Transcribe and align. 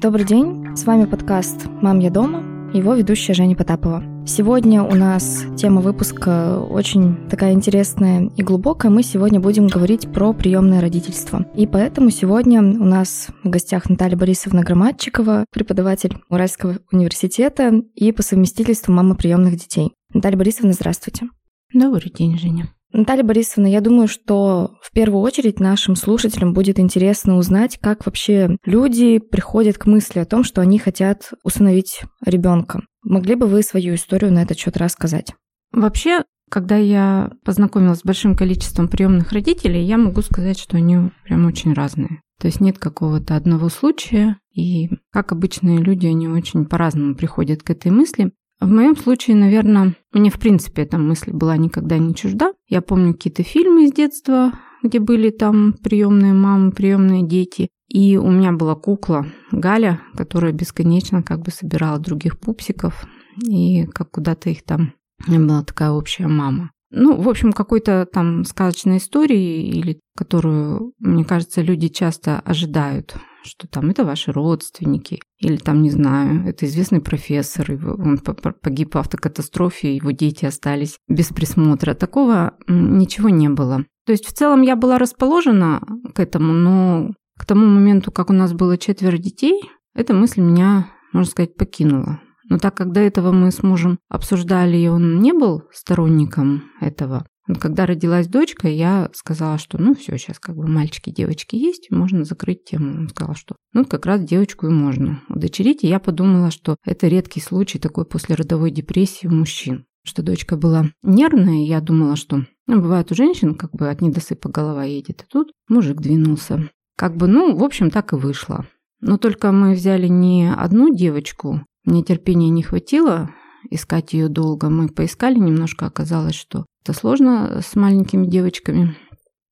Добрый 0.00 0.24
день, 0.24 0.76
с 0.76 0.84
вами 0.84 1.06
подкаст 1.06 1.66
«Мам, 1.82 1.98
я 1.98 2.10
дома», 2.10 2.70
его 2.72 2.94
ведущая 2.94 3.34
Женя 3.34 3.56
Потапова. 3.56 4.04
Сегодня 4.28 4.84
у 4.84 4.94
нас 4.94 5.42
тема 5.56 5.80
выпуска 5.80 6.60
очень 6.60 7.28
такая 7.28 7.52
интересная 7.52 8.30
и 8.36 8.44
глубокая. 8.44 8.92
Мы 8.92 9.02
сегодня 9.02 9.40
будем 9.40 9.66
говорить 9.66 10.08
про 10.12 10.32
приемное 10.32 10.80
родительство. 10.80 11.46
И 11.56 11.66
поэтому 11.66 12.10
сегодня 12.10 12.62
у 12.62 12.84
нас 12.84 13.26
в 13.42 13.50
гостях 13.50 13.90
Наталья 13.90 14.16
Борисовна 14.16 14.62
Громадчикова, 14.62 15.46
преподаватель 15.50 16.16
Уральского 16.30 16.78
университета 16.92 17.82
и 17.96 18.12
по 18.12 18.22
совместительству 18.22 18.92
мама 18.92 19.16
приемных 19.16 19.56
детей. 19.56 19.94
Наталья 20.14 20.36
Борисовна, 20.36 20.74
здравствуйте. 20.74 21.26
Добрый 21.74 22.12
день, 22.12 22.38
Женя. 22.38 22.72
Наталья 22.90 23.22
Борисовна, 23.22 23.66
я 23.66 23.80
думаю, 23.80 24.08
что 24.08 24.76
в 24.82 24.92
первую 24.92 25.20
очередь 25.20 25.60
нашим 25.60 25.94
слушателям 25.94 26.54
будет 26.54 26.78
интересно 26.78 27.36
узнать, 27.36 27.78
как 27.78 28.06
вообще 28.06 28.56
люди 28.64 29.18
приходят 29.18 29.76
к 29.76 29.86
мысли 29.86 30.20
о 30.20 30.24
том, 30.24 30.42
что 30.42 30.62
они 30.62 30.78
хотят 30.78 31.32
усыновить 31.44 32.00
ребенка. 32.24 32.80
Могли 33.02 33.34
бы 33.34 33.46
вы 33.46 33.62
свою 33.62 33.94
историю 33.94 34.32
на 34.32 34.42
этот 34.42 34.58
счет 34.58 34.78
рассказать? 34.78 35.34
Вообще, 35.70 36.24
когда 36.50 36.76
я 36.76 37.30
познакомилась 37.44 37.98
с 37.98 38.04
большим 38.04 38.34
количеством 38.34 38.88
приемных 38.88 39.32
родителей, 39.32 39.84
я 39.84 39.98
могу 39.98 40.22
сказать, 40.22 40.58
что 40.58 40.78
они 40.78 41.10
прям 41.24 41.44
очень 41.46 41.74
разные. 41.74 42.22
То 42.40 42.46
есть 42.46 42.60
нет 42.60 42.78
какого-то 42.78 43.36
одного 43.36 43.68
случая, 43.68 44.38
и 44.54 44.88
как 45.12 45.32
обычные 45.32 45.78
люди, 45.78 46.06
они 46.06 46.28
очень 46.28 46.64
по-разному 46.64 47.16
приходят 47.16 47.62
к 47.62 47.70
этой 47.70 47.90
мысли. 47.90 48.32
В 48.60 48.68
моем 48.68 48.96
случае, 48.96 49.36
наверное, 49.36 49.94
мне 50.12 50.30
в 50.30 50.38
принципе 50.38 50.82
эта 50.82 50.98
мысль 50.98 51.30
была 51.32 51.56
никогда 51.56 51.98
не 51.98 52.14
чужда. 52.14 52.52
Я 52.66 52.82
помню 52.82 53.12
какие-то 53.12 53.42
фильмы 53.44 53.84
из 53.84 53.92
детства, 53.92 54.52
где 54.82 54.98
были 54.98 55.30
там 55.30 55.74
приемные 55.74 56.32
мамы, 56.32 56.72
приемные 56.72 57.26
дети. 57.26 57.68
И 57.88 58.16
у 58.16 58.30
меня 58.30 58.52
была 58.52 58.74
кукла 58.74 59.26
Галя, 59.52 60.00
которая 60.14 60.52
бесконечно 60.52 61.22
как 61.22 61.40
бы 61.40 61.50
собирала 61.50 61.98
других 61.98 62.38
пупсиков. 62.38 63.06
И 63.46 63.86
как 63.86 64.10
куда-то 64.10 64.50
их 64.50 64.64
там... 64.64 64.92
У 65.26 65.32
была 65.32 65.64
такая 65.64 65.90
общая 65.90 66.28
мама. 66.28 66.70
Ну, 66.90 67.20
в 67.20 67.28
общем, 67.28 67.52
какой-то 67.52 68.06
там 68.10 68.44
сказочной 68.44 68.98
истории, 68.98 69.68
или 69.68 70.00
которую, 70.16 70.92
мне 70.98 71.24
кажется, 71.24 71.60
люди 71.60 71.88
часто 71.88 72.40
ожидают 72.40 73.16
что 73.48 73.66
там 73.66 73.90
это 73.90 74.04
ваши 74.04 74.32
родственники, 74.32 75.20
или 75.38 75.56
там, 75.56 75.82
не 75.82 75.90
знаю, 75.90 76.46
это 76.46 76.66
известный 76.66 77.00
профессор, 77.00 77.70
он 77.72 78.18
погиб 78.18 78.94
в 78.94 78.98
автокатастрофе, 78.98 79.96
его 79.96 80.10
дети 80.10 80.44
остались 80.44 80.98
без 81.08 81.28
присмотра. 81.28 81.94
Такого 81.94 82.54
ничего 82.66 83.28
не 83.28 83.48
было. 83.48 83.84
То 84.06 84.12
есть 84.12 84.26
в 84.26 84.32
целом 84.32 84.62
я 84.62 84.76
была 84.76 84.98
расположена 84.98 85.82
к 86.14 86.20
этому, 86.20 86.52
но 86.52 87.10
к 87.38 87.46
тому 87.46 87.66
моменту, 87.66 88.10
как 88.10 88.30
у 88.30 88.32
нас 88.32 88.52
было 88.52 88.78
четверо 88.78 89.18
детей, 89.18 89.60
эта 89.94 90.14
мысль 90.14 90.40
меня, 90.40 90.88
можно 91.12 91.30
сказать, 91.30 91.56
покинула. 91.56 92.20
Но 92.48 92.58
так 92.58 92.74
как 92.74 92.92
до 92.92 93.00
этого 93.00 93.32
мы 93.32 93.50
с 93.50 93.62
мужем 93.62 93.98
обсуждали, 94.08 94.76
и 94.76 94.88
он 94.88 95.20
не 95.20 95.32
был 95.32 95.64
сторонником 95.72 96.64
этого, 96.80 97.26
когда 97.56 97.86
родилась 97.86 98.26
дочка, 98.26 98.68
я 98.68 99.10
сказала, 99.14 99.58
что 99.58 99.78
ну 99.78 99.94
все, 99.94 100.18
сейчас 100.18 100.38
как 100.38 100.56
бы 100.56 100.66
мальчики, 100.66 101.10
девочки 101.10 101.56
есть, 101.56 101.90
можно 101.90 102.24
закрыть 102.24 102.64
тему. 102.64 102.98
Он 102.98 103.08
сказал, 103.08 103.34
что 103.34 103.56
ну 103.72 103.84
как 103.84 104.06
раз 104.06 104.22
девочку 104.22 104.66
и 104.66 104.70
можно 104.70 105.22
удочерить. 105.28 105.84
И 105.84 105.88
я 105.88 105.98
подумала, 105.98 106.50
что 106.50 106.76
это 106.84 107.08
редкий 107.08 107.40
случай 107.40 107.78
такой 107.78 108.04
после 108.04 108.34
родовой 108.34 108.70
депрессии 108.70 109.26
у 109.26 109.32
мужчин. 109.32 109.86
Что 110.04 110.22
дочка 110.22 110.56
была 110.56 110.86
нервная, 111.02 111.66
я 111.66 111.80
думала, 111.80 112.16
что 112.16 112.44
ну, 112.66 112.80
бывает 112.80 113.10
у 113.10 113.14
женщин 113.14 113.54
как 113.54 113.72
бы 113.72 113.88
от 113.88 114.02
недосыпа 114.02 114.50
голова 114.50 114.84
едет, 114.84 115.22
а 115.22 115.30
тут 115.30 115.52
мужик 115.68 116.00
двинулся. 116.00 116.70
Как 116.96 117.16
бы, 117.16 117.26
ну, 117.26 117.56
в 117.56 117.64
общем, 117.64 117.90
так 117.90 118.12
и 118.12 118.16
вышло. 118.16 118.66
Но 119.00 119.16
только 119.16 119.52
мы 119.52 119.72
взяли 119.72 120.06
не 120.08 120.52
одну 120.52 120.94
девочку, 120.94 121.62
мне 121.84 122.02
терпения 122.02 122.50
не 122.50 122.62
хватило, 122.62 123.30
искать 123.70 124.12
ее 124.12 124.28
долго. 124.28 124.68
Мы 124.68 124.88
поискали 124.88 125.38
немножко, 125.38 125.86
оказалось, 125.86 126.34
что 126.34 126.66
это 126.82 126.92
сложно 126.92 127.60
с 127.62 127.76
маленькими 127.76 128.26
девочками. 128.26 128.96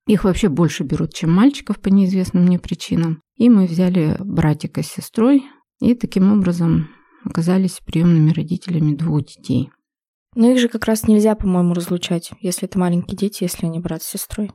Их 0.07 0.25
вообще 0.25 0.49
больше 0.49 0.85
берут, 0.85 1.15
чем 1.15 1.33
мальчиков 1.33 1.81
по 1.81 1.89
неизвестным 1.89 2.45
мне 2.45 2.59
причинам. 2.59 3.21
И 3.37 3.51
мы 3.51 3.67
взяли 3.67 4.17
братика 4.21 4.83
с 4.83 4.87
сестрой 4.87 5.45
и 5.81 5.95
таким 5.95 6.33
образом 6.33 6.89
оказались 7.25 7.81
приемными 7.85 8.31
родителями 8.31 8.95
двух 8.95 9.27
детей. 9.27 9.71
Но 10.35 10.51
их 10.51 10.59
же 10.59 10.69
как 10.69 10.85
раз 10.85 11.09
нельзя, 11.09 11.35
по-моему, 11.35 11.75
разлучать, 11.75 12.31
если 12.41 12.69
это 12.69 12.79
маленькие 12.79 13.17
дети, 13.17 13.43
если 13.43 13.67
они 13.67 13.81
брат 13.81 14.03
с 14.03 14.11
сестрой. 14.11 14.53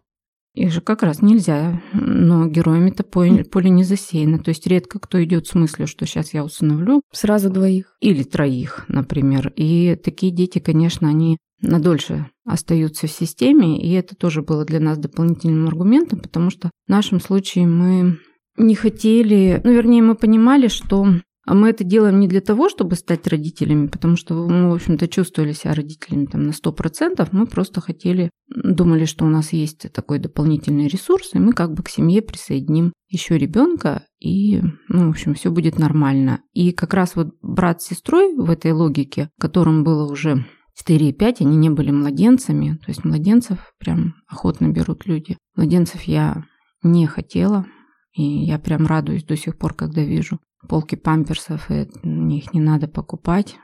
Их 0.54 0.72
же 0.72 0.82
как 0.82 1.02
раз 1.02 1.22
нельзя, 1.22 1.82
но 1.94 2.46
героями-то 2.46 3.04
поле, 3.04 3.46
поле 3.46 3.70
не 3.70 3.84
засеяно. 3.84 4.40
То 4.40 4.50
есть 4.50 4.68
редко 4.68 5.00
кто 5.00 5.24
идет 5.24 5.48
с 5.48 5.54
мыслью, 5.54 5.88
что 5.88 6.06
сейчас 6.06 6.34
я 6.34 6.44
усыновлю. 6.44 7.02
Сразу 7.12 7.50
двоих. 7.50 7.96
Или 8.02 8.24
троих, 8.24 8.86
например. 8.90 9.54
И 9.56 9.96
такие 9.96 10.32
дети, 10.32 10.60
конечно, 10.60 11.08
они 11.08 11.38
надольше 11.62 12.28
остаются 12.46 13.08
в 13.08 13.12
системе, 13.12 13.80
и 13.82 13.92
это 13.94 14.16
тоже 14.16 14.42
было 14.42 14.66
для 14.66 14.80
нас 14.80 14.98
дополнительным 14.98 15.68
аргументом, 15.68 16.20
потому 16.20 16.50
что 16.50 16.70
в 16.88 16.90
нашем 16.90 17.22
случае 17.22 17.68
мы 17.68 18.18
не 18.58 18.76
хотели, 18.76 19.62
ну, 19.64 19.72
вернее, 19.72 20.02
мы 20.02 20.16
понимали, 20.16 20.68
что 20.68 21.08
а 21.52 21.54
мы 21.54 21.72
это 21.72 21.84
делаем 21.84 22.22
не 22.22 22.30
для 22.30 22.40
того, 22.40 22.70
чтобы 22.70 22.96
стать 22.96 23.28
родителями, 23.28 23.88
потому 23.88 24.16
что 24.16 24.48
мы, 24.48 24.70
в 24.70 24.74
общем-то, 24.74 25.10
чувствовали 25.10 25.52
себя 25.52 25.74
родителями 25.74 26.26
там 26.26 26.44
на 26.44 26.52
100%. 26.52 27.28
Мы 27.34 27.46
просто 27.46 27.82
хотели, 27.82 28.30
думали, 28.48 29.04
что 29.04 29.26
у 29.26 29.28
нас 29.28 29.52
есть 29.52 29.92
такой 29.92 30.20
дополнительный 30.20 30.88
ресурс, 30.88 31.32
и 31.34 31.40
мы 31.40 31.52
как 31.52 31.74
бы 31.74 31.84
к 31.84 31.90
семье 31.90 32.22
присоединим 32.22 32.94
еще 33.10 33.38
ребенка, 33.38 34.06
и, 34.22 34.62
ну, 34.88 35.08
в 35.08 35.10
общем, 35.10 35.34
все 35.34 35.52
будет 35.52 35.78
нормально. 35.78 36.40
И 36.54 36.72
как 36.72 36.94
раз 36.94 37.18
вот 37.18 37.36
брат 37.42 37.82
с 37.82 37.88
сестрой 37.88 38.34
в 38.34 38.50
этой 38.50 38.72
логике, 38.72 39.30
которым 39.38 39.84
было 39.84 40.10
уже 40.10 40.46
4 40.76 41.10
и 41.10 41.12
5, 41.12 41.42
они 41.42 41.58
не 41.58 41.70
были 41.70 41.92
младенцами, 41.92 42.78
то 42.78 42.92
есть 42.92 43.04
младенцев 43.04 43.74
прям 43.78 44.14
охотно 44.26 44.70
берут 44.70 45.06
люди. 45.06 45.38
Младенцев 45.58 46.04
я 46.04 46.46
не 46.82 47.08
хотела, 47.08 47.66
и 48.14 48.24
я 48.24 48.58
прям 48.58 48.88
радуюсь 48.88 49.26
до 49.26 49.36
сих 49.36 49.58
пор, 49.58 49.74
когда 49.74 50.02
вижу 50.02 50.40
полки 50.72 50.96
памперсов, 50.96 51.70
и 51.70 51.82
их 51.82 52.54
не 52.54 52.62
надо 52.62 52.88
покупать. 52.88 53.58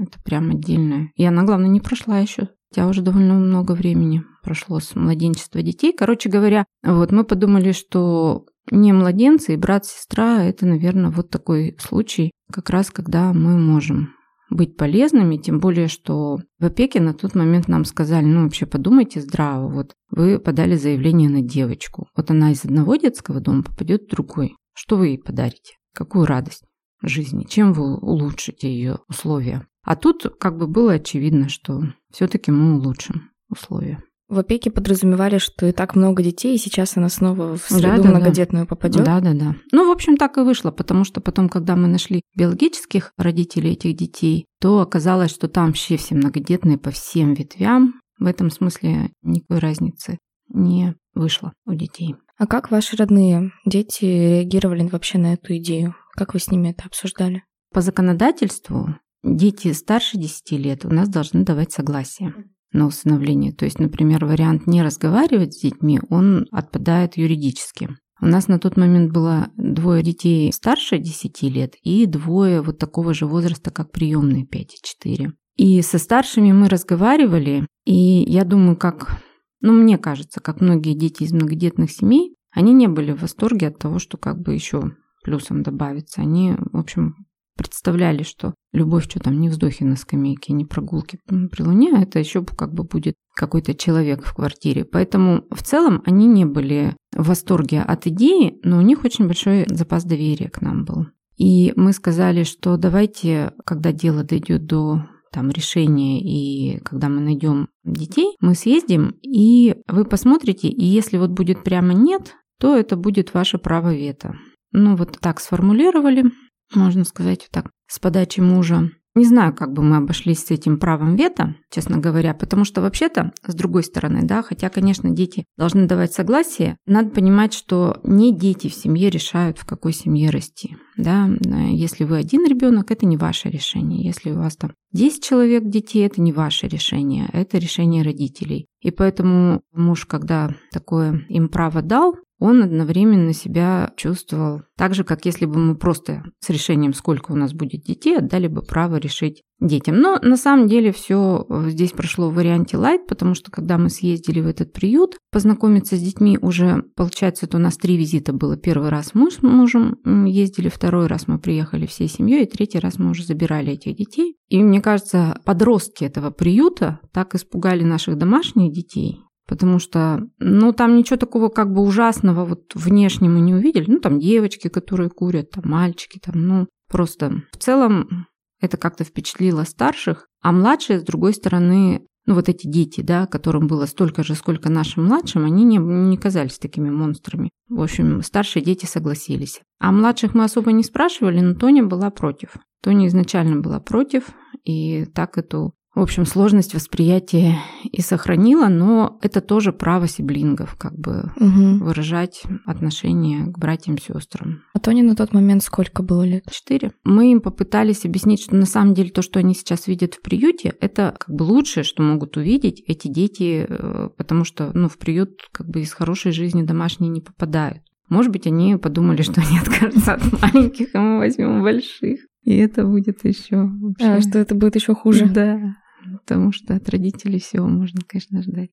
Это 0.00 0.18
прям 0.24 0.48
отдельное. 0.48 1.10
И 1.14 1.22
она, 1.22 1.42
главное, 1.44 1.68
не 1.68 1.82
прошла 1.82 2.18
еще. 2.18 2.48
Хотя 2.70 2.88
уже 2.88 3.02
довольно 3.02 3.34
много 3.34 3.72
времени 3.72 4.22
прошло 4.42 4.80
с 4.80 4.94
младенчества 4.94 5.60
детей. 5.60 5.92
Короче 5.92 6.30
говоря, 6.30 6.64
вот 6.82 7.12
мы 7.12 7.24
подумали, 7.24 7.72
что 7.72 8.46
не 8.70 8.94
младенцы 8.94 9.52
и 9.52 9.58
брат-сестра– 9.58 10.42
это, 10.44 10.64
наверное, 10.64 11.10
вот 11.10 11.28
такой 11.28 11.76
случай, 11.78 12.30
как 12.50 12.70
раз 12.70 12.90
когда 12.90 13.34
мы 13.34 13.58
можем 13.58 14.14
быть 14.48 14.78
полезными, 14.78 15.36
тем 15.36 15.60
более, 15.60 15.88
что 15.88 16.38
в 16.58 16.64
опеке 16.64 16.98
на 16.98 17.12
тот 17.12 17.34
момент 17.34 17.68
нам 17.68 17.84
сказали, 17.84 18.24
ну 18.24 18.44
вообще 18.44 18.64
подумайте 18.64 19.20
здраво, 19.20 19.68
вот 19.68 19.92
вы 20.10 20.38
подали 20.38 20.76
заявление 20.76 21.28
на 21.28 21.42
девочку, 21.42 22.08
вот 22.16 22.30
она 22.30 22.52
из 22.52 22.64
одного 22.64 22.96
детского 22.96 23.40
дома 23.40 23.64
попадет 23.64 24.04
в 24.04 24.10
другой, 24.10 24.54
что 24.74 24.96
вы 24.96 25.08
ей 25.08 25.18
подарите? 25.18 25.74
Какую 25.94 26.26
радость 26.26 26.64
жизни? 27.02 27.44
Чем 27.44 27.72
вы 27.72 27.96
улучшите 27.96 28.68
ее 28.68 28.98
условия? 29.08 29.66
А 29.84 29.96
тут 29.96 30.26
как 30.40 30.58
бы 30.58 30.66
было 30.66 30.94
очевидно, 30.94 31.48
что 31.48 31.82
все-таки 32.10 32.50
мы 32.50 32.76
улучшим 32.76 33.30
условия. 33.48 34.02
В 34.28 34.38
опеке 34.38 34.70
подразумевали, 34.70 35.38
что 35.38 35.66
и 35.66 35.72
так 35.72 35.94
много 35.94 36.22
детей, 36.22 36.54
и 36.54 36.58
сейчас 36.58 36.96
она 36.96 37.10
снова 37.10 37.56
в 37.56 37.62
среду 37.62 37.98
да, 37.98 38.02
да, 38.02 38.08
многодетную 38.08 38.64
да. 38.64 38.68
попадет. 38.68 39.04
Да, 39.04 39.20
да, 39.20 39.34
да. 39.34 39.54
Ну, 39.70 39.86
в 39.86 39.92
общем, 39.92 40.16
так 40.16 40.38
и 40.38 40.40
вышло, 40.40 40.70
потому 40.70 41.04
что 41.04 41.20
потом, 41.20 41.50
когда 41.50 41.76
мы 41.76 41.88
нашли 41.88 42.22
биологических 42.36 43.12
родителей 43.18 43.72
этих 43.72 43.94
детей, 43.94 44.46
то 44.60 44.80
оказалось, 44.80 45.30
что 45.30 45.46
там 45.46 45.66
вообще 45.66 45.98
все 45.98 46.14
многодетные 46.14 46.78
по 46.78 46.90
всем 46.90 47.34
ветвям. 47.34 48.00
В 48.18 48.26
этом 48.26 48.50
смысле 48.50 49.10
никакой 49.22 49.58
разницы 49.58 50.18
не 50.48 50.94
вышло 51.14 51.52
у 51.66 51.74
детей. 51.74 52.16
А 52.36 52.46
как 52.46 52.70
ваши 52.70 52.96
родные 52.96 53.52
дети 53.64 54.04
реагировали 54.04 54.88
вообще 54.88 55.18
на 55.18 55.34
эту 55.34 55.56
идею? 55.56 55.94
Как 56.12 56.34
вы 56.34 56.40
с 56.40 56.50
ними 56.50 56.70
это 56.70 56.84
обсуждали? 56.86 57.44
По 57.72 57.80
законодательству 57.80 58.96
дети 59.22 59.72
старше 59.72 60.18
10 60.18 60.52
лет 60.52 60.84
у 60.84 60.90
нас 60.90 61.08
должны 61.08 61.44
давать 61.44 61.72
согласие 61.72 62.34
на 62.72 62.86
усыновление. 62.86 63.52
То 63.52 63.64
есть, 63.64 63.78
например, 63.78 64.24
вариант 64.24 64.66
не 64.66 64.82
разговаривать 64.82 65.54
с 65.54 65.60
детьми, 65.62 66.00
он 66.10 66.46
отпадает 66.50 67.16
юридически. 67.16 67.90
У 68.20 68.26
нас 68.26 68.48
на 68.48 68.58
тот 68.58 68.76
момент 68.76 69.12
было 69.12 69.48
двое 69.56 70.02
детей 70.02 70.52
старше 70.52 70.98
10 70.98 71.42
лет 71.42 71.74
и 71.82 72.06
двое 72.06 72.62
вот 72.62 72.78
такого 72.78 73.14
же 73.14 73.26
возраста, 73.26 73.70
как 73.70 73.92
приемные 73.92 74.44
5 74.44 74.74
и 74.74 74.78
4. 74.82 75.32
И 75.56 75.82
со 75.82 75.98
старшими 75.98 76.52
мы 76.52 76.68
разговаривали, 76.68 77.66
и 77.84 78.24
я 78.26 78.44
думаю, 78.44 78.76
как 78.76 79.20
но 79.64 79.72
мне 79.72 79.96
кажется, 79.96 80.40
как 80.40 80.60
многие 80.60 80.92
дети 80.92 81.22
из 81.22 81.32
многодетных 81.32 81.90
семей, 81.90 82.36
они 82.50 82.74
не 82.74 82.86
были 82.86 83.12
в 83.12 83.22
восторге 83.22 83.68
от 83.68 83.78
того, 83.78 83.98
что 83.98 84.18
как 84.18 84.38
бы 84.38 84.52
еще 84.52 84.92
плюсом 85.24 85.62
добавится. 85.62 86.20
Они, 86.20 86.52
в 86.72 86.76
общем, 86.76 87.14
представляли, 87.56 88.24
что 88.24 88.52
любовь, 88.74 89.04
что 89.04 89.20
там, 89.20 89.40
не 89.40 89.48
вздохи 89.48 89.82
на 89.82 89.96
скамейке, 89.96 90.52
не 90.52 90.66
прогулки 90.66 91.18
при 91.26 91.62
луне, 91.62 91.94
а 91.96 92.02
это 92.02 92.18
еще 92.18 92.44
как 92.44 92.74
бы 92.74 92.84
будет 92.84 93.14
какой-то 93.34 93.72
человек 93.72 94.22
в 94.26 94.34
квартире. 94.34 94.84
Поэтому 94.84 95.46
в 95.50 95.62
целом 95.62 96.02
они 96.04 96.26
не 96.26 96.44
были 96.44 96.94
в 97.16 97.28
восторге 97.28 97.80
от 97.80 98.06
идеи, 98.06 98.58
но 98.64 98.76
у 98.76 98.82
них 98.82 99.02
очень 99.02 99.26
большой 99.26 99.64
запас 99.70 100.04
доверия 100.04 100.50
к 100.50 100.60
нам 100.60 100.84
был. 100.84 101.06
И 101.38 101.72
мы 101.74 101.94
сказали, 101.94 102.44
что 102.44 102.76
давайте, 102.76 103.54
когда 103.64 103.92
дело 103.92 104.24
дойдет 104.24 104.66
до 104.66 105.06
там 105.34 105.50
решения 105.50 106.20
и 106.20 106.78
когда 106.84 107.08
мы 107.08 107.20
найдем 107.20 107.68
детей, 107.82 108.36
мы 108.40 108.54
съездим 108.54 109.16
и 109.20 109.74
вы 109.88 110.04
посмотрите, 110.04 110.68
и 110.68 110.84
если 110.84 111.18
вот 111.18 111.30
будет 111.30 111.64
прямо 111.64 111.92
нет, 111.92 112.36
то 112.60 112.76
это 112.76 112.96
будет 112.96 113.34
ваше 113.34 113.58
право 113.58 113.92
вето. 113.92 114.36
Ну 114.70 114.94
вот 114.94 115.18
так 115.20 115.40
сформулировали, 115.40 116.30
можно 116.72 117.04
сказать 117.04 117.40
вот 117.40 117.50
так, 117.50 117.70
с 117.88 117.98
подачи 117.98 118.40
мужа. 118.40 118.90
Не 119.16 119.24
знаю, 119.24 119.54
как 119.54 119.72
бы 119.72 119.82
мы 119.82 119.96
обошлись 119.96 120.44
с 120.44 120.50
этим 120.50 120.78
правом 120.78 121.14
вето, 121.14 121.54
честно 121.70 121.98
говоря, 121.98 122.34
потому 122.34 122.64
что 122.64 122.80
вообще-то, 122.80 123.32
с 123.46 123.54
другой 123.54 123.84
стороны, 123.84 124.22
да, 124.22 124.42
хотя, 124.42 124.68
конечно, 124.70 125.10
дети 125.10 125.44
должны 125.56 125.86
давать 125.86 126.12
согласие, 126.12 126.76
надо 126.84 127.10
понимать, 127.10 127.54
что 127.54 128.00
не 128.02 128.36
дети 128.36 128.68
в 128.68 128.74
семье 128.74 129.10
решают, 129.10 129.58
в 129.58 129.66
какой 129.66 129.92
семье 129.92 130.30
расти. 130.30 130.76
Да? 130.96 131.28
Если 131.70 132.02
вы 132.02 132.16
один 132.18 132.44
ребенок, 132.44 132.90
это 132.90 133.06
не 133.06 133.16
ваше 133.16 133.50
решение. 133.50 134.04
Если 134.04 134.32
у 134.32 134.38
вас 134.38 134.56
там 134.56 134.72
10 134.92 135.22
человек 135.22 135.64
детей, 135.64 136.04
это 136.04 136.20
не 136.20 136.32
ваше 136.32 136.66
решение, 136.66 137.28
это 137.32 137.58
решение 137.58 138.02
родителей. 138.02 138.66
И 138.80 138.90
поэтому 138.90 139.62
муж, 139.72 140.06
когда 140.06 140.54
такое 140.72 141.24
им 141.28 141.48
право 141.48 141.82
дал, 141.82 142.16
он 142.44 142.62
одновременно 142.62 143.32
себя 143.32 143.92
чувствовал 143.96 144.62
так 144.76 144.94
же, 144.94 145.02
как 145.02 145.24
если 145.24 145.46
бы 145.46 145.58
мы 145.58 145.76
просто 145.76 146.24
с 146.40 146.50
решением, 146.50 146.92
сколько 146.92 147.32
у 147.32 147.36
нас 147.36 147.54
будет 147.54 147.84
детей, 147.84 148.18
отдали 148.18 148.48
бы 148.48 148.60
право 148.60 148.96
решить 148.96 149.42
детям. 149.60 149.98
Но 149.98 150.18
на 150.20 150.36
самом 150.36 150.68
деле 150.68 150.92
все 150.92 151.46
здесь 151.68 151.92
прошло 151.92 152.28
в 152.28 152.34
варианте 152.34 152.76
лайт, 152.76 153.06
потому 153.06 153.34
что 153.34 153.50
когда 153.50 153.78
мы 153.78 153.88
съездили 153.88 154.40
в 154.40 154.46
этот 154.46 154.74
приют, 154.74 155.16
познакомиться 155.32 155.96
с 155.96 156.00
детьми 156.00 156.38
уже, 156.38 156.84
получается, 156.96 157.46
это 157.46 157.56
у 157.56 157.60
нас 157.60 157.78
три 157.78 157.96
визита 157.96 158.34
было. 158.34 158.58
Первый 158.58 158.90
раз 158.90 159.12
мы 159.14 159.30
с 159.30 159.42
мужем 159.42 159.96
ездили, 160.26 160.68
второй 160.68 161.06
раз 161.06 161.26
мы 161.26 161.38
приехали 161.38 161.86
всей 161.86 162.08
семьей, 162.08 162.44
и 162.44 162.50
третий 162.50 162.78
раз 162.78 162.98
мы 162.98 163.10
уже 163.10 163.24
забирали 163.24 163.72
этих 163.72 163.96
детей. 163.96 164.36
И 164.48 164.62
мне 164.62 164.82
кажется, 164.82 165.40
подростки 165.46 166.04
этого 166.04 166.30
приюта 166.30 167.00
так 167.12 167.34
испугали 167.34 167.84
наших 167.84 168.18
домашних 168.18 168.70
детей, 168.70 169.23
Потому 169.46 169.78
что, 169.78 170.26
ну, 170.38 170.72
там 170.72 170.96
ничего 170.96 171.16
такого 171.16 171.48
как 171.48 171.72
бы 171.72 171.82
ужасного 171.82 172.44
вот 172.44 172.72
внешне 172.74 173.28
мы 173.28 173.40
не 173.40 173.54
увидели. 173.54 173.90
Ну, 173.90 174.00
там 174.00 174.18
девочки, 174.18 174.68
которые 174.68 175.10
курят, 175.10 175.50
там 175.50 175.64
мальчики, 175.66 176.18
там, 176.18 176.46
ну, 176.46 176.66
просто 176.88 177.42
в 177.52 177.58
целом 177.58 178.26
это 178.60 178.76
как-то 178.76 179.04
впечатлило 179.04 179.64
старших, 179.64 180.28
а 180.40 180.52
младшие, 180.52 181.00
с 181.00 181.02
другой 181.02 181.34
стороны, 181.34 182.06
ну, 182.26 182.34
вот 182.34 182.48
эти 182.48 182.66
дети, 182.66 183.02
да, 183.02 183.26
которым 183.26 183.66
было 183.66 183.84
столько 183.84 184.22
же, 184.22 184.34
сколько 184.34 184.70
нашим 184.70 185.04
младшим, 185.04 185.44
они 185.44 185.64
не, 185.64 185.76
не 185.76 186.16
казались 186.16 186.58
такими 186.58 186.88
монстрами. 186.88 187.50
В 187.68 187.82
общем, 187.82 188.22
старшие 188.22 188.64
дети 188.64 188.86
согласились. 188.86 189.60
А 189.78 189.92
младших 189.92 190.34
мы 190.34 190.44
особо 190.44 190.72
не 190.72 190.82
спрашивали, 190.82 191.40
но 191.40 191.54
Тоня 191.54 191.84
была 191.84 192.10
против. 192.10 192.56
Тоня 192.82 193.08
изначально 193.08 193.60
была 193.60 193.80
против, 193.80 194.30
и 194.64 195.04
так 195.06 195.36
эту 195.36 195.74
в 195.94 196.00
общем, 196.00 196.26
сложность 196.26 196.74
восприятия 196.74 197.56
и 197.84 198.00
сохранила, 198.00 198.66
но 198.66 199.18
это 199.22 199.40
тоже 199.40 199.72
право 199.72 200.08
сиблингов, 200.08 200.74
как 200.76 200.98
бы 200.98 201.30
угу. 201.36 201.84
выражать 201.84 202.42
отношение 202.66 203.46
к 203.46 203.58
братьям 203.58 203.94
и 203.94 204.00
сестрам. 204.00 204.62
А 204.72 204.80
Тоне 204.80 205.04
на 205.04 205.14
тот 205.14 205.32
момент 205.32 205.62
сколько 205.62 206.02
было 206.02 206.24
лет? 206.24 206.44
Четыре. 206.50 206.92
Мы 207.04 207.30
им 207.30 207.40
попытались 207.40 208.04
объяснить, 208.04 208.42
что 208.42 208.56
на 208.56 208.66
самом 208.66 208.94
деле 208.94 209.10
то, 209.10 209.22
что 209.22 209.38
они 209.38 209.54
сейчас 209.54 209.86
видят 209.86 210.14
в 210.14 210.22
приюте, 210.22 210.74
это 210.80 211.14
как 211.16 211.34
бы 211.34 211.44
лучшее, 211.44 211.84
что 211.84 212.02
могут 212.02 212.36
увидеть 212.36 212.82
эти 212.86 213.06
дети, 213.06 213.64
э, 213.68 214.08
потому 214.16 214.44
что 214.44 214.72
ну, 214.74 214.88
в 214.88 214.98
приют 214.98 215.48
как 215.52 215.68
бы 215.68 215.80
из 215.80 215.92
хорошей 215.92 216.32
жизни 216.32 216.62
домашние 216.62 217.10
не 217.10 217.20
попадают. 217.20 217.82
Может 218.08 218.32
быть, 218.32 218.46
они 218.46 218.76
подумали, 218.76 219.22
что 219.22 219.40
они 219.40 219.58
откажутся 219.58 220.14
от 220.14 220.42
маленьких, 220.42 220.88
а 220.94 220.98
мы 220.98 221.18
возьмем 221.18 221.62
больших. 221.62 222.20
И 222.42 222.56
это 222.56 222.84
будет 222.84 223.24
еще 223.24 223.56
вообще... 223.56 224.06
А, 224.06 224.20
что 224.20 224.38
это 224.38 224.54
будет 224.54 224.74
еще 224.74 224.94
хуже. 224.94 225.26
Да 225.26 225.76
потому 226.24 226.52
что 226.52 226.74
от 226.74 226.88
родителей 226.88 227.38
всего 227.38 227.66
можно, 227.66 228.00
конечно, 228.06 228.42
ждать. 228.42 228.70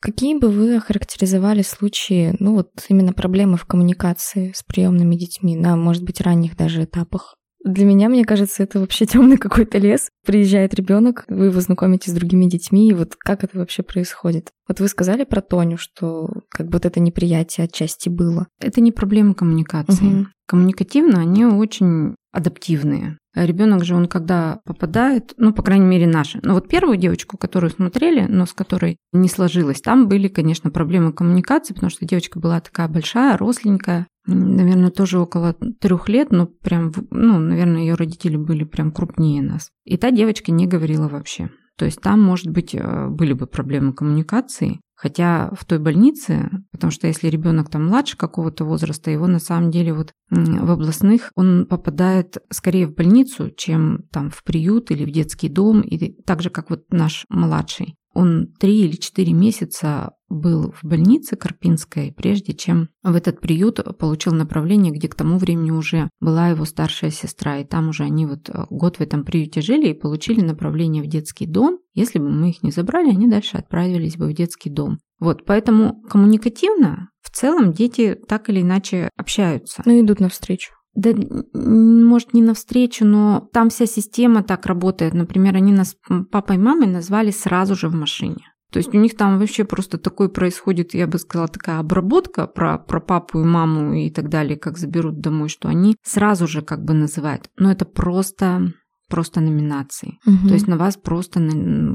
Какие 0.00 0.36
бы 0.36 0.48
вы 0.48 0.76
охарактеризовали 0.76 1.62
случаи, 1.62 2.34
ну 2.40 2.54
вот 2.54 2.70
именно 2.88 3.12
проблемы 3.12 3.56
в 3.56 3.66
коммуникации 3.66 4.52
с 4.52 4.64
приемными 4.64 5.14
детьми 5.14 5.54
на, 5.54 5.76
может 5.76 6.02
быть, 6.02 6.20
ранних 6.20 6.56
даже 6.56 6.84
этапах? 6.84 7.36
Для 7.64 7.84
меня, 7.84 8.08
мне 8.08 8.24
кажется, 8.24 8.64
это 8.64 8.80
вообще 8.80 9.06
темный 9.06 9.36
какой-то 9.36 9.78
лес. 9.78 10.08
Приезжает 10.26 10.74
ребенок, 10.74 11.24
вы 11.28 11.46
его 11.46 11.60
знакомите 11.60 12.10
с 12.10 12.14
другими 12.14 12.46
детьми, 12.46 12.88
и 12.88 12.94
вот 12.94 13.14
как 13.16 13.44
это 13.44 13.58
вообще 13.58 13.82
происходит? 13.82 14.50
Вот 14.66 14.80
вы 14.80 14.88
сказали 14.88 15.24
про 15.24 15.40
Тоню, 15.40 15.78
что 15.78 16.28
как 16.48 16.66
бы 16.66 16.72
вот 16.74 16.86
это 16.86 16.98
неприятие 16.98 17.66
отчасти 17.66 18.08
было. 18.08 18.48
Это 18.60 18.80
не 18.80 18.90
проблема 18.90 19.34
коммуникации. 19.34 20.22
Угу. 20.22 20.26
Коммуникативно 20.46 21.20
они 21.20 21.46
очень 21.46 22.16
адаптивные. 22.32 23.18
Ребенок 23.34 23.84
же, 23.84 23.94
он 23.94 24.08
когда 24.08 24.60
попадает, 24.64 25.34
ну, 25.36 25.52
по 25.52 25.62
крайней 25.62 25.86
мере, 25.86 26.06
наши. 26.06 26.40
Но 26.42 26.54
вот 26.54 26.68
первую 26.68 26.96
девочку, 26.96 27.38
которую 27.38 27.70
смотрели, 27.70 28.26
но 28.26 28.46
с 28.46 28.52
которой 28.52 28.96
не 29.12 29.28
сложилось, 29.28 29.80
там 29.80 30.08
были, 30.08 30.28
конечно, 30.28 30.70
проблемы 30.70 31.12
коммуникации, 31.12 31.74
потому 31.74 31.90
что 31.90 32.06
девочка 32.06 32.40
была 32.40 32.60
такая 32.60 32.88
большая, 32.88 33.36
росленькая, 33.36 34.06
наверное, 34.26 34.90
тоже 34.90 35.18
около 35.18 35.54
трех 35.80 36.08
лет, 36.08 36.30
но 36.30 36.46
прям, 36.46 36.92
ну, 37.10 37.38
наверное, 37.38 37.82
ее 37.82 37.94
родители 37.94 38.36
были 38.36 38.64
прям 38.64 38.92
крупнее 38.92 39.42
нас. 39.42 39.70
И 39.84 39.96
та 39.96 40.10
девочка 40.10 40.52
не 40.52 40.66
говорила 40.66 41.08
вообще. 41.08 41.50
То 41.76 41.86
есть 41.86 42.00
там, 42.00 42.20
может 42.20 42.48
быть, 42.48 42.74
э, 42.74 43.08
были 43.08 43.32
бы 43.32 43.46
проблемы 43.46 43.92
коммуникации, 43.92 44.80
Хотя 45.02 45.50
в 45.58 45.64
той 45.64 45.80
больнице, 45.80 46.48
потому 46.70 46.92
что 46.92 47.08
если 47.08 47.26
ребенок 47.26 47.68
там 47.68 47.86
младше 47.86 48.16
какого-то 48.16 48.64
возраста, 48.64 49.10
его 49.10 49.26
на 49.26 49.40
самом 49.40 49.72
деле 49.72 49.92
вот 49.92 50.14
в 50.30 50.70
областных 50.70 51.32
он 51.34 51.66
попадает 51.68 52.36
скорее 52.50 52.86
в 52.86 52.94
больницу, 52.94 53.50
чем 53.50 54.04
там 54.12 54.30
в 54.30 54.44
приют 54.44 54.92
или 54.92 55.04
в 55.04 55.10
детский 55.10 55.48
дом, 55.48 55.80
или 55.80 56.16
так 56.24 56.40
же, 56.40 56.50
как 56.50 56.70
вот 56.70 56.84
наш 56.90 57.26
младший. 57.28 57.96
Он 58.14 58.48
три 58.58 58.80
или 58.80 58.96
четыре 58.96 59.32
месяца 59.32 60.12
был 60.28 60.72
в 60.72 60.84
больнице 60.84 61.36
Карпинской, 61.36 62.12
прежде 62.12 62.54
чем 62.54 62.88
в 63.02 63.14
этот 63.14 63.40
приют 63.40 63.80
получил 63.98 64.32
направление, 64.32 64.92
где 64.92 65.08
к 65.08 65.14
тому 65.14 65.38
времени 65.38 65.70
уже 65.70 66.08
была 66.20 66.48
его 66.48 66.64
старшая 66.64 67.10
сестра. 67.10 67.58
И 67.58 67.64
там 67.64 67.88
уже 67.88 68.04
они 68.04 68.26
вот 68.26 68.48
э, 68.48 68.64
год 68.70 68.96
в 68.96 69.00
этом 69.00 69.24
приюте 69.24 69.60
жили 69.60 69.90
и 69.90 69.98
получили 69.98 70.40
направление 70.40 71.02
в 71.02 71.06
детский 71.06 71.46
дом. 71.46 71.78
Если 71.94 72.18
бы 72.18 72.30
мы 72.30 72.50
их 72.50 72.62
не 72.62 72.70
забрали, 72.70 73.10
они 73.10 73.28
дальше 73.28 73.58
отправились 73.58 74.16
бы 74.16 74.26
в 74.26 74.34
детский 74.34 74.70
дом. 74.70 74.98
Вот, 75.20 75.44
поэтому 75.44 76.02
коммуникативно 76.10 77.10
в 77.20 77.30
целом 77.30 77.72
дети 77.72 78.18
так 78.28 78.48
или 78.48 78.62
иначе 78.62 79.08
общаются. 79.16 79.82
Ну, 79.84 80.00
идут 80.00 80.20
навстречу. 80.20 80.72
Да, 80.94 81.10
может, 81.54 82.34
не 82.34 82.42
навстречу, 82.42 83.04
но 83.06 83.48
там 83.52 83.70
вся 83.70 83.86
система 83.86 84.42
так 84.42 84.66
работает. 84.66 85.14
Например, 85.14 85.56
они 85.56 85.72
нас 85.72 85.96
папой 86.30 86.56
и 86.56 86.58
мамой 86.58 86.86
назвали 86.86 87.30
сразу 87.30 87.74
же 87.74 87.88
в 87.88 87.94
машине. 87.94 88.52
То 88.72 88.78
есть 88.78 88.94
у 88.94 88.98
них 88.98 89.16
там 89.16 89.38
вообще 89.38 89.64
просто 89.64 89.98
такой 89.98 90.30
происходит, 90.30 90.94
я 90.94 91.06
бы 91.06 91.18
сказала, 91.18 91.46
такая 91.46 91.78
обработка 91.78 92.46
про, 92.46 92.78
про 92.78 93.00
папу 93.00 93.40
и 93.40 93.44
маму 93.44 93.94
и 93.94 94.10
так 94.10 94.30
далее, 94.30 94.56
как 94.56 94.78
заберут 94.78 95.20
домой, 95.20 95.50
что 95.50 95.68
они 95.68 95.96
сразу 96.02 96.46
же 96.46 96.62
как 96.62 96.82
бы 96.82 96.94
называют. 96.94 97.50
Но 97.58 97.70
это 97.70 97.84
просто 97.84 98.72
просто 99.10 99.42
номинации. 99.42 100.18
Угу. 100.24 100.48
То 100.48 100.54
есть 100.54 100.66
на 100.66 100.78
вас 100.78 100.96
просто 100.96 101.38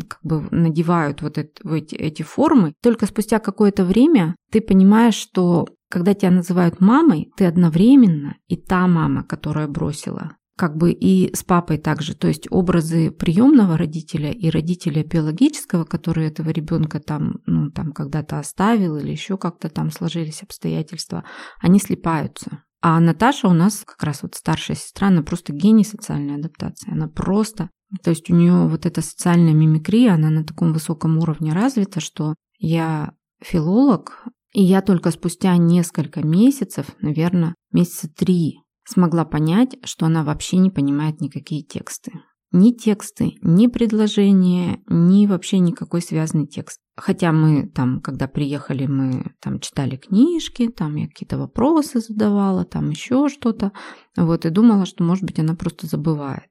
как 0.07 0.19
бы 0.21 0.47
надевают 0.51 1.23
вот 1.23 1.39
это, 1.39 1.67
эти, 1.75 1.95
эти 1.95 2.21
формы. 2.21 2.75
Только 2.83 3.07
спустя 3.07 3.39
какое-то 3.39 3.85
время 3.85 4.35
ты 4.51 4.61
понимаешь, 4.61 5.15
что 5.15 5.65
когда 5.89 6.13
тебя 6.13 6.31
называют 6.31 6.79
мамой, 6.79 7.31
ты 7.37 7.45
одновременно 7.45 8.35
и 8.47 8.55
та 8.55 8.87
мама, 8.87 9.23
которая 9.23 9.67
бросила 9.67 10.37
как 10.57 10.75
бы 10.75 10.91
и 10.91 11.33
с 11.35 11.43
папой 11.43 11.77
также, 11.77 12.15
то 12.15 12.27
есть 12.27 12.47
образы 12.49 13.11
приемного 13.11 13.77
родителя 13.77 14.31
и 14.31 14.49
родителя 14.49 15.03
биологического, 15.03 15.85
который 15.85 16.25
этого 16.25 16.49
ребенка 16.49 16.99
там, 16.99 17.41
ну, 17.45 17.69
там 17.69 17.91
когда-то 17.91 18.39
оставил 18.39 18.97
или 18.97 19.11
еще 19.11 19.37
как-то 19.37 19.69
там 19.69 19.91
сложились 19.91 20.41
обстоятельства, 20.41 21.23
они 21.61 21.79
слипаются. 21.79 22.63
А 22.81 22.99
Наташа 22.99 23.47
у 23.47 23.53
нас 23.53 23.83
как 23.85 24.03
раз 24.03 24.23
вот 24.23 24.33
старшая 24.33 24.75
сестра, 24.75 25.09
она 25.09 25.21
просто 25.21 25.53
гений 25.53 25.83
социальной 25.83 26.35
адаптации. 26.35 26.91
Она 26.91 27.07
просто, 27.07 27.69
то 28.03 28.09
есть 28.09 28.29
у 28.31 28.35
нее 28.35 28.67
вот 28.67 28.87
эта 28.87 29.01
социальная 29.01 29.53
мимикрия, 29.53 30.15
она 30.15 30.31
на 30.31 30.43
таком 30.43 30.73
высоком 30.73 31.19
уровне 31.19 31.53
развита, 31.53 31.99
что 31.99 32.33
я 32.57 33.13
филолог, 33.41 34.25
и 34.53 34.63
я 34.63 34.81
только 34.81 35.11
спустя 35.11 35.55
несколько 35.57 36.25
месяцев, 36.25 36.87
наверное, 37.01 37.55
месяца 37.71 38.09
три 38.09 38.61
смогла 38.85 39.25
понять, 39.25 39.77
что 39.83 40.05
она 40.05 40.23
вообще 40.23 40.57
не 40.57 40.69
понимает 40.69 41.19
никакие 41.19 41.63
тексты. 41.63 42.13
Ни 42.53 42.71
тексты, 42.71 43.33
ни 43.41 43.67
предложения, 43.67 44.81
ни 44.87 45.27
вообще 45.27 45.59
никакой 45.59 46.01
связанный 46.01 46.47
текст. 46.47 46.79
Хотя 46.95 47.33
мы 47.33 47.67
там, 47.67 47.99
когда 47.99 48.27
приехали, 48.29 48.87
мы 48.87 49.33
там 49.41 49.59
читали 49.59 49.97
книжки, 49.97 50.69
там 50.69 50.95
я 50.95 51.07
какие-то 51.07 51.37
вопросы 51.37 51.99
задавала, 51.99 52.63
там 52.63 52.89
еще 52.89 53.27
что-то. 53.27 53.73
Вот, 54.15 54.45
и 54.45 54.49
думала, 54.49 54.85
что, 54.85 55.03
может 55.03 55.25
быть, 55.25 55.39
она 55.39 55.55
просто 55.55 55.87
забывает. 55.87 56.49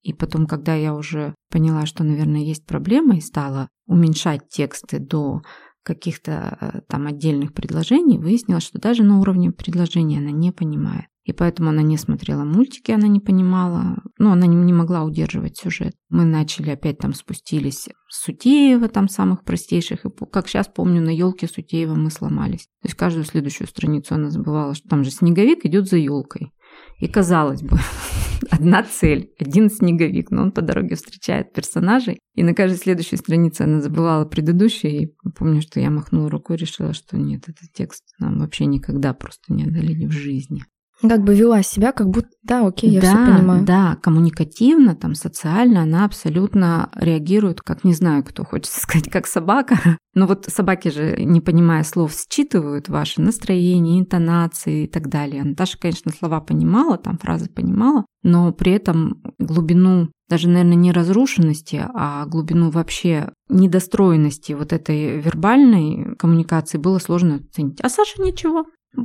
И 0.00 0.14
потом, 0.14 0.46
когда 0.46 0.74
я 0.74 0.94
уже 0.94 1.34
поняла, 1.50 1.84
что, 1.84 2.04
наверное, 2.04 2.40
есть 2.40 2.66
проблема, 2.66 3.16
и 3.16 3.20
стала 3.20 3.68
уменьшать 3.86 4.48
тексты 4.48 4.98
до 4.98 5.42
каких-то 5.84 6.58
э, 6.60 6.80
там 6.88 7.06
отдельных 7.06 7.52
предложений, 7.52 8.18
выяснилось, 8.18 8.64
что 8.64 8.80
даже 8.80 9.04
на 9.04 9.20
уровне 9.20 9.52
предложения 9.52 10.18
она 10.18 10.30
не 10.30 10.50
понимает. 10.50 11.06
И 11.24 11.32
поэтому 11.32 11.70
она 11.70 11.80
не 11.80 11.96
смотрела 11.96 12.44
мультики, 12.44 12.90
она 12.90 13.06
не 13.06 13.18
понимала, 13.18 14.02
ну, 14.18 14.30
она 14.30 14.46
не, 14.46 14.56
не 14.56 14.74
могла 14.74 15.04
удерживать 15.04 15.56
сюжет. 15.56 15.94
Мы 16.10 16.24
начали 16.24 16.70
опять 16.70 16.98
там 16.98 17.14
спустились 17.14 17.88
с 18.10 18.24
Сутеева, 18.24 18.88
там 18.88 19.08
самых 19.08 19.42
простейших. 19.42 20.04
И 20.04 20.10
как 20.30 20.48
сейчас 20.48 20.68
помню, 20.68 21.00
на 21.00 21.08
елке 21.08 21.46
Сутеева 21.46 21.94
мы 21.94 22.10
сломались. 22.10 22.66
То 22.82 22.88
есть 22.88 22.96
каждую 22.96 23.24
следующую 23.24 23.68
страницу 23.68 24.14
она 24.14 24.30
забывала, 24.30 24.74
что 24.74 24.86
там 24.88 25.02
же 25.02 25.10
снеговик 25.10 25.64
идет 25.64 25.88
за 25.88 25.96
елкой. 25.96 26.52
И 26.98 27.08
казалось 27.08 27.62
бы, 27.62 27.78
одна 28.50 28.82
цель, 28.82 29.32
один 29.38 29.70
снеговик, 29.70 30.30
но 30.30 30.42
он 30.42 30.52
по 30.52 30.62
дороге 30.62 30.96
встречает 30.96 31.52
персонажей. 31.52 32.20
И 32.34 32.42
на 32.42 32.54
каждой 32.54 32.78
следующей 32.78 33.16
странице 33.16 33.62
она 33.62 33.80
забывала 33.80 34.24
предыдущие. 34.24 35.02
И 35.02 35.16
помню, 35.36 35.62
что 35.62 35.80
я 35.80 35.90
махнула 35.90 36.30
рукой 36.30 36.56
решила, 36.56 36.92
что 36.92 37.16
нет, 37.16 37.48
этот 37.48 37.72
текст 37.72 38.04
нам 38.18 38.38
вообще 38.38 38.66
никогда 38.66 39.14
просто 39.14 39.52
не 39.52 39.64
одолели 39.64 40.06
в 40.06 40.12
жизни. 40.12 40.64
Как 41.08 41.22
бы 41.22 41.34
вела 41.34 41.62
себя, 41.62 41.92
как 41.92 42.08
будто, 42.08 42.28
да, 42.42 42.66
окей, 42.66 42.90
я 42.90 43.00
да, 43.00 43.06
все 43.08 43.32
понимаю. 43.32 43.64
Да, 43.64 43.96
коммуникативно, 44.02 44.94
там, 44.94 45.14
социально 45.14 45.82
она 45.82 46.04
абсолютно 46.04 46.90
реагирует, 46.94 47.60
как 47.60 47.84
не 47.84 47.92
знаю, 47.92 48.24
кто 48.24 48.44
хочется 48.44 48.80
сказать, 48.82 49.10
как 49.10 49.26
собака. 49.26 49.98
Но 50.14 50.26
вот 50.26 50.46
собаки 50.46 50.88
же, 50.88 51.16
не 51.24 51.40
понимая 51.40 51.84
слов, 51.84 52.12
считывают 52.12 52.88
ваши 52.88 53.20
настроения, 53.20 53.98
интонации 53.98 54.84
и 54.84 54.86
так 54.86 55.08
далее. 55.08 55.44
Наташа, 55.44 55.78
конечно, 55.78 56.12
слова 56.12 56.40
понимала, 56.40 56.96
там 56.96 57.18
фразы 57.18 57.50
понимала, 57.50 58.06
но 58.22 58.52
при 58.52 58.72
этом 58.72 59.22
глубину 59.38 60.08
даже, 60.28 60.48
наверное, 60.48 60.76
не 60.76 60.92
разрушенности, 60.92 61.84
а 61.92 62.24
глубину 62.26 62.70
вообще 62.70 63.30
недостроенности 63.48 64.52
вот 64.52 64.72
этой 64.72 65.20
вербальной 65.20 66.16
коммуникации 66.16 66.78
было 66.78 66.98
сложно 66.98 67.36
оценить. 67.36 67.80
А 67.82 67.90
Саша 67.90 68.22
ничего. 68.22 68.64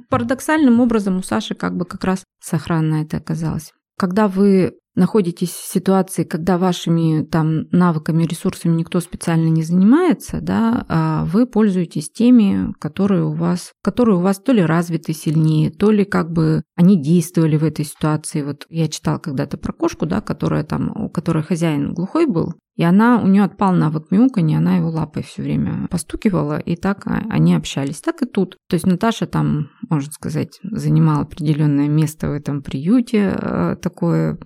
Парадоксальным 0.09 0.79
образом 0.79 1.17
у 1.17 1.23
Саши 1.23 1.55
как 1.55 1.75
бы 1.75 1.85
как 1.85 2.03
раз 2.03 2.23
сохранно 2.41 3.01
это 3.01 3.17
оказалось. 3.17 3.73
Когда 3.97 4.27
вы 4.27 4.77
находитесь 4.99 5.49
в 5.49 5.71
ситуации, 5.71 6.23
когда 6.23 6.57
вашими 6.57 7.23
там 7.23 7.67
навыками, 7.71 8.25
ресурсами 8.25 8.75
никто 8.75 8.99
специально 8.99 9.47
не 9.47 9.63
занимается, 9.63 10.41
да, 10.41 10.85
а 10.87 11.25
вы 11.25 11.47
пользуетесь 11.47 12.11
теми, 12.11 12.73
которые 12.79 13.23
у 13.23 13.31
вас, 13.31 13.71
которые 13.81 14.17
у 14.17 14.21
вас 14.21 14.39
то 14.39 14.51
ли 14.51 14.61
развиты 14.61 15.13
сильнее, 15.13 15.71
то 15.71 15.89
ли 15.89 16.05
как 16.05 16.31
бы 16.31 16.63
они 16.75 17.01
действовали 17.01 17.57
в 17.57 17.63
этой 17.63 17.85
ситуации. 17.85 18.43
Вот 18.43 18.65
я 18.69 18.87
читала 18.87 19.17
когда-то 19.17 19.57
про 19.57 19.73
кошку, 19.73 20.05
да, 20.05 20.21
которая 20.21 20.63
там, 20.63 20.91
у 20.95 21.09
которой 21.09 21.43
хозяин 21.43 21.93
глухой 21.93 22.27
был, 22.27 22.53
и 22.79 22.83
она, 22.83 23.21
у 23.21 23.27
нее 23.27 23.43
отпал 23.43 23.73
навык 23.73 24.09
мяуканья, 24.09 24.59
она 24.59 24.77
его 24.77 24.89
лапой 24.89 25.21
все 25.21 25.41
время 25.41 25.87
постукивала, 25.89 26.57
и 26.59 26.77
так 26.77 27.05
они 27.29 27.53
общались. 27.53 27.99
Так 27.99 28.21
и 28.21 28.25
тут. 28.25 28.55
То 28.69 28.75
есть 28.75 28.87
Наташа 28.87 29.27
там, 29.27 29.67
можно 29.89 30.09
сказать, 30.13 30.61
занимала 30.63 31.23
определенное 31.23 31.89
место 31.89 32.29
в 32.29 32.31
этом 32.31 32.61
приюте, 32.61 33.35
э, 33.35 33.75
такое 33.81 34.39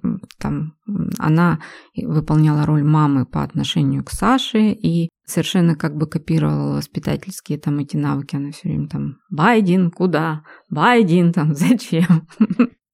там 0.43 0.73
она 1.17 1.59
выполняла 1.95 2.65
роль 2.65 2.83
мамы 2.83 3.25
по 3.25 3.43
отношению 3.43 4.03
к 4.03 4.11
Саше 4.11 4.71
и 4.71 5.09
совершенно 5.25 5.75
как 5.75 5.95
бы 5.95 6.05
копировала 6.05 6.75
воспитательские 6.75 7.57
там 7.57 7.79
эти 7.79 7.95
навыки. 7.95 8.35
Она 8.35 8.51
все 8.51 8.67
время 8.67 8.89
там 8.89 9.17
«Байдин, 9.29 9.89
куда? 9.89 10.43
Байдин, 10.69 11.31
там, 11.31 11.55
зачем?» 11.55 12.27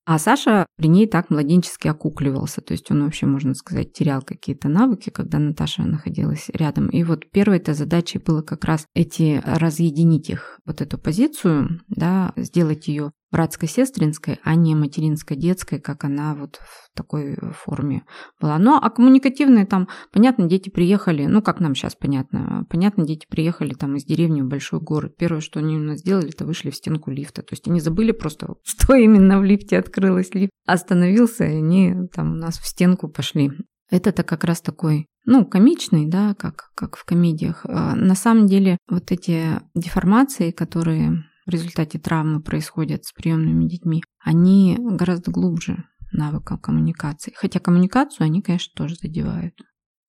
А 0.06 0.18
Саша 0.18 0.66
при 0.76 0.88
ней 0.88 1.06
так 1.06 1.30
младенчески 1.30 1.88
окукливался, 1.88 2.62
то 2.62 2.72
есть 2.72 2.90
он 2.90 3.04
вообще, 3.04 3.28
можно 3.28 3.54
сказать, 3.54 3.94
терял 3.94 4.24
какие-то 4.24 4.68
навыки, 4.68 5.12
когда 5.12 5.38
Наташа 5.38 5.84
находилась 5.84 6.50
рядом. 6.52 6.90
И 6.90 7.04
вот 7.04 7.30
первой 7.30 7.58
этой 7.58 7.76
задачей 7.76 8.18
было 8.18 8.42
как 8.42 8.66
раз 8.66 8.88
эти 8.96 9.40
разъединить 9.46 10.32
их, 10.32 10.60
вот 10.66 10.82
эту 10.82 10.98
позицию, 10.98 11.82
да, 11.90 12.34
сделать 12.38 12.88
ее 12.88 13.12
братско-сестринской, 13.32 14.40
а 14.44 14.56
не 14.56 14.76
материнско-детской, 14.76 15.80
как 15.80 16.04
она 16.04 16.36
вот 16.36 16.58
в 16.58 16.96
такой 16.96 17.38
форме 17.54 18.04
была. 18.42 18.58
Но 18.58 18.80
а 18.82 18.90
коммуникативные 18.90 19.66
там, 19.66 19.88
понятно, 20.12 20.48
дети 20.48 20.70
приехали, 20.70 21.26
ну 21.26 21.42
как 21.42 21.60
нам 21.60 21.76
сейчас 21.76 21.96
понятно, 21.96 22.66
понятно, 22.70 23.06
дети 23.06 23.28
приехали 23.30 23.74
там 23.74 23.96
из 23.96 24.06
деревни 24.06 24.42
в 24.42 24.48
большой 24.48 24.80
город. 24.80 25.16
Первое, 25.18 25.42
что 25.42 25.60
они 25.60 25.76
у 25.76 25.80
нас 25.80 26.00
сделали, 26.00 26.30
это 26.30 26.46
вышли 26.46 26.70
в 26.70 26.76
стенку 26.76 27.12
лифта. 27.12 27.42
То 27.42 27.54
есть 27.54 27.68
они 27.68 27.80
забыли 27.80 28.12
просто, 28.12 28.56
что 28.64 28.96
именно 28.96 29.40
в 29.40 29.44
лифте 29.44 29.78
открылось. 29.78 30.34
Лифт 30.34 30.52
остановился, 30.66 31.46
и 31.46 31.58
они 31.58 31.96
там 32.14 32.34
у 32.34 32.36
нас 32.36 32.58
в 32.58 32.66
стенку 32.66 33.10
пошли. 33.10 33.52
Это-то 33.92 34.24
как 34.24 34.44
раз 34.44 34.62
такой, 34.62 35.08
ну, 35.26 35.46
комичный, 35.46 36.06
да, 36.06 36.36
как, 36.36 36.70
как 36.76 36.96
в 36.96 37.06
комедиях. 37.06 37.66
А 37.66 37.96
на 37.96 38.14
самом 38.14 38.46
деле 38.46 38.78
вот 38.88 39.12
эти 39.12 39.60
деформации, 39.74 40.52
которые 40.52 41.24
в 41.50 41.52
результате 41.52 41.98
травмы 41.98 42.42
происходят 42.42 43.06
с 43.06 43.12
приемными 43.12 43.68
детьми, 43.68 44.04
они 44.24 44.78
гораздо 44.80 45.32
глубже 45.32 45.84
навыка 46.12 46.58
коммуникации. 46.58 47.34
Хотя 47.36 47.60
коммуникацию 47.60 48.26
они, 48.26 48.42
конечно, 48.44 48.72
тоже 48.76 48.96
задевают. 48.96 49.56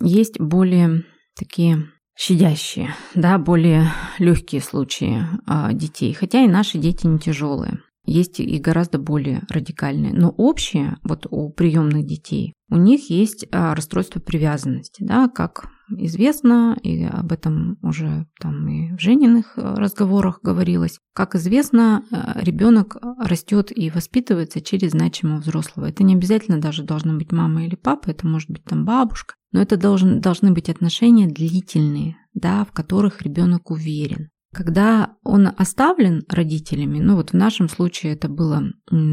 Есть 0.03 0.39
более 0.39 1.05
такие 1.35 1.89
щадящие, 2.15 2.95
да, 3.15 3.39
более 3.39 3.87
легкие 4.19 4.61
случаи 4.61 5.25
а, 5.47 5.73
детей. 5.73 6.13
Хотя 6.13 6.45
и 6.45 6.49
наши 6.49 6.77
дети 6.77 7.07
не 7.07 7.19
тяжелые. 7.19 7.81
Есть 8.05 8.41
и 8.41 8.59
гораздо 8.59 8.99
более 8.99 9.43
радикальные. 9.49 10.13
Но 10.13 10.29
общее 10.31 10.99
вот 11.05 11.27
у 11.31 11.51
приемных 11.51 12.07
детей, 12.07 12.53
у 12.69 12.77
них 12.77 13.09
есть 13.09 13.47
а, 13.51 13.75
расстройство 13.75 14.21
привязанности, 14.21 15.03
да, 15.03 15.29
как 15.29 15.71
известно, 15.91 16.77
и 16.83 17.05
об 17.05 17.33
этом 17.33 17.79
уже 17.83 18.27
там 18.41 18.69
и 18.69 18.97
в 18.97 19.01
Жениных 19.01 19.55
э, 19.57 19.75
разговорах 19.75 20.41
говорилось. 20.43 20.99
Как 21.15 21.35
известно, 21.35 22.05
э, 22.11 22.41
ребенок 22.43 22.97
растет 23.19 23.77
и 23.77 23.91
воспитывается 23.91 24.61
через 24.61 24.91
значимого 24.91 25.39
взрослого. 25.39 25.87
Это 25.87 26.03
не 26.03 26.15
обязательно 26.15 26.61
даже 26.61 26.83
должна 26.83 27.15
быть 27.15 27.33
мама 27.33 27.65
или 27.65 27.75
папа, 27.75 28.11
это 28.11 28.27
может 28.27 28.51
быть 28.51 28.65
там 28.65 28.85
бабушка, 28.85 29.35
но 29.53 29.61
это 29.61 29.77
должен, 29.77 30.21
должны 30.21 30.53
быть 30.53 30.69
отношения 30.69 31.27
длительные, 31.27 32.17
да, 32.35 32.65
в 32.65 32.73
которых 32.73 33.23
ребенок 33.23 33.71
уверен. 33.71 34.31
Когда 34.53 35.17
он 35.23 35.49
оставлен 35.57 36.25
родителями, 36.29 36.99
ну 36.99 37.15
вот 37.15 37.31
в 37.31 37.35
нашем 37.35 37.69
случае 37.69 38.15
это 38.15 38.29
было 38.29 38.65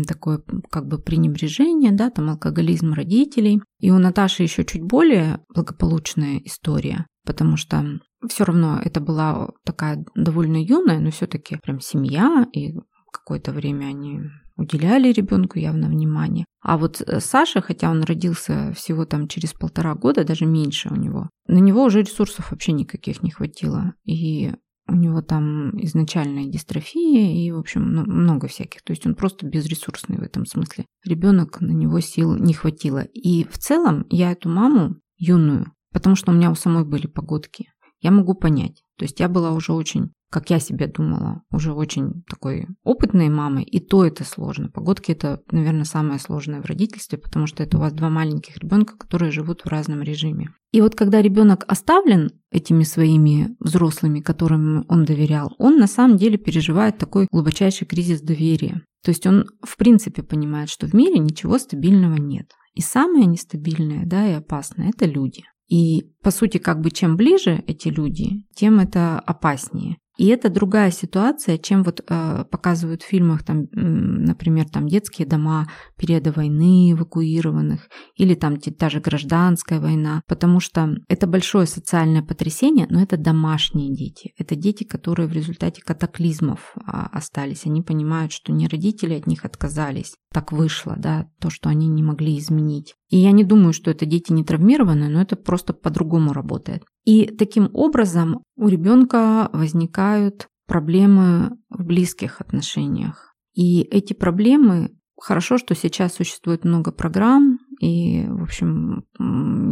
такое 0.08 0.42
как 0.72 0.88
бы 0.88 0.98
пренебрежение, 0.98 1.92
да, 1.92 2.10
там 2.10 2.30
алкоголизм 2.30 2.94
родителей. 2.94 3.62
И 3.80 3.92
у 3.92 4.00
Наташи 4.00 4.44
еще 4.44 4.66
чуть 4.66 4.82
более 4.82 5.40
благополучная 5.54 6.40
история, 6.40 7.06
потому 7.24 7.56
что 7.56 7.86
все 8.28 8.46
равно 8.46 8.82
это 8.84 9.00
была 9.00 9.52
такая 9.64 10.04
довольно 10.16 10.58
юная, 10.58 11.00
но 11.00 11.12
все-таки 11.12 11.58
прям 11.58 11.80
семья, 11.82 12.48
и 12.52 12.74
какое-то 13.12 13.52
время 13.52 13.86
они 13.86 14.22
уделяли 14.56 15.12
ребенку 15.12 15.60
явно 15.60 15.88
внимание. 15.88 16.46
А 16.62 16.78
вот 16.78 17.02
э, 17.02 17.20
Саша, 17.20 17.62
хотя 17.62 17.92
он 17.92 18.04
родился 18.04 18.74
всего 18.76 19.06
там 19.06 19.28
через 19.28 19.54
полтора 19.54 19.94
года, 19.94 20.24
даже 20.24 20.46
меньше 20.46 20.90
у 20.90 20.96
него, 20.96 21.30
на 21.48 21.60
него 21.60 21.84
уже 21.84 22.02
ресурсов 22.02 22.52
вообще 22.52 22.72
никаких 22.72 23.22
не 23.22 23.30
хватило. 23.30 23.94
И 24.04 24.52
у 24.88 24.96
него 24.96 25.22
там 25.22 25.72
изначальная 25.84 26.46
дистрофия 26.46 27.34
и, 27.36 27.52
в 27.52 27.60
общем, 27.60 27.92
ну, 27.92 28.06
много 28.06 28.48
всяких. 28.48 28.82
То 28.84 28.92
есть 28.92 29.06
он 29.06 29.16
просто 29.16 29.46
безресурсный 29.46 30.18
в 30.18 30.24
этом 30.24 30.46
смысле. 30.46 30.86
Ребенок 31.06 31.62
на 31.62 31.72
него 31.72 32.00
сил 32.00 32.36
не 32.36 32.54
хватило. 32.54 33.04
И 33.14 33.44
в 33.44 33.58
целом 33.58 34.06
я 34.10 34.32
эту 34.32 34.50
маму 34.50 34.96
юную, 35.18 35.72
потому 35.92 36.16
что 36.16 36.32
у 36.32 36.36
меня 36.36 36.52
у 36.52 36.56
самой 36.56 36.86
были 36.86 37.08
погодки, 37.08 37.70
я 38.00 38.12
могу 38.12 38.36
понять. 38.36 38.84
То 38.98 39.04
есть 39.04 39.20
я 39.20 39.28
была 39.28 39.52
уже 39.52 39.74
очень 39.74 40.12
как 40.30 40.50
я 40.50 40.60
себе 40.60 40.88
думала, 40.88 41.44
уже 41.52 41.74
очень 41.74 42.24
такой 42.30 42.68
опытной 42.84 43.30
мамой, 43.30 43.64
и 43.64 43.80
то 43.80 44.06
это 44.06 44.24
сложно. 44.24 44.70
Погодки 44.70 45.12
это, 45.12 45.42
наверное, 45.52 45.86
самое 45.86 46.20
сложное 46.20 46.62
в 46.62 46.66
родительстве, 46.66 47.18
потому 47.18 47.48
что 47.48 47.64
это 47.64 47.78
у 47.78 47.80
вас 47.80 47.94
два 47.94 48.10
маленьких 48.10 48.58
ребенка, 48.58 48.98
которые 48.98 49.32
живут 49.32 49.62
в 49.62 49.68
разном 49.68 50.02
режиме. 50.02 50.50
И 50.72 50.82
вот 50.82 50.96
когда 50.96 51.22
ребенок 51.22 51.64
оставлен 51.68 52.32
этими 52.52 52.84
своими 52.84 53.56
взрослыми, 53.60 54.20
которым 54.20 54.86
он 54.90 55.06
доверял, 55.06 55.54
он 55.58 55.78
на 55.78 55.88
самом 55.88 56.18
деле 56.18 56.38
переживает 56.38 56.98
такой 56.98 57.28
глубочайший 57.32 57.88
кризис 57.88 58.22
доверия. 58.22 58.84
То 59.04 59.12
есть 59.12 59.26
он 59.26 59.46
в 59.62 59.78
принципе 59.78 60.24
понимает, 60.24 60.70
что 60.70 60.88
в 60.88 60.94
мире 60.94 61.20
ничего 61.20 61.58
стабильного 61.58 62.16
нет. 62.16 62.52
И 62.74 62.82
самое 62.82 63.26
нестабильное, 63.26 64.06
да, 64.06 64.30
и 64.30 64.34
опасное– 64.34 64.90
это 64.96 65.06
люди. 65.06 65.44
И, 65.68 66.12
по 66.22 66.32
сути, 66.32 66.58
как 66.58 66.82
бы 66.82 66.92
чем 66.92 67.16
ближе 67.18 67.64
эти 67.68 67.90
люди, 67.90 68.44
тем 68.56 68.80
это 68.80 69.20
опаснее. 69.20 69.98
И 70.18 70.28
это 70.28 70.50
другая 70.50 70.92
ситуация, 70.92 71.58
чем 71.58 71.84
вот 71.84 72.02
э, 72.08 72.46
показывают 72.50 73.04
в 73.04 73.08
фильмах, 73.08 73.44
там, 73.44 73.68
например, 73.72 74.68
там 74.70 74.88
детские 74.88 75.28
дома 75.28 75.68
периода 75.96 76.32
войны 76.32 76.92
эвакуированных, 76.92 77.88
или 78.16 78.34
там 78.34 78.58
та 78.58 78.90
же 78.90 79.00
гражданская 79.00 79.80
война, 79.80 80.22
потому 80.28 80.60
что 80.60 80.96
это 81.08 81.28
большое 81.28 81.68
социальное 81.68 82.24
потрясение, 82.24 82.88
но 82.90 83.02
это 83.02 83.18
домашние 83.18 83.94
дети. 83.94 84.34
Это 84.38 84.56
дети, 84.56 84.84
которые 84.84 85.28
в 85.28 85.34
результате 85.34 85.82
катаклизмов 85.82 86.76
а, 86.86 87.08
остались. 87.08 87.66
Они 87.66 87.82
понимают, 87.82 88.32
что 88.32 88.52
не 88.52 88.68
родители 88.68 89.14
от 89.14 89.28
них 89.28 89.46
отказались, 89.46 90.16
так 90.34 90.52
вышло, 90.52 90.96
да, 90.98 91.30
то, 91.40 91.50
что 91.50 91.70
они 91.70 91.88
не 91.88 92.04
могли 92.04 92.38
изменить. 92.38 92.96
И 93.10 93.18
я 93.18 93.32
не 93.32 93.44
думаю, 93.44 93.74
что 93.74 93.92
это 93.92 94.06
дети 94.06 94.32
не 94.32 94.44
травмированы, 94.44 95.08
но 95.08 95.22
это 95.22 95.36
просто 95.36 95.74
по-другому 95.74 96.34
работает. 96.34 96.84
И 97.06 97.26
таким 97.26 97.70
образом 97.74 98.44
у 98.56 98.68
ребенка 98.68 99.50
возникают 99.54 100.48
проблемы 100.68 101.58
в 101.70 101.84
близких 101.84 102.42
отношениях. 102.42 103.34
И 103.54 103.82
эти 103.82 104.14
проблемы 104.14 104.98
Хорошо, 105.20 105.58
что 105.58 105.74
сейчас 105.74 106.14
существует 106.14 106.64
много 106.64 106.92
программ, 106.92 107.58
и, 107.80 108.28
в 108.28 108.44
общем, 108.44 109.04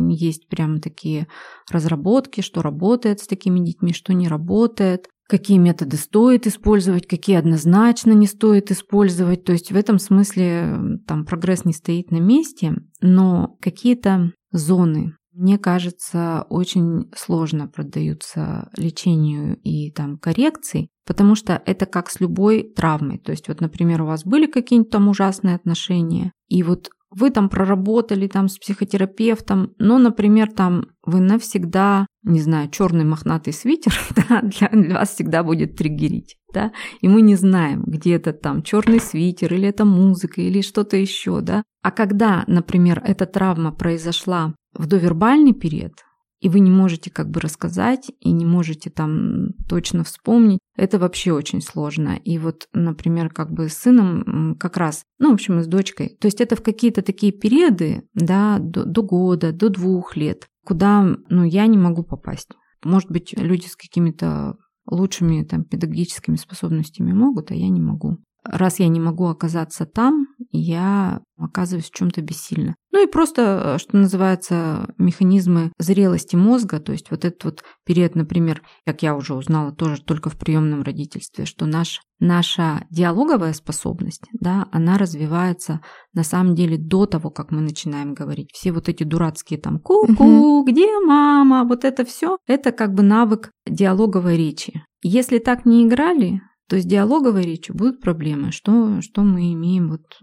есть 0.10 0.48
прям 0.50 0.82
такие 0.82 1.28
разработки, 1.70 2.42
что 2.42 2.64
работает 2.64 3.20
с 3.20 3.28
такими 3.28 3.60
детьми, 3.60 3.94
что 3.94 4.14
не 4.14 4.28
работает, 4.28 5.08
какие 5.28 5.58
методы 5.58 5.98
стоит 5.98 6.48
использовать, 6.48 7.08
какие 7.08 7.38
однозначно 7.38 8.12
не 8.12 8.28
стоит 8.28 8.72
использовать. 8.72 9.44
То 9.44 9.54
есть 9.54 9.72
в 9.72 9.76
этом 9.76 10.00
смысле 10.00 11.00
там 11.08 11.26
прогресс 11.26 11.66
не 11.66 11.74
стоит 11.74 12.12
на 12.12 12.18
месте, 12.18 12.76
но 13.02 13.58
какие-то 13.62 14.32
зоны 14.52 15.14
мне 15.36 15.58
кажется, 15.58 16.46
очень 16.50 17.12
сложно 17.14 17.68
продаются 17.68 18.70
лечению 18.78 19.58
и 19.64 19.92
там 19.92 20.18
коррекции, 20.18 20.88
потому 21.06 21.36
что 21.36 21.62
это 21.66 21.86
как 21.86 22.10
с 22.10 22.22
любой 22.22 22.72
травмой. 22.74 23.20
То 23.20 23.32
есть 23.32 23.50
вот, 23.50 23.60
например, 23.60 24.02
у 24.02 24.06
вас 24.06 24.24
были 24.24 24.46
какие-нибудь 24.46 24.92
там 24.92 25.10
ужасные 25.10 25.56
отношения, 25.56 26.32
и 26.48 26.64
вот 26.64 26.90
вы 27.12 27.32
там 27.32 27.50
проработали 27.50 28.28
там 28.28 28.48
с 28.48 28.58
психотерапевтом, 28.58 29.74
но, 29.78 29.98
например, 29.98 30.52
там 30.52 30.88
вы 31.06 31.20
навсегда, 31.20 32.08
не 32.26 32.42
знаю, 32.42 32.70
черный 32.70 33.06
мохнатый 33.06 33.54
свитер 33.54 33.94
да, 34.30 34.42
для, 34.42 34.70
для 34.70 34.96
вас 34.96 35.14
всегда 35.14 35.44
будет 35.44 35.76
триггерить, 35.76 36.38
да, 36.54 36.72
и 37.02 37.08
мы 37.08 37.22
не 37.22 37.36
знаем, 37.36 37.84
где 37.86 38.16
это 38.16 38.34
там 38.34 38.64
черный 38.64 39.00
свитер, 39.00 39.54
или 39.54 39.68
это 39.68 39.86
музыка, 39.86 40.42
или 40.42 40.62
что-то 40.62 40.98
еще, 40.98 41.42
да. 41.42 41.64
А 41.84 41.92
когда, 41.92 42.44
например, 42.48 43.02
эта 43.06 43.26
травма 43.26 43.72
произошла 43.72 44.56
в 44.74 44.88
довербальный 44.88 45.54
период, 45.54 45.94
и 46.42 46.50
вы 46.50 46.60
не 46.60 46.70
можете 46.70 47.10
как 47.10 47.30
бы 47.30 47.40
рассказать, 47.40 48.12
и 48.20 48.32
не 48.32 48.46
можете 48.46 48.90
там 48.90 49.54
точно 49.68 50.04
вспомнить, 50.04 50.60
это 50.76 51.00
вообще 51.00 51.32
очень 51.32 51.62
сложно. 51.62 52.20
И 52.24 52.38
вот, 52.38 52.68
например, 52.74 53.30
как 53.30 53.52
бы 53.52 53.70
с 53.70 53.78
сыном 53.78 54.56
как 54.60 54.78
раз, 54.78 55.04
ну, 55.18 55.32
в 55.32 55.34
общем, 55.34 55.60
и 55.60 55.64
с 55.64 55.68
дочкой. 55.68 56.18
То 56.20 56.28
есть 56.28 56.42
это 56.42 56.56
в 56.56 56.62
какие-то 56.62 57.02
такие 57.02 57.32
периоды, 57.32 58.04
да, 58.14 58.60
до, 58.60 58.84
до 58.84 59.02
года, 59.02 59.54
до 59.54 59.70
двух 59.70 60.16
лет, 60.18 60.48
куда, 60.66 61.16
ну, 61.30 61.44
я 61.44 61.68
не 61.68 61.78
могу 61.78 62.04
попасть. 62.04 62.50
Может 62.84 63.10
быть, 63.10 63.34
люди 63.38 63.68
с 63.68 63.76
какими-то 63.76 64.56
лучшими 64.90 65.44
там 65.44 65.64
педагогическими 65.64 66.36
способностями 66.36 67.14
могут, 67.14 67.52
а 67.52 67.56
я 67.56 67.70
не 67.70 67.82
могу 67.82 68.18
раз 68.46 68.80
я 68.80 68.88
не 68.88 69.00
могу 69.00 69.26
оказаться 69.28 69.86
там, 69.86 70.28
я 70.52 71.22
оказываюсь 71.38 71.90
в 71.90 71.94
чем-то 71.94 72.22
бессильно. 72.22 72.76
Ну 72.92 73.04
и 73.04 73.08
просто, 73.12 73.76
э, 73.76 73.78
что 73.78 73.98
называется, 73.98 74.94
механизмы 74.98 75.72
зрелости 75.78 76.36
мозга, 76.36 76.80
то 76.80 76.94
есть 76.94 77.12
вот 77.12 77.26
этот 77.26 77.44
вот 77.44 77.64
период, 77.86 78.16
например, 78.16 78.62
как 78.86 79.04
я 79.04 79.16
уже 79.16 79.34
узнала 79.34 79.74
тоже 79.74 80.02
только 80.02 80.30
в 80.30 80.38
приемном 80.38 80.82
родительстве, 80.84 81.46
что 81.46 81.66
наш, 81.66 82.00
наша 82.20 82.86
диалоговая 82.90 83.52
способность, 83.54 84.24
да, 84.40 84.68
она 84.72 84.98
развивается 84.98 85.82
на 86.14 86.24
самом 86.24 86.56
деле 86.56 86.78
до 86.78 87.06
того, 87.06 87.32
как 87.32 87.52
мы 87.52 87.62
начинаем 87.62 88.14
говорить. 88.14 88.52
Все 88.54 88.72
вот 88.72 88.88
эти 88.88 89.04
дурацкие 89.04 89.60
там 89.60 89.80
ку-ку, 89.80 90.64
где 90.64 90.88
мама, 91.02 91.66
вот 91.66 91.84
это 91.84 92.06
все, 92.06 92.38
это 92.48 92.72
как 92.72 92.94
бы 92.94 93.04
навык 93.04 93.52
диалоговой 93.68 94.38
речи. 94.38 94.84
Если 95.04 95.40
так 95.40 95.66
не 95.66 95.86
играли, 95.86 96.42
то 96.68 96.76
есть 96.76 96.88
диалоговой 96.88 97.44
речью 97.44 97.76
будут 97.76 98.02
проблемы. 98.02 98.52
Что, 98.52 99.02
что 99.02 99.22
мы 99.22 99.54
имеем? 99.54 99.90
Вот, 99.90 100.18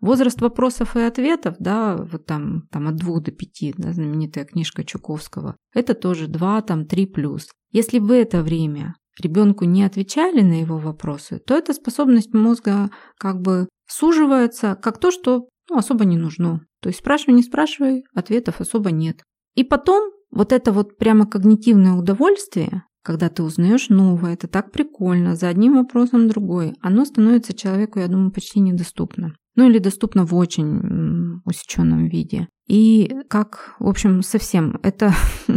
возраст 0.00 0.40
вопросов 0.40 0.96
и 0.96 1.00
ответов, 1.00 1.56
да, 1.58 1.96
вот 1.96 2.26
там, 2.26 2.68
там 2.70 2.88
от 2.88 2.96
двух 2.96 3.22
до 3.22 3.32
пяти, 3.32 3.74
да, 3.76 3.92
знаменитая 3.92 4.44
книжка 4.44 4.84
Чуковского, 4.84 5.56
это 5.74 5.94
тоже 5.94 6.26
два, 6.26 6.60
там 6.62 6.86
три 6.86 7.06
плюс. 7.06 7.48
Если 7.72 7.98
в 7.98 8.10
это 8.10 8.42
время 8.42 8.94
ребенку 9.20 9.64
не 9.64 9.82
отвечали 9.82 10.42
на 10.42 10.60
его 10.60 10.78
вопросы, 10.78 11.38
то 11.38 11.56
эта 11.56 11.72
способность 11.72 12.34
мозга 12.34 12.90
как 13.18 13.40
бы 13.40 13.68
суживается 13.88 14.76
как 14.80 14.98
то, 14.98 15.10
что 15.10 15.48
ну, 15.70 15.78
особо 15.78 16.04
не 16.04 16.16
нужно. 16.16 16.66
То 16.80 16.88
есть 16.88 16.98
спрашивай, 17.00 17.34
не 17.34 17.42
спрашивай, 17.42 18.04
ответов 18.14 18.60
особо 18.60 18.90
нет. 18.90 19.22
И 19.54 19.64
потом 19.64 20.10
вот 20.30 20.52
это 20.52 20.72
вот 20.72 20.98
прямо 20.98 21.26
когнитивное 21.26 21.94
удовольствие, 21.94 22.82
когда 23.04 23.28
ты 23.28 23.42
узнаешь 23.42 23.90
новое, 23.90 24.32
это 24.32 24.48
так 24.48 24.72
прикольно, 24.72 25.36
за 25.36 25.48
одним 25.48 25.74
вопросом 25.74 26.26
другой, 26.26 26.74
оно 26.80 27.04
становится 27.04 27.52
человеку, 27.52 27.98
я 27.98 28.08
думаю, 28.08 28.32
почти 28.32 28.60
недоступно. 28.60 29.36
Ну 29.56 29.68
или 29.68 29.78
доступно 29.78 30.24
в 30.24 30.34
очень 30.34 31.40
усеченном 31.44 32.06
виде. 32.08 32.48
И 32.66 33.14
как, 33.28 33.76
в 33.78 33.86
общем, 33.86 34.22
совсем, 34.22 34.80
это 34.82 35.12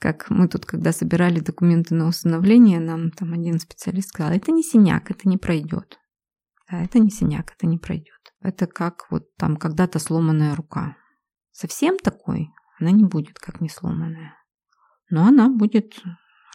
как 0.00 0.30
мы 0.30 0.48
тут, 0.48 0.64
когда 0.64 0.92
собирали 0.92 1.40
документы 1.40 1.94
на 1.94 2.08
усыновление, 2.08 2.80
нам 2.80 3.10
там 3.10 3.34
один 3.34 3.60
специалист 3.60 4.08
сказал, 4.08 4.32
это 4.32 4.50
не 4.50 4.62
синяк, 4.62 5.10
это 5.10 5.28
не 5.28 5.36
пройдет. 5.36 5.98
Да, 6.70 6.82
это 6.82 6.98
не 6.98 7.10
синяк, 7.10 7.52
это 7.54 7.66
не 7.66 7.76
пройдет. 7.78 8.08
Это 8.40 8.66
как 8.66 9.06
вот 9.10 9.34
там 9.36 9.56
когда-то 9.58 9.98
сломанная 9.98 10.56
рука. 10.56 10.96
Совсем 11.52 11.98
такой 11.98 12.48
она 12.80 12.92
не 12.92 13.04
будет 13.04 13.38
как 13.38 13.60
не 13.60 13.68
сломанная. 13.68 14.34
Но 15.10 15.26
она 15.26 15.48
будет 15.48 16.00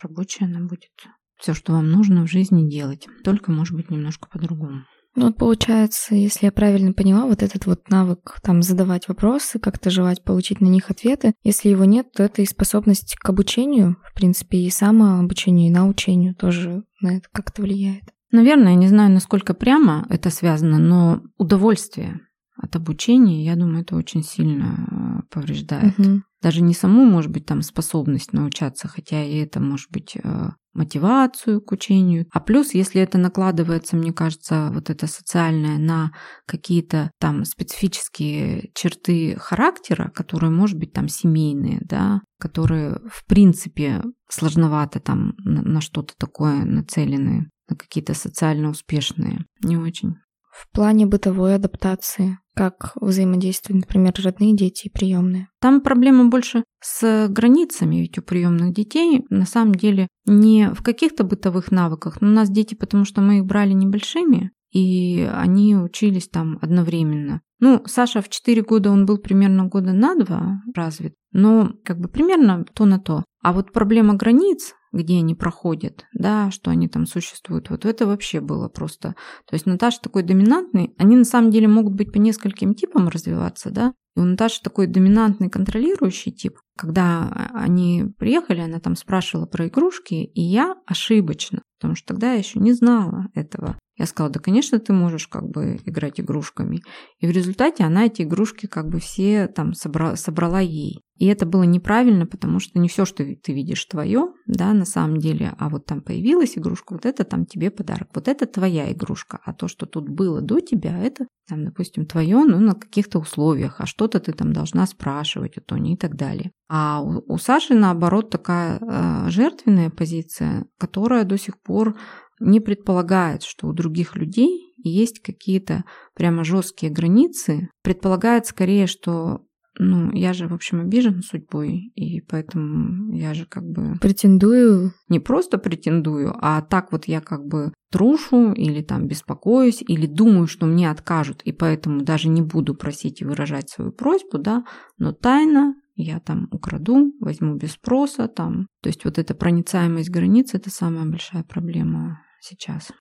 рабочая 0.02 0.46
она 0.46 0.60
будет. 0.60 0.92
Все, 1.38 1.54
что 1.54 1.74
вам 1.74 1.90
нужно 1.90 2.26
в 2.26 2.30
жизни 2.30 2.70
делать, 2.70 3.08
только, 3.24 3.52
может 3.52 3.76
быть, 3.76 3.90
немножко 3.90 4.30
по-другому. 4.30 4.84
Ну 5.16 5.28
вот 5.28 5.38
получается, 5.38 6.16
если 6.16 6.48
я 6.48 6.52
правильно 6.52 6.92
поняла, 6.92 7.28
вот 7.28 7.44
этот 7.44 7.68
вот 7.68 7.90
навык 7.90 8.40
там 8.42 8.64
задавать 8.64 9.08
вопросы, 9.08 9.60
как-то 9.60 9.92
желать 9.92 10.24
получить 10.24 10.60
на 10.60 10.66
них 10.66 10.90
ответы, 10.90 11.34
если 11.44 11.70
его 11.70 11.86
нет, 11.86 12.12
то 12.14 12.24
это 12.24 12.42
и 12.42 12.46
способность 12.46 13.16
к 13.16 13.30
обучению, 13.30 13.98
в 14.10 14.14
принципе, 14.16 14.58
и 14.58 14.72
самообучению, 14.72 15.68
и 15.68 15.74
научению 15.74 16.34
тоже 16.34 16.84
на 17.02 17.18
это 17.18 17.28
как-то 17.32 17.62
влияет. 17.62 18.04
Наверное, 18.32 18.72
я 18.72 18.76
не 18.76 18.88
знаю, 18.88 19.12
насколько 19.12 19.54
прямо 19.54 20.08
это 20.10 20.32
связано, 20.32 20.80
но 20.80 21.22
удовольствие 21.38 22.22
от 22.56 22.76
обучения, 22.76 23.44
я 23.44 23.56
думаю, 23.56 23.82
это 23.82 23.96
очень 23.96 24.24
сильно 24.24 24.88
э, 24.90 25.28
повреждает. 25.30 25.98
Угу. 26.00 26.22
Даже 26.42 26.62
не 26.62 26.74
саму, 26.74 27.06
может 27.06 27.32
быть, 27.32 27.46
там 27.46 27.62
способность 27.62 28.34
научаться, 28.34 28.88
хотя 28.88 29.24
и 29.24 29.38
это 29.38 29.60
может 29.60 29.90
быть 29.92 30.16
э, 30.22 30.50
мотивацию 30.74 31.62
к 31.62 31.72
учению. 31.72 32.26
А 32.32 32.40
плюс, 32.40 32.74
если 32.74 33.02
это 33.02 33.18
накладывается, 33.18 33.96
мне 33.96 34.12
кажется, 34.12 34.70
вот 34.74 34.90
это 34.90 35.08
социальное 35.08 35.78
на 35.78 36.12
какие-то 36.46 37.12
там 37.20 37.46
специфические 37.46 38.72
черты 38.76 39.36
характера, 39.40 40.12
которые, 40.14 40.52
может 40.52 40.78
быть, 40.78 40.94
там 40.94 41.08
семейные, 41.08 41.80
да, 41.82 42.22
которые 42.40 43.00
в 43.10 43.26
принципе 43.26 44.04
сложновато 44.30 45.00
там 45.00 45.34
на, 45.38 45.62
на 45.62 45.82
что-то 45.82 46.14
такое 46.18 46.66
нацелены, 46.66 47.50
на 47.70 47.76
какие-то 47.76 48.14
социально 48.14 48.70
успешные. 48.70 49.46
Не 49.64 49.78
очень. 49.78 50.16
В 50.54 50.72
плане 50.72 51.08
бытовой 51.08 51.56
адаптации 51.56 52.38
как 52.56 52.92
взаимодействуют, 53.02 53.86
например, 53.86 54.14
родные 54.24 54.56
дети 54.56 54.86
и 54.86 54.92
приемные. 54.92 55.48
Там 55.60 55.82
проблема 55.82 56.26
больше 56.30 56.64
с 56.80 57.28
границами, 57.28 57.96
ведь 57.96 58.20
у 58.20 58.22
приемных 58.22 58.74
детей 58.74 59.26
на 59.30 59.48
самом 59.48 59.74
деле 59.74 60.08
не 60.26 60.70
в 60.70 60.84
каких-то 60.84 61.24
бытовых 61.24 61.72
навыках. 61.72 62.22
Но 62.22 62.28
у 62.28 62.32
нас 62.32 62.52
дети, 62.52 62.76
потому 62.76 63.06
что 63.06 63.22
мы 63.22 63.40
их 63.40 63.46
брали 63.46 63.74
небольшими, 63.74 64.52
и 64.72 65.28
они 65.34 65.76
учились 65.76 66.30
там 66.30 66.60
одновременно. 66.62 67.42
Ну, 67.60 67.82
Саша 67.86 68.22
в 68.22 68.30
4 68.30 68.62
года, 68.62 68.92
он 68.92 69.06
был 69.06 69.18
примерно 69.18 69.66
года 69.66 69.94
на 69.94 70.16
2 70.16 70.62
развит, 70.76 71.16
но 71.32 71.72
как 71.84 72.00
бы 72.00 72.10
примерно 72.10 72.66
то 72.74 72.86
на 72.86 73.00
то. 73.00 73.24
А 73.42 73.54
вот 73.54 73.72
проблема 73.72 74.14
границ, 74.14 74.76
где 74.94 75.18
они 75.18 75.36
проходят, 75.36 76.06
да, 76.14 76.52
что 76.52 76.72
они 76.72 76.88
там 76.88 77.06
существуют, 77.06 77.70
вот 77.70 77.86
это 77.86 78.06
вообще 78.06 78.40
было 78.40 78.70
просто. 78.70 79.16
То 79.46 79.56
есть 79.56 79.66
Наташа 79.66 80.00
такой 80.02 80.24
доминантный, 80.24 80.94
они 80.98 81.18
на 81.18 81.26
самом 81.26 81.52
деле 81.52 81.68
могут 81.68 81.94
быть 81.94 82.14
по 82.14 82.18
нескольким 82.18 82.74
типам 82.74 83.10
развиваться, 83.10 83.70
да, 83.70 83.94
и 84.16 84.20
у 84.20 84.24
Наташи 84.24 84.62
такой 84.62 84.88
доминантный 84.88 85.50
контролирующий 85.50 86.32
тип. 86.32 86.60
Когда 86.78 87.50
они 87.54 88.06
приехали, 88.18 88.62
она 88.62 88.80
там 88.80 88.96
спрашивала 88.96 89.46
про 89.46 89.68
игрушки, 89.68 90.14
и 90.14 90.42
я 90.42 90.76
ошибочно, 90.86 91.64
потому 91.80 91.96
что 91.96 92.08
тогда 92.14 92.34
я 92.34 92.40
еще 92.40 92.60
не 92.60 92.74
знала 92.74 93.28
этого. 93.34 93.78
Я 93.96 94.08
сказала, 94.08 94.32
да, 94.34 94.40
конечно, 94.40 94.80
ты 94.80 94.92
можешь 94.92 95.28
как 95.28 95.50
бы 95.50 95.80
играть 95.86 96.20
игрушками. 96.20 96.82
И 97.20 97.28
в 97.28 97.32
результате 97.32 97.84
она 97.84 98.06
эти 98.06 98.24
игрушки 98.24 98.66
как 98.66 98.90
бы 98.90 99.00
все 99.00 99.48
там 99.48 99.74
собрала, 99.74 100.16
собрала 100.16 100.60
ей. 100.60 101.02
И 101.24 101.26
это 101.28 101.46
было 101.46 101.64
неправильно, 101.64 102.26
потому 102.26 102.60
что 102.60 102.78
не 102.80 102.90
все, 102.90 103.06
что 103.06 103.24
ты 103.24 103.54
видишь, 103.54 103.86
твое, 103.86 104.34
да, 104.46 104.74
на 104.74 104.84
самом 104.84 105.20
деле, 105.20 105.54
а 105.58 105.70
вот 105.70 105.86
там 105.86 106.02
появилась 106.02 106.58
игрушка, 106.58 106.92
вот 106.92 107.06
это 107.06 107.24
там 107.24 107.46
тебе 107.46 107.72
подарок, 107.72 108.10
вот 108.14 108.28
это 108.28 108.46
твоя 108.46 108.92
игрушка, 108.92 109.40
а 109.46 109.54
то, 109.54 109.70
что 109.70 109.86
тут 109.86 110.10
было 110.10 110.42
до 110.42 110.60
тебя, 110.60 111.00
это 111.00 111.28
там, 111.48 111.64
допустим, 111.64 112.06
твое, 112.06 112.44
ну, 112.44 112.60
на 112.60 112.74
каких-то 112.74 113.20
условиях, 113.20 113.80
а 113.80 113.86
что-то 113.86 114.20
ты 114.20 114.34
там 114.34 114.52
должна 114.52 114.86
спрашивать 114.86 115.58
у 115.58 115.62
Тони 115.62 115.94
и 115.94 115.98
так 115.98 116.18
далее. 116.18 116.52
А 116.68 117.02
у, 117.02 117.24
у 117.26 117.38
Саши, 117.38 117.74
наоборот, 117.74 118.30
такая 118.30 118.80
э, 118.82 119.30
жертвенная 119.30 119.92
позиция, 119.92 120.66
которая 120.78 121.24
до 121.24 121.38
сих 121.38 121.58
пор 121.62 121.96
не 122.42 122.60
предполагает, 122.60 123.44
что 123.44 123.70
у 123.70 123.74
других 123.74 124.18
людей 124.18 124.74
есть 124.84 125.22
какие-то 125.22 125.86
прямо 126.16 126.44
жесткие 126.44 126.92
границы. 126.92 127.70
Предполагает 127.82 128.46
скорее, 128.46 128.88
что 128.88 129.46
ну, 129.80 130.12
я 130.12 130.34
же, 130.34 130.48
в 130.48 130.54
общем, 130.54 130.82
обижен 130.82 131.22
судьбой, 131.24 131.92
и 131.96 132.22
поэтому 132.22 133.14
я 133.16 133.34
же 133.34 133.46
как 133.46 133.64
бы... 133.64 133.98
Претендую. 134.00 134.94
Не 135.10 135.20
просто 135.20 135.58
претендую, 135.58 136.36
а 136.40 136.62
так 136.62 136.92
вот 136.92 137.06
я 137.06 137.22
как 137.22 137.46
бы 137.46 137.74
трушу 137.92 138.54
или 138.54 138.82
там 138.82 139.08
беспокоюсь, 139.08 139.84
или 139.88 140.06
думаю, 140.06 140.48
что 140.48 140.66
мне 140.66 140.90
откажут, 140.90 141.42
и 141.44 141.52
поэтому 141.52 142.02
даже 142.02 142.30
не 142.30 142.42
буду 142.42 142.76
просить 142.76 143.22
и 143.22 143.26
выражать 143.26 143.70
свою 143.70 143.92
просьбу, 143.92 144.38
да, 144.38 144.64
но 144.98 145.12
тайно 145.12 145.76
я 145.96 146.20
там 146.20 146.48
украду, 146.52 147.12
возьму 147.20 147.56
без 147.56 147.74
спроса, 147.74 148.28
там. 148.28 148.68
То 148.82 148.90
есть 148.90 149.06
вот 149.06 149.18
эта 149.18 149.36
проницаемость 149.36 150.10
границ– 150.10 150.52
это 150.54 150.70
самая 150.70 151.06
большая 151.06 151.44
проблема 151.44 152.22
сейчас. 152.40 152.92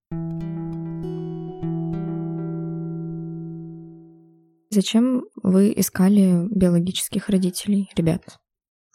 Зачем 4.72 5.24
вы 5.42 5.74
искали 5.76 6.48
биологических 6.50 7.28
родителей, 7.28 7.90
ребят? 7.94 8.22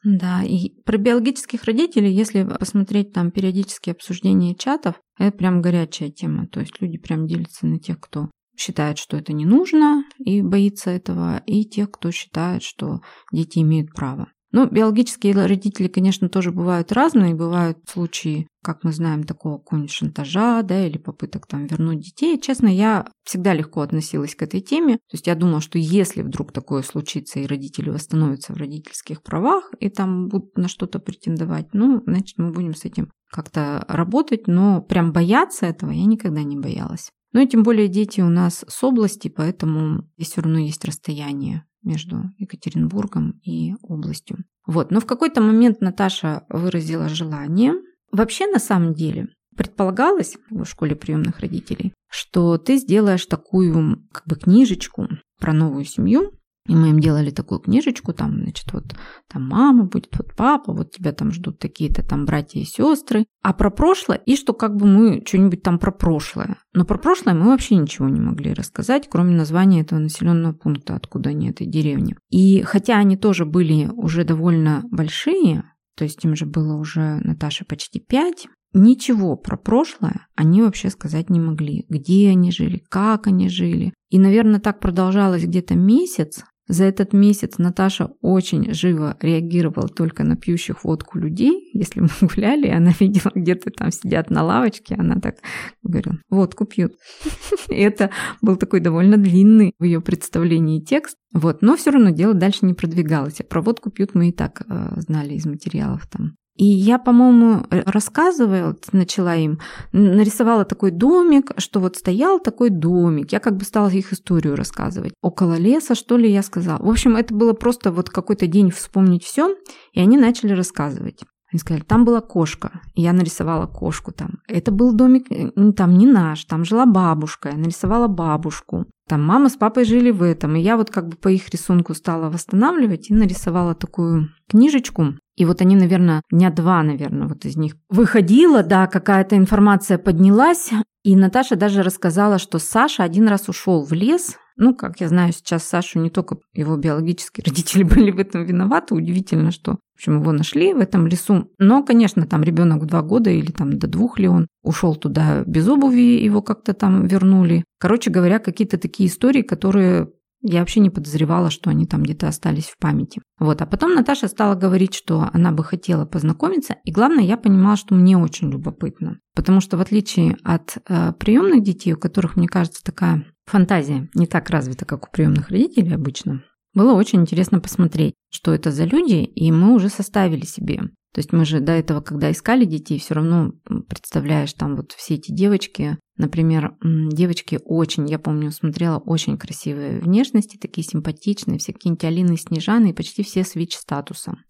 Да, 0.03 0.41
и 0.43 0.69
про 0.85 0.97
биологических 0.97 1.63
родителей, 1.65 2.11
если 2.11 2.43
посмотреть 2.43 3.13
там 3.13 3.29
периодические 3.29 3.93
обсуждения 3.93 4.55
чатов, 4.55 4.95
это 5.19 5.37
прям 5.37 5.61
горячая 5.61 6.09
тема. 6.09 6.47
То 6.47 6.61
есть 6.61 6.81
люди 6.81 6.97
прям 6.97 7.27
делятся 7.27 7.67
на 7.67 7.77
тех, 7.77 7.99
кто 7.99 8.31
считает, 8.57 8.97
что 8.97 9.17
это 9.17 9.33
не 9.33 9.45
нужно 9.45 10.03
и 10.17 10.41
боится 10.41 10.89
этого, 10.89 11.43
и 11.45 11.63
тех, 11.63 11.91
кто 11.91 12.09
считает, 12.09 12.63
что 12.63 13.01
дети 13.31 13.59
имеют 13.59 13.93
право. 13.93 14.31
Ну, 14.57 14.67
биологические 14.67 15.33
родители, 15.45 15.87
конечно, 15.87 16.29
тоже 16.29 16.51
бывают 16.51 16.91
разные. 16.91 17.35
Бывают 17.35 17.77
случаи, 17.87 18.47
как 18.63 18.83
мы 18.83 18.91
знаем, 18.91 19.23
такого 19.23 19.59
какого-нибудь 19.59 19.91
шантажа, 19.91 20.63
да, 20.63 20.83
или 20.83 20.97
попыток 20.97 21.45
там 21.45 21.67
вернуть 21.67 21.99
детей. 21.99 22.41
Честно, 22.41 22.65
я 22.65 23.07
всегда 23.23 23.53
легко 23.53 23.81
относилась 23.81 24.33
к 24.33 24.41
этой 24.41 24.61
теме. 24.61 24.93
То 24.95 25.13
есть 25.13 25.27
я 25.27 25.35
думала, 25.35 25.61
что 25.61 25.77
если 25.77 26.23
вдруг 26.23 26.53
такое 26.53 26.81
случится, 26.81 27.39
и 27.39 27.45
родители 27.45 27.91
восстановятся 27.91 28.53
в 28.53 28.57
родительских 28.57 29.21
правах, 29.21 29.71
и 29.79 29.89
там 29.89 30.27
будут 30.27 30.57
на 30.57 30.67
что-то 30.67 30.97
претендовать, 30.97 31.67
ну, 31.73 32.01
значит, 32.07 32.39
мы 32.39 32.49
будем 32.49 32.73
с 32.73 32.83
этим 32.83 33.11
как-то 33.31 33.85
работать. 33.87 34.47
Но 34.47 34.81
прям 34.81 35.13
бояться 35.13 35.67
этого 35.67 35.91
я 35.91 36.05
никогда 36.05 36.41
не 36.41 36.57
боялась. 36.57 37.11
Ну 37.31 37.41
и 37.41 37.47
тем 37.47 37.61
более 37.61 37.89
дети 37.89 38.21
у 38.21 38.29
нас 38.29 38.65
с 38.67 38.83
области, 38.83 39.27
поэтому 39.27 40.09
здесь 40.17 40.31
все 40.31 40.41
равно 40.41 40.57
есть 40.57 40.83
расстояние 40.83 41.66
между 41.83 42.31
Екатеринбургом 42.37 43.39
и 43.43 43.73
областью. 43.81 44.45
Вот, 44.65 44.91
но 44.91 44.99
в 44.99 45.05
какой-то 45.05 45.41
момент 45.41 45.81
Наташа 45.81 46.45
выразила 46.49 47.09
желание. 47.09 47.73
Вообще, 48.11 48.47
на 48.47 48.59
самом 48.59 48.93
деле, 48.93 49.27
предполагалось 49.55 50.37
в 50.49 50.65
школе 50.65 50.95
приемных 50.95 51.39
родителей, 51.39 51.93
что 52.09 52.57
ты 52.57 52.77
сделаешь 52.77 53.25
такую 53.25 54.07
как 54.11 54.25
бы 54.25 54.35
книжечку 54.35 55.07
про 55.39 55.53
новую 55.53 55.85
семью, 55.85 56.31
и 56.67 56.75
мы 56.75 56.89
им 56.89 56.99
делали 56.99 57.31
такую 57.31 57.59
книжечку, 57.59 58.13
там, 58.13 58.41
значит, 58.41 58.71
вот 58.73 58.95
там 59.27 59.47
мама 59.47 59.85
будет, 59.85 60.15
вот 60.17 60.35
папа, 60.35 60.73
вот 60.73 60.91
тебя 60.91 61.13
там 61.13 61.31
ждут 61.31 61.59
такие-то 61.59 62.03
там 62.03 62.25
братья 62.25 62.59
и 62.59 62.65
сестры. 62.65 63.25
А 63.41 63.53
про 63.53 63.71
прошлое, 63.71 64.17
и 64.17 64.35
что 64.35 64.53
как 64.53 64.75
бы 64.75 64.85
мы 64.85 65.23
что-нибудь 65.25 65.63
там 65.63 65.79
про 65.79 65.91
прошлое. 65.91 66.57
Но 66.73 66.85
про 66.85 66.97
прошлое 66.97 67.33
мы 67.33 67.47
вообще 67.47 67.75
ничего 67.75 68.09
не 68.09 68.19
могли 68.19 68.53
рассказать, 68.53 69.07
кроме 69.09 69.35
названия 69.35 69.81
этого 69.81 69.99
населенного 69.99 70.53
пункта, 70.53 70.95
откуда 70.95 71.29
они, 71.29 71.49
этой 71.49 71.67
деревни. 71.67 72.17
И 72.29 72.61
хотя 72.63 72.97
они 72.97 73.15
тоже 73.15 73.45
были 73.45 73.89
уже 73.93 74.23
довольно 74.23 74.83
большие, 74.91 75.63
то 75.95 76.03
есть 76.03 76.23
им 76.25 76.35
же 76.35 76.45
было 76.45 76.75
уже 76.75 77.19
Наташе 77.23 77.65
почти 77.65 77.99
пять, 77.99 78.47
Ничего 78.73 79.37
про 79.37 79.57
прошлое 79.57 80.27
они 80.35 80.61
вообще 80.61 80.89
сказать 80.89 81.29
не 81.29 81.39
могли. 81.39 81.85
Где 81.89 82.29
они 82.29 82.51
жили, 82.51 82.83
как 82.89 83.25
они 83.25 83.49
жили. 83.49 83.93
И, 84.09 84.19
наверное, 84.19 84.59
так 84.59 84.79
продолжалось 84.79 85.43
где-то 85.43 85.75
месяц, 85.75 86.43
за 86.67 86.83
этот 86.83 87.13
месяц 87.13 87.57
Наташа 87.57 88.11
очень 88.21 88.73
живо 88.73 89.17
реагировала 89.21 89.87
только 89.87 90.23
на 90.23 90.35
пьющих 90.35 90.83
водку 90.83 91.17
людей. 91.17 91.69
Если 91.73 92.01
мы 92.01 92.09
гуляли, 92.21 92.67
она 92.67 92.91
видела, 92.99 93.31
где-то 93.33 93.71
там 93.71 93.91
сидят 93.91 94.29
на 94.29 94.43
лавочке, 94.43 94.95
она 94.95 95.19
так 95.19 95.37
говорила, 95.81 96.17
водку 96.29 96.65
пьют. 96.65 96.93
Это 97.69 98.11
был 98.41 98.57
такой 98.57 98.81
довольно 98.81 99.17
длинный 99.17 99.73
в 99.79 99.83
ее 99.83 100.01
представлении 100.01 100.81
текст. 100.81 101.17
Вот, 101.33 101.61
но 101.61 101.77
все 101.77 101.91
равно 101.91 102.09
дело 102.09 102.33
дальше 102.33 102.65
не 102.65 102.73
продвигалось. 102.73 103.39
А 103.39 103.43
про 103.43 103.61
водку 103.61 103.89
пьют 103.89 104.13
мы 104.13 104.29
и 104.29 104.31
так 104.31 104.63
э, 104.67 104.99
знали 104.99 105.33
из 105.33 105.45
материалов 105.45 106.07
там 106.07 106.35
и 106.57 106.65
я, 106.65 106.97
по-моему, 106.97 107.65
рассказывала, 107.69 108.75
начала 108.91 109.35
им, 109.35 109.59
нарисовала 109.91 110.65
такой 110.65 110.91
домик, 110.91 111.51
что 111.57 111.79
вот 111.79 111.97
стоял 111.97 112.39
такой 112.39 112.71
домик. 112.71 113.31
Я 113.31 113.39
как 113.39 113.57
бы 113.57 113.63
стала 113.63 113.89
их 113.89 114.11
историю 114.11 114.55
рассказывать. 114.55 115.13
Около 115.21 115.55
леса, 115.55 115.93
что 115.93 116.17
ли, 116.17 116.31
я 116.31 116.41
сказала. 116.41 116.83
В 116.83 116.89
общем, 116.89 117.15
это 117.15 117.33
было 117.33 117.53
просто 117.53 117.91
вот 117.91 118.09
какой-то 118.09 118.47
день 118.47 118.71
вспомнить 118.71 119.23
все, 119.23 119.55
и 119.93 119.99
они 119.99 120.17
начали 120.17 120.53
рассказывать. 120.53 121.23
Они 121.51 121.59
сказали, 121.59 121.83
там 121.83 122.03
была 122.03 122.21
кошка. 122.21 122.81
И 122.95 123.01
я 123.03 123.13
нарисовала 123.13 123.67
кошку 123.67 124.11
там. 124.11 124.39
Это 124.47 124.71
был 124.71 124.93
домик 124.93 125.31
э, 125.31 125.51
там 125.73 125.97
не 125.97 126.05
наш, 126.05 126.43
там 126.43 126.65
жила 126.65 126.85
бабушка. 126.85 127.49
Я 127.49 127.57
нарисовала 127.57 128.07
бабушку. 128.07 128.85
Там 129.07 129.23
мама 129.23 129.49
с 129.49 129.55
папой 129.55 129.85
жили 129.85 130.11
в 130.11 130.21
этом. 130.21 130.55
И 130.55 130.59
я 130.61 130.75
вот 130.75 130.91
как 130.91 131.07
бы 131.07 131.15
по 131.15 131.29
их 131.29 131.49
рисунку 131.49 131.93
стала 131.93 132.29
восстанавливать 132.29 133.09
и 133.09 133.13
нарисовала 133.13 133.73
такую 133.73 134.29
книжечку. 134.49 135.15
И 135.37 135.45
вот 135.45 135.61
они, 135.61 135.75
наверное, 135.75 136.21
дня 136.29 136.49
два, 136.49 136.83
наверное, 136.83 137.27
вот 137.27 137.45
из 137.45 137.55
них 137.55 137.75
выходила, 137.89 138.63
да, 138.63 138.87
какая-то 138.87 139.37
информация 139.37 139.97
поднялась. 139.97 140.71
И 141.03 141.15
Наташа 141.15 141.55
даже 141.55 141.83
рассказала, 141.83 142.37
что 142.37 142.59
Саша 142.59 143.03
один 143.03 143.27
раз 143.27 143.47
ушел 143.47 143.85
в 143.85 143.93
лес. 143.93 144.37
Ну, 144.57 144.73
как 144.75 144.99
я 144.99 145.07
знаю, 145.07 145.31
сейчас 145.33 145.63
Сашу 145.63 145.99
не 145.99 146.09
только 146.09 146.37
его 146.53 146.75
биологические 146.75 147.43
родители 147.47 147.83
были 147.83 148.11
в 148.11 148.19
этом 148.19 148.43
виноваты. 148.43 148.95
Удивительно, 148.95 149.51
что, 149.51 149.73
в 149.73 149.95
общем, 149.95 150.19
его 150.19 150.31
нашли 150.31 150.73
в 150.73 150.79
этом 150.79 151.07
лесу. 151.07 151.51
Но, 151.59 151.83
конечно, 151.83 152.25
там 152.25 152.43
ребенок 152.43 152.85
два 152.85 153.01
года 153.01 153.29
или 153.29 153.51
там 153.51 153.77
до 153.77 153.87
двух 153.87 154.19
ли 154.19 154.27
он 154.27 154.47
ушел 154.63 154.95
туда 154.95 155.43
без 155.45 155.67
обуви, 155.67 156.23
его 156.23 156.41
как-то 156.41 156.73
там 156.73 157.05
вернули. 157.05 157.63
Короче 157.79 158.09
говоря, 158.09 158.39
какие-то 158.39 158.77
такие 158.77 159.07
истории, 159.07 159.43
которые 159.43 160.09
я 160.41 160.59
вообще 160.59 160.79
не 160.79 160.89
подозревала, 160.89 161.49
что 161.49 161.69
они 161.69 161.85
там 161.85 162.03
где-то 162.03 162.27
остались 162.27 162.65
в 162.65 162.77
памяти. 162.77 163.21
Вот. 163.39 163.61
А 163.61 163.65
потом 163.65 163.93
Наташа 163.95 164.27
стала 164.27 164.55
говорить, 164.55 164.93
что 164.93 165.29
она 165.33 165.51
бы 165.51 165.63
хотела 165.63 166.05
познакомиться. 166.05 166.75
И 166.83 166.91
главное, 166.91 167.23
я 167.23 167.37
понимала, 167.37 167.75
что 167.75 167.95
мне 167.95 168.17
очень 168.17 168.51
любопытно. 168.51 169.19
Потому 169.35 169.61
что 169.61 169.77
в 169.77 169.81
отличие 169.81 170.37
от 170.43 170.77
э, 170.87 171.13
приемных 171.13 171.63
детей, 171.63 171.93
у 171.93 171.97
которых, 171.97 172.35
мне 172.35 172.47
кажется, 172.47 172.83
такая 172.83 173.25
фантазия 173.47 174.09
не 174.13 174.27
так 174.27 174.49
развита, 174.49 174.85
как 174.85 175.07
у 175.07 175.11
приемных 175.11 175.49
родителей 175.49 175.95
обычно, 175.95 176.43
было 176.73 176.93
очень 176.93 177.21
интересно 177.21 177.59
посмотреть, 177.59 178.13
что 178.29 178.53
это 178.53 178.71
за 178.71 178.83
люди, 178.83 179.23
и 179.23 179.51
мы 179.51 179.73
уже 179.73 179.89
составили 179.89 180.45
себе. 180.45 180.77
То 181.13 181.19
есть 181.19 181.33
мы 181.33 181.45
же 181.45 181.59
до 181.59 181.71
этого, 181.71 182.01
когда 182.01 182.29
искали 182.31 182.65
детей, 182.65 182.99
все 182.99 183.15
равно 183.15 183.53
представляешь 183.89 184.53
там 184.53 184.75
вот 184.75 184.91
все 184.91 185.15
эти 185.15 185.31
девочки, 185.31 185.97
Например, 186.17 186.75
девочки 186.81 187.59
очень, 187.63 188.09
я 188.09 188.17
помню, 188.17 188.51
смотрела 188.51 188.97
очень 188.97 189.37
красивые 189.37 189.99
внешности, 189.99 190.57
такие 190.57 190.85
симпатичные, 190.85 191.59
все 191.59 191.73
какие-нибудь 191.73 192.03
Алины 192.03 192.37
Снежаны 192.37 192.89
и 192.89 192.93
почти 192.93 193.23
все 193.23 193.43
с 193.43 193.53
ВИЧ-статусом. 193.53 194.43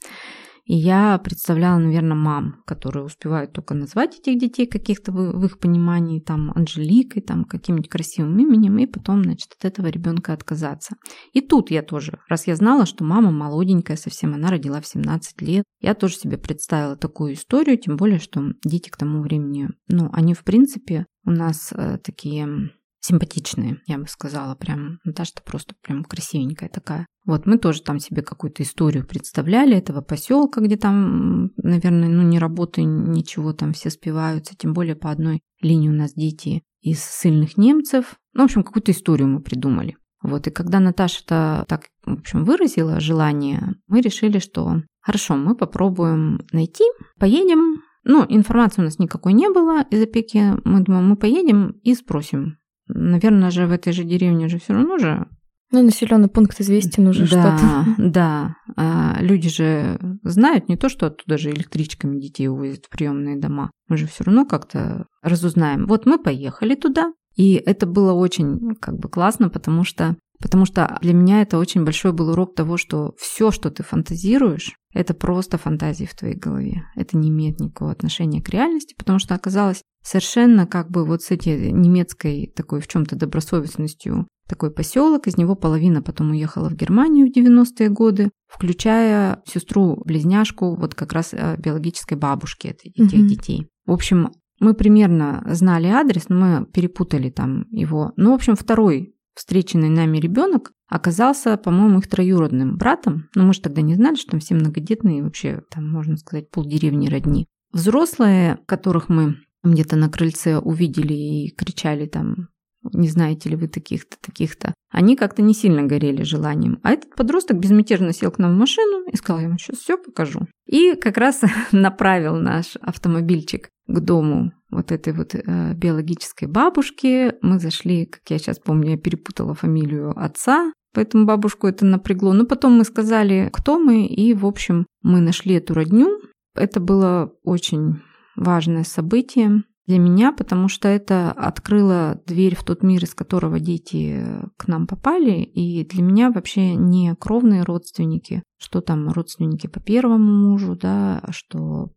И 0.67 0.75
я 0.75 1.17
представляла, 1.17 1.79
наверное, 1.79 2.15
мам, 2.15 2.61
которые 2.65 3.05
успевают 3.05 3.53
только 3.53 3.73
назвать 3.73 4.19
этих 4.19 4.37
детей 4.37 4.67
каких-то 4.67 5.13
в, 5.13 5.45
их 5.45 5.59
понимании, 5.59 6.19
там, 6.19 6.51
Анжеликой, 6.53 7.21
там, 7.21 7.45
каким-нибудь 7.45 7.89
красивым 7.89 8.37
именем, 8.37 8.77
и 8.77 8.85
потом, 8.85 9.23
значит, 9.23 9.53
от 9.57 9.63
этого 9.63 9.87
ребенка 9.87 10.33
отказаться. 10.33 10.97
И 11.31 11.39
тут 11.39 11.71
я 11.71 11.81
тоже, 11.83 12.19
раз 12.27 12.47
я 12.47 12.55
знала, 12.57 12.85
что 12.85 13.05
мама 13.05 13.31
молоденькая 13.31 13.95
совсем, 13.95 14.33
она 14.33 14.49
родила 14.49 14.81
в 14.81 14.85
17 14.85 15.41
лет, 15.41 15.63
я 15.79 15.93
тоже 15.93 16.15
себе 16.15 16.37
представила 16.37 16.97
такую 16.97 17.33
историю, 17.33 17.77
тем 17.77 17.95
более, 17.95 18.19
что 18.19 18.41
дети 18.65 18.89
к 18.89 18.97
тому 18.97 19.21
времени, 19.21 19.69
ну, 19.87 20.09
они, 20.11 20.33
в 20.33 20.43
принципе, 20.43 21.05
у 21.23 21.31
нас 21.31 21.71
э, 21.71 21.97
такие 22.03 22.71
симпатичные, 23.07 23.81
я 23.87 23.97
бы 23.97 24.07
сказала, 24.07 24.55
прям 24.55 24.99
Наташа-то 25.03 25.41
просто 25.43 25.75
прям 25.81 26.03
красивенькая 26.03 26.69
такая. 26.69 27.05
Вот 27.25 27.45
мы 27.45 27.57
тоже 27.57 27.81
там 27.81 27.99
себе 27.99 28.21
какую-то 28.21 28.63
историю 28.63 29.05
представляли 29.05 29.77
этого 29.77 30.01
поселка, 30.01 30.61
где 30.61 30.77
там, 30.77 31.51
наверное, 31.57 32.09
ну 32.09 32.21
не 32.21 32.39
работы, 32.39 32.83
ничего, 32.83 33.53
там 33.53 33.73
все 33.73 33.89
спиваются, 33.89 34.55
тем 34.55 34.73
более 34.73 34.95
по 34.95 35.09
одной 35.09 35.41
линии 35.61 35.89
у 35.89 35.93
нас 35.93 36.13
дети 36.13 36.63
из 36.81 37.03
сильных 37.03 37.57
немцев. 37.57 38.15
Ну, 38.33 38.43
в 38.43 38.45
общем, 38.45 38.63
какую-то 38.63 38.91
историю 38.91 39.27
мы 39.27 39.41
придумали. 39.41 39.97
Вот, 40.21 40.47
и 40.47 40.51
когда 40.51 40.79
Наташа-то 40.79 41.65
так, 41.67 41.87
в 42.05 42.19
общем, 42.19 42.43
выразила 42.43 42.99
желание, 42.99 43.75
мы 43.87 44.01
решили, 44.01 44.39
что 44.39 44.81
хорошо, 44.99 45.35
мы 45.35 45.55
попробуем 45.55 46.41
найти, 46.51 46.83
поедем. 47.19 47.81
Ну, 48.03 48.25
информации 48.27 48.81
у 48.81 48.85
нас 48.85 48.99
никакой 48.99 49.33
не 49.33 49.49
было 49.49 49.83
из 49.91 50.01
опеки. 50.01 50.55
Мы 50.63 50.79
думаем, 50.79 51.09
мы 51.09 51.17
поедем 51.17 51.71
и 51.83 51.93
спросим, 51.93 52.57
Наверное 52.87 53.51
же 53.51 53.67
в 53.67 53.71
этой 53.71 53.93
же 53.93 54.03
деревне 54.03 54.47
же 54.47 54.59
все 54.59 54.73
равно 54.73 54.97
же 54.97 55.27
ну, 55.69 55.83
населенный 55.83 56.29
пункт 56.29 56.61
известен 56.61 57.07
уже 57.07 57.27
да, 57.27 57.57
что-то. 57.57 57.85
Да, 57.97 58.55
а 58.77 59.17
люди 59.19 59.49
же 59.49 59.99
знают 60.23 60.69
не 60.69 60.77
то, 60.77 60.87
что 60.87 61.07
оттуда 61.07 61.37
же 61.37 61.49
электричками 61.49 62.19
детей 62.19 62.47
увозят 62.47 62.85
в 62.85 62.89
приемные 62.89 63.37
дома. 63.37 63.71
Мы 63.89 63.97
же 63.97 64.07
все 64.07 64.23
равно 64.23 64.45
как-то 64.45 65.07
разузнаем. 65.21 65.85
Вот 65.87 66.05
мы 66.05 66.19
поехали 66.19 66.75
туда, 66.75 67.11
И 67.35 67.55
это 67.55 67.85
было 67.85 68.13
очень 68.13 68.75
как 68.79 68.97
бы 68.97 69.09
классно, 69.09 69.49
потому 69.49 69.83
что 69.83 70.15
Потому 70.39 70.65
что 70.65 70.97
для 71.01 71.13
меня 71.13 71.41
это 71.41 71.57
очень 71.57 71.83
большой 71.83 72.13
был 72.13 72.29
урок 72.29 72.53
того, 72.53 72.77
что 72.77 73.13
все, 73.17 73.49
что 73.49 73.71
ты 73.71 73.81
фантазируешь, 73.81 74.75
это 74.97 75.13
просто 75.13 75.57
фантазии 75.57 76.05
в 76.05 76.15
твоей 76.15 76.35
голове. 76.35 76.83
Это 76.95 77.17
не 77.17 77.29
имеет 77.29 77.59
никакого 77.59 77.91
отношения 77.91 78.41
к 78.41 78.49
реальности, 78.49 78.95
потому 78.97 79.19
что 79.19 79.35
оказалось 79.35 79.83
совершенно 80.03 80.65
как 80.65 80.89
бы 80.89 81.05
вот 81.05 81.21
с 81.21 81.31
этой 81.31 81.71
немецкой 81.71 82.51
такой 82.55 82.81
в 82.81 82.87
чем-то 82.87 83.15
добросовестностью 83.15 84.27
такой 84.47 84.71
поселок, 84.71 85.27
из 85.27 85.37
него 85.37 85.55
половина 85.55 86.01
потом 86.01 86.31
уехала 86.31 86.69
в 86.69 86.75
Германию 86.75 87.27
в 87.27 87.37
90-е 87.37 87.89
годы, 87.89 88.29
включая 88.47 89.43
сестру-близняшку 89.45 90.75
вот 90.75 90.95
как 90.95 91.11
раз 91.11 91.33
э, 91.33 91.57
биологической 91.57 92.15
бабушки 92.15 92.67
этих 92.67 93.13
mm-hmm. 93.13 93.27
детей. 93.27 93.67
В 93.85 93.91
общем, 93.91 94.31
мы 94.59 94.73
примерно 94.73 95.43
знали 95.51 95.87
адрес, 95.87 96.29
но 96.29 96.35
мы 96.37 96.65
перепутали 96.65 97.29
там 97.29 97.65
его. 97.71 98.13
Ну, 98.15 98.31
в 98.31 98.35
общем, 98.35 98.55
второй 98.55 99.13
встреченный 99.35 99.89
нами 99.89 100.17
ребенок 100.17 100.71
оказался, 100.89 101.57
по-моему, 101.57 101.99
их 101.99 102.07
троюродным 102.07 102.77
братом. 102.77 103.29
Но 103.35 103.43
мы 103.43 103.53
же 103.53 103.61
тогда 103.61 103.81
не 103.81 103.95
знали, 103.95 104.15
что 104.15 104.31
там 104.31 104.39
все 104.39 104.55
многодетные, 104.55 105.23
вообще, 105.23 105.61
там, 105.69 105.89
можно 105.89 106.17
сказать, 106.17 106.49
полдеревни 106.49 107.09
родни. 107.09 107.47
Взрослые, 107.71 108.59
которых 108.65 109.09
мы 109.09 109.37
где-то 109.63 109.95
на 109.95 110.09
крыльце 110.09 110.57
увидели 110.57 111.13
и 111.13 111.55
кричали 111.55 112.05
там 112.05 112.49
не 112.93 113.09
знаете 113.09 113.49
ли 113.49 113.55
вы 113.55 113.67
таких-то, 113.67 114.17
таких-то, 114.21 114.73
они 114.89 115.15
как-то 115.15 115.41
не 115.41 115.53
сильно 115.53 115.83
горели 115.83 116.23
желанием. 116.23 116.79
А 116.83 116.91
этот 116.91 117.15
подросток 117.15 117.57
безмятежно 117.57 118.13
сел 118.13 118.31
к 118.31 118.37
нам 118.37 118.55
в 118.55 118.59
машину 118.59 119.05
и 119.11 119.15
сказал, 119.17 119.41
я 119.41 119.49
вам 119.49 119.57
сейчас 119.57 119.79
все 119.79 119.97
покажу. 119.97 120.47
И 120.65 120.95
как 120.95 121.17
раз 121.17 121.41
направил 121.71 122.35
наш 122.37 122.75
автомобильчик 122.81 123.69
к 123.87 123.99
дому 123.99 124.51
вот 124.69 124.91
этой 124.91 125.13
вот 125.13 125.33
э, 125.33 125.73
биологической 125.73 126.47
бабушки. 126.47 127.33
Мы 127.41 127.59
зашли, 127.59 128.05
как 128.05 128.21
я 128.29 128.37
сейчас 128.37 128.59
помню, 128.59 128.91
я 128.91 128.97
перепутала 128.97 129.53
фамилию 129.53 130.13
отца, 130.17 130.71
поэтому 130.97 131.25
бабушку 131.25 131.67
это 131.67 131.85
напрягло. 131.85 132.33
Но 132.33 132.43
потом 132.43 132.79
мы 132.79 132.83
сказали, 132.83 133.51
кто 133.53 133.77
мы, 133.77 134.07
и, 134.07 134.33
в 134.33 134.47
общем, 134.47 134.87
мы 135.03 135.21
нашли 135.21 135.53
эту 135.53 135.75
родню. 135.75 136.19
Это 136.55 136.79
было 136.79 137.31
очень 137.43 138.01
важное 138.35 138.83
событие 138.83 139.61
для 139.85 139.99
меня, 139.99 140.33
потому 140.33 140.67
что 140.67 140.87
это 140.87 141.31
открыло 141.31 142.19
дверь 142.25 142.55
в 142.55 142.63
тот 142.63 142.81
мир, 142.81 143.03
из 143.03 143.13
которого 143.13 143.59
дети 143.59 144.23
к 144.57 144.67
нам 144.67 144.87
попали. 144.87 145.43
И 145.43 145.85
для 145.85 146.01
меня 146.01 146.31
вообще 146.31 146.73
не 146.73 147.13
кровные 147.13 147.61
родственники, 147.61 148.41
что 148.57 148.81
там 148.81 149.09
родственники 149.09 149.67
по 149.67 149.79
первому 149.79 150.49
мужу, 150.49 150.75
да, 150.75 151.21
что 151.29 151.91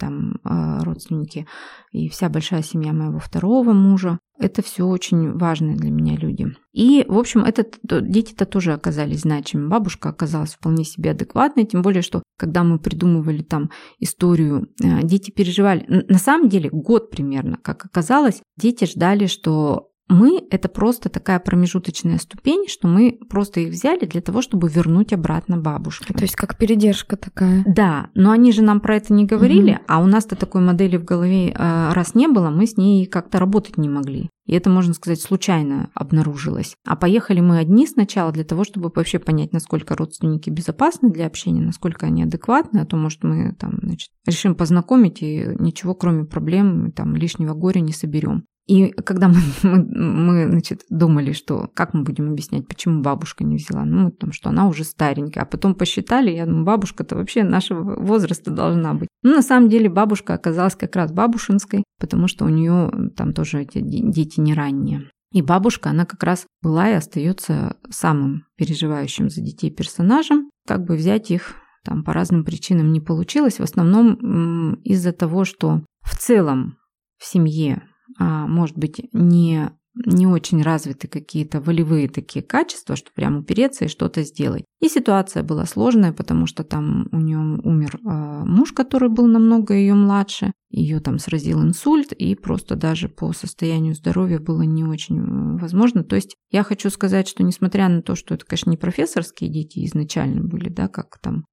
там 0.00 0.40
а, 0.42 0.82
родственники 0.82 1.46
и 1.92 2.08
вся 2.08 2.28
большая 2.28 2.62
семья 2.62 2.92
моего 2.92 3.20
второго 3.20 3.72
мужа. 3.72 4.18
Это 4.40 4.62
все 4.62 4.86
очень 4.86 5.36
важные 5.36 5.76
для 5.76 5.90
меня 5.90 6.16
люди. 6.16 6.46
И, 6.72 7.04
в 7.06 7.18
общем, 7.18 7.44
этот, 7.44 7.78
дети-то 7.82 8.46
тоже 8.46 8.72
оказались 8.72 9.20
значимыми. 9.20 9.68
Бабушка 9.68 10.08
оказалась 10.08 10.54
вполне 10.54 10.84
себе 10.84 11.10
адекватной, 11.10 11.66
тем 11.66 11.82
более, 11.82 12.00
что 12.00 12.22
когда 12.38 12.64
мы 12.64 12.78
придумывали 12.78 13.42
там 13.42 13.70
историю, 13.98 14.70
э, 14.82 15.02
дети 15.02 15.30
переживали. 15.30 15.84
На 16.08 16.18
самом 16.18 16.48
деле, 16.48 16.70
год 16.72 17.10
примерно, 17.10 17.58
как 17.60 17.84
оказалось, 17.84 18.40
дети 18.56 18.86
ждали, 18.86 19.26
что 19.26 19.89
мы– 20.10 20.44
это 20.50 20.68
просто 20.68 21.08
такая 21.08 21.38
промежуточная 21.38 22.18
ступень, 22.18 22.66
что 22.68 22.88
мы 22.88 23.18
просто 23.30 23.60
их 23.60 23.70
взяли 23.70 24.04
для 24.04 24.20
того, 24.20 24.42
чтобы 24.42 24.68
вернуть 24.68 25.12
обратно 25.12 25.56
бабушке. 25.56 26.12
То 26.12 26.22
есть 26.22 26.34
как 26.34 26.58
передержка 26.58 27.16
такая. 27.16 27.64
Да, 27.66 28.10
но 28.14 28.32
они 28.32 28.52
же 28.52 28.62
нам 28.62 28.80
про 28.80 28.96
это 28.96 29.14
не 29.14 29.24
говорили, 29.24 29.72
угу. 29.72 29.80
а 29.86 30.02
у 30.02 30.06
нас-то 30.06 30.36
такой 30.36 30.60
модели 30.60 30.96
в 30.96 31.04
голове 31.04 31.50
э, 31.50 31.92
раз 31.92 32.14
не 32.14 32.26
было, 32.26 32.50
мы 32.50 32.66
с 32.66 32.76
ней 32.76 33.06
как-то 33.06 33.38
работать 33.38 33.78
не 33.78 33.88
могли. 33.88 34.28
И 34.46 34.52
это, 34.52 34.68
можно 34.68 34.94
сказать, 34.94 35.20
случайно 35.20 35.90
обнаружилось. 35.94 36.74
А 36.84 36.96
поехали 36.96 37.38
мы 37.38 37.58
одни 37.58 37.86
сначала 37.86 38.32
для 38.32 38.42
того, 38.42 38.64
чтобы 38.64 38.90
вообще 38.92 39.20
понять, 39.20 39.52
насколько 39.52 39.94
родственники 39.94 40.50
безопасны 40.50 41.12
для 41.12 41.26
общения, 41.26 41.62
насколько 41.62 42.06
они 42.06 42.24
адекватны, 42.24 42.80
а 42.80 42.84
то, 42.84 42.96
может, 42.96 43.22
мы 43.22 43.54
там, 43.54 43.78
значит, 43.80 44.10
решим 44.26 44.56
познакомить 44.56 45.22
и 45.22 45.46
ничего, 45.60 45.94
кроме 45.94 46.24
проблем, 46.24 46.90
там, 46.90 47.14
лишнего 47.14 47.54
горя 47.54 47.78
не 47.78 47.92
соберем. 47.92 48.44
И 48.70 48.92
когда 48.92 49.26
мы, 49.26 49.38
мы, 49.64 49.82
мы, 49.82 50.48
значит, 50.48 50.84
думали, 50.90 51.32
что 51.32 51.68
как 51.74 51.92
мы 51.92 52.04
будем 52.04 52.30
объяснять, 52.30 52.68
почему 52.68 53.02
бабушка 53.02 53.42
не 53.42 53.56
взяла, 53.56 53.84
ну, 53.84 54.12
потому 54.12 54.32
что 54.32 54.48
она 54.48 54.68
уже 54.68 54.84
старенькая, 54.84 55.42
а 55.42 55.46
потом 55.46 55.74
посчитали, 55.74 56.30
я 56.30 56.46
думаю, 56.46 56.64
бабушка-то 56.64 57.16
вообще 57.16 57.42
нашего 57.42 58.00
возраста 58.00 58.52
должна 58.52 58.94
быть. 58.94 59.08
Ну, 59.24 59.34
на 59.34 59.42
самом 59.42 59.68
деле 59.68 59.88
бабушка 59.88 60.34
оказалась 60.34 60.76
как 60.76 60.94
раз 60.94 61.10
бабушинской, 61.10 61.82
потому 61.98 62.28
что 62.28 62.44
у 62.44 62.48
нее 62.48 63.10
там 63.16 63.32
тоже 63.32 63.62
эти 63.62 63.80
дети 63.80 64.38
не 64.38 64.54
ранние. 64.54 65.10
И 65.32 65.42
бабушка, 65.42 65.90
она 65.90 66.06
как 66.06 66.22
раз 66.22 66.46
была 66.62 66.90
и 66.90 66.94
остается 66.94 67.76
самым 67.88 68.44
переживающим 68.56 69.30
за 69.30 69.40
детей 69.40 69.72
персонажем. 69.72 70.48
Как 70.66 70.84
бы 70.84 70.94
взять 70.94 71.32
их 71.32 71.56
там 71.84 72.04
по 72.04 72.12
разным 72.12 72.44
причинам 72.44 72.92
не 72.92 73.00
получилось. 73.00 73.58
В 73.58 73.62
основном 73.62 74.74
из-за 74.84 75.12
того, 75.12 75.44
что 75.44 75.82
в 76.02 76.16
целом 76.16 76.76
в 77.18 77.24
семье 77.24 77.82
может 78.18 78.76
быть, 78.76 79.08
не, 79.12 79.70
не 79.94 80.26
очень 80.26 80.62
развиты 80.62 81.08
какие-то 81.08 81.60
волевые 81.60 82.08
такие 82.08 82.44
качества, 82.44 82.96
что 82.96 83.10
прям 83.12 83.38
упереться 83.38 83.84
и 83.84 83.88
что-то 83.88 84.22
сделать. 84.22 84.64
И 84.80 84.88
ситуация 84.88 85.42
была 85.42 85.66
сложная, 85.66 86.12
потому 86.12 86.46
что 86.46 86.64
там 86.64 87.08
у 87.12 87.18
нее 87.18 87.38
умер 87.38 87.98
э, 88.02 88.44
муж, 88.44 88.72
который 88.72 89.08
был 89.08 89.26
намного 89.26 89.74
ее 89.74 89.94
младше, 89.94 90.52
ее 90.70 91.00
там 91.00 91.18
сразил 91.18 91.62
инсульт, 91.62 92.12
и 92.12 92.34
просто 92.34 92.76
даже 92.76 93.08
по 93.08 93.32
состоянию 93.32 93.94
здоровья 93.94 94.38
было 94.38 94.62
не 94.62 94.84
очень 94.84 95.58
возможно. 95.58 96.04
То 96.04 96.16
есть 96.16 96.36
я 96.50 96.62
хочу 96.62 96.90
сказать, 96.90 97.28
что 97.28 97.42
несмотря 97.42 97.88
на 97.88 98.02
то, 98.02 98.14
что 98.14 98.34
это, 98.34 98.46
конечно, 98.46 98.70
не 98.70 98.76
профессорские 98.76 99.50
дети 99.50 99.84
изначально 99.84 100.42
были, 100.42 100.68
да, 100.68 100.88
как 100.88 101.18
там 101.18 101.44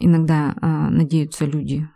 иногда 0.00 0.54
а, 0.60 0.90
надеются 0.90 1.44
люди, 1.44 1.88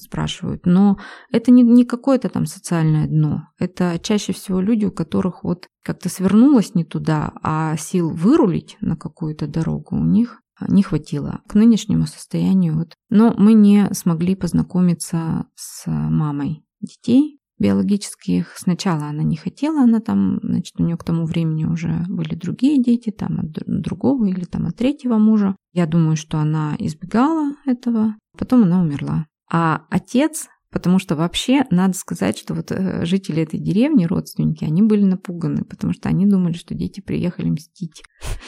спрашивают. 0.00 0.66
Но 0.66 0.98
это 1.30 1.50
не, 1.50 1.62
не 1.62 1.84
какое-то 1.84 2.28
там 2.28 2.46
социальное 2.46 3.06
дно. 3.06 3.48
Это 3.58 3.98
чаще 4.02 4.32
всего 4.32 4.60
люди, 4.60 4.84
у 4.84 4.92
которых 4.92 5.44
вот 5.44 5.68
как-то 5.82 6.08
свернулось 6.08 6.74
не 6.74 6.84
туда, 6.84 7.32
а 7.42 7.76
сил 7.76 8.10
вырулить 8.10 8.76
на 8.80 8.96
какую-то 8.96 9.46
дорогу 9.46 9.96
у 9.96 10.04
них 10.04 10.40
не 10.66 10.82
хватило 10.82 11.40
к 11.46 11.54
нынешнему 11.54 12.06
состоянию. 12.06 12.74
Вот. 12.74 12.94
Но 13.10 13.34
мы 13.36 13.52
не 13.52 13.92
смогли 13.94 14.34
познакомиться 14.34 15.46
с 15.54 15.84
мамой 15.86 16.64
детей, 16.80 17.37
биологических. 17.58 18.52
Сначала 18.56 19.06
она 19.06 19.22
не 19.22 19.36
хотела, 19.36 19.82
она 19.82 20.00
там, 20.00 20.38
значит, 20.42 20.74
у 20.78 20.84
нее 20.84 20.96
к 20.96 21.04
тому 21.04 21.24
времени 21.24 21.64
уже 21.64 22.04
были 22.08 22.34
другие 22.34 22.82
дети, 22.82 23.10
там 23.10 23.40
от 23.40 23.52
другого 23.66 24.26
или 24.26 24.44
там 24.44 24.66
от 24.66 24.76
третьего 24.76 25.18
мужа. 25.18 25.56
Я 25.72 25.86
думаю, 25.86 26.16
что 26.16 26.38
она 26.38 26.76
избегала 26.78 27.52
этого, 27.66 28.16
потом 28.36 28.62
она 28.64 28.82
умерла. 28.82 29.26
А 29.50 29.86
отец 29.90 30.48
Потому 30.70 30.98
что 30.98 31.16
вообще 31.16 31.64
надо 31.70 31.94
сказать, 31.94 32.38
что 32.38 32.54
вот 32.54 32.70
э, 32.70 33.04
жители 33.06 33.42
этой 33.42 33.58
деревни, 33.58 34.04
родственники, 34.04 34.64
они 34.64 34.82
были 34.82 35.02
напуганы, 35.02 35.64
потому 35.64 35.94
что 35.94 36.10
они 36.10 36.26
думали, 36.26 36.54
что 36.54 36.74
дети 36.74 37.00
приехали 37.00 37.50
мстить. 37.50 38.02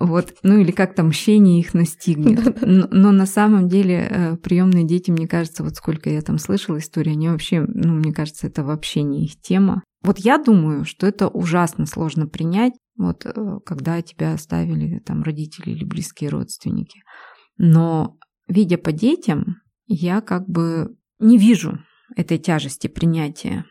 Вот, 0.00 0.34
ну 0.44 0.58
или 0.58 0.70
как 0.70 0.94
там 0.94 1.08
мщение 1.08 1.58
их 1.58 1.74
настигнет. 1.74 2.60
Но, 2.62 2.86
но 2.88 3.10
на 3.10 3.26
самом 3.26 3.68
деле 3.68 4.06
э, 4.08 4.36
приемные 4.36 4.84
дети, 4.84 5.10
мне 5.10 5.26
кажется, 5.26 5.64
вот 5.64 5.74
сколько 5.74 6.08
я 6.08 6.22
там 6.22 6.38
слышала 6.38 6.78
истории, 6.78 7.14
они 7.14 7.28
вообще, 7.28 7.62
ну, 7.66 7.94
мне 7.94 8.12
кажется, 8.12 8.46
это 8.46 8.62
вообще 8.62 9.02
не 9.02 9.24
их 9.24 9.40
тема. 9.40 9.82
Вот 10.02 10.18
я 10.18 10.38
думаю, 10.38 10.84
что 10.84 11.04
это 11.04 11.26
ужасно 11.26 11.84
сложно 11.84 12.28
принять, 12.28 12.74
вот 12.96 13.26
э, 13.26 13.58
когда 13.66 14.00
тебя 14.02 14.34
оставили 14.34 15.00
там 15.00 15.24
родители 15.24 15.70
или 15.70 15.84
близкие 15.84 16.30
родственники. 16.30 17.00
Но 17.56 18.18
видя 18.46 18.78
по 18.78 18.92
детям, 18.92 19.56
я 19.86 20.20
как 20.20 20.48
бы 20.48 20.96
не 21.18 21.38
вижу 21.38 21.78
этой 22.16 22.38
тяжести 22.38 22.86
принятия. 22.86 23.64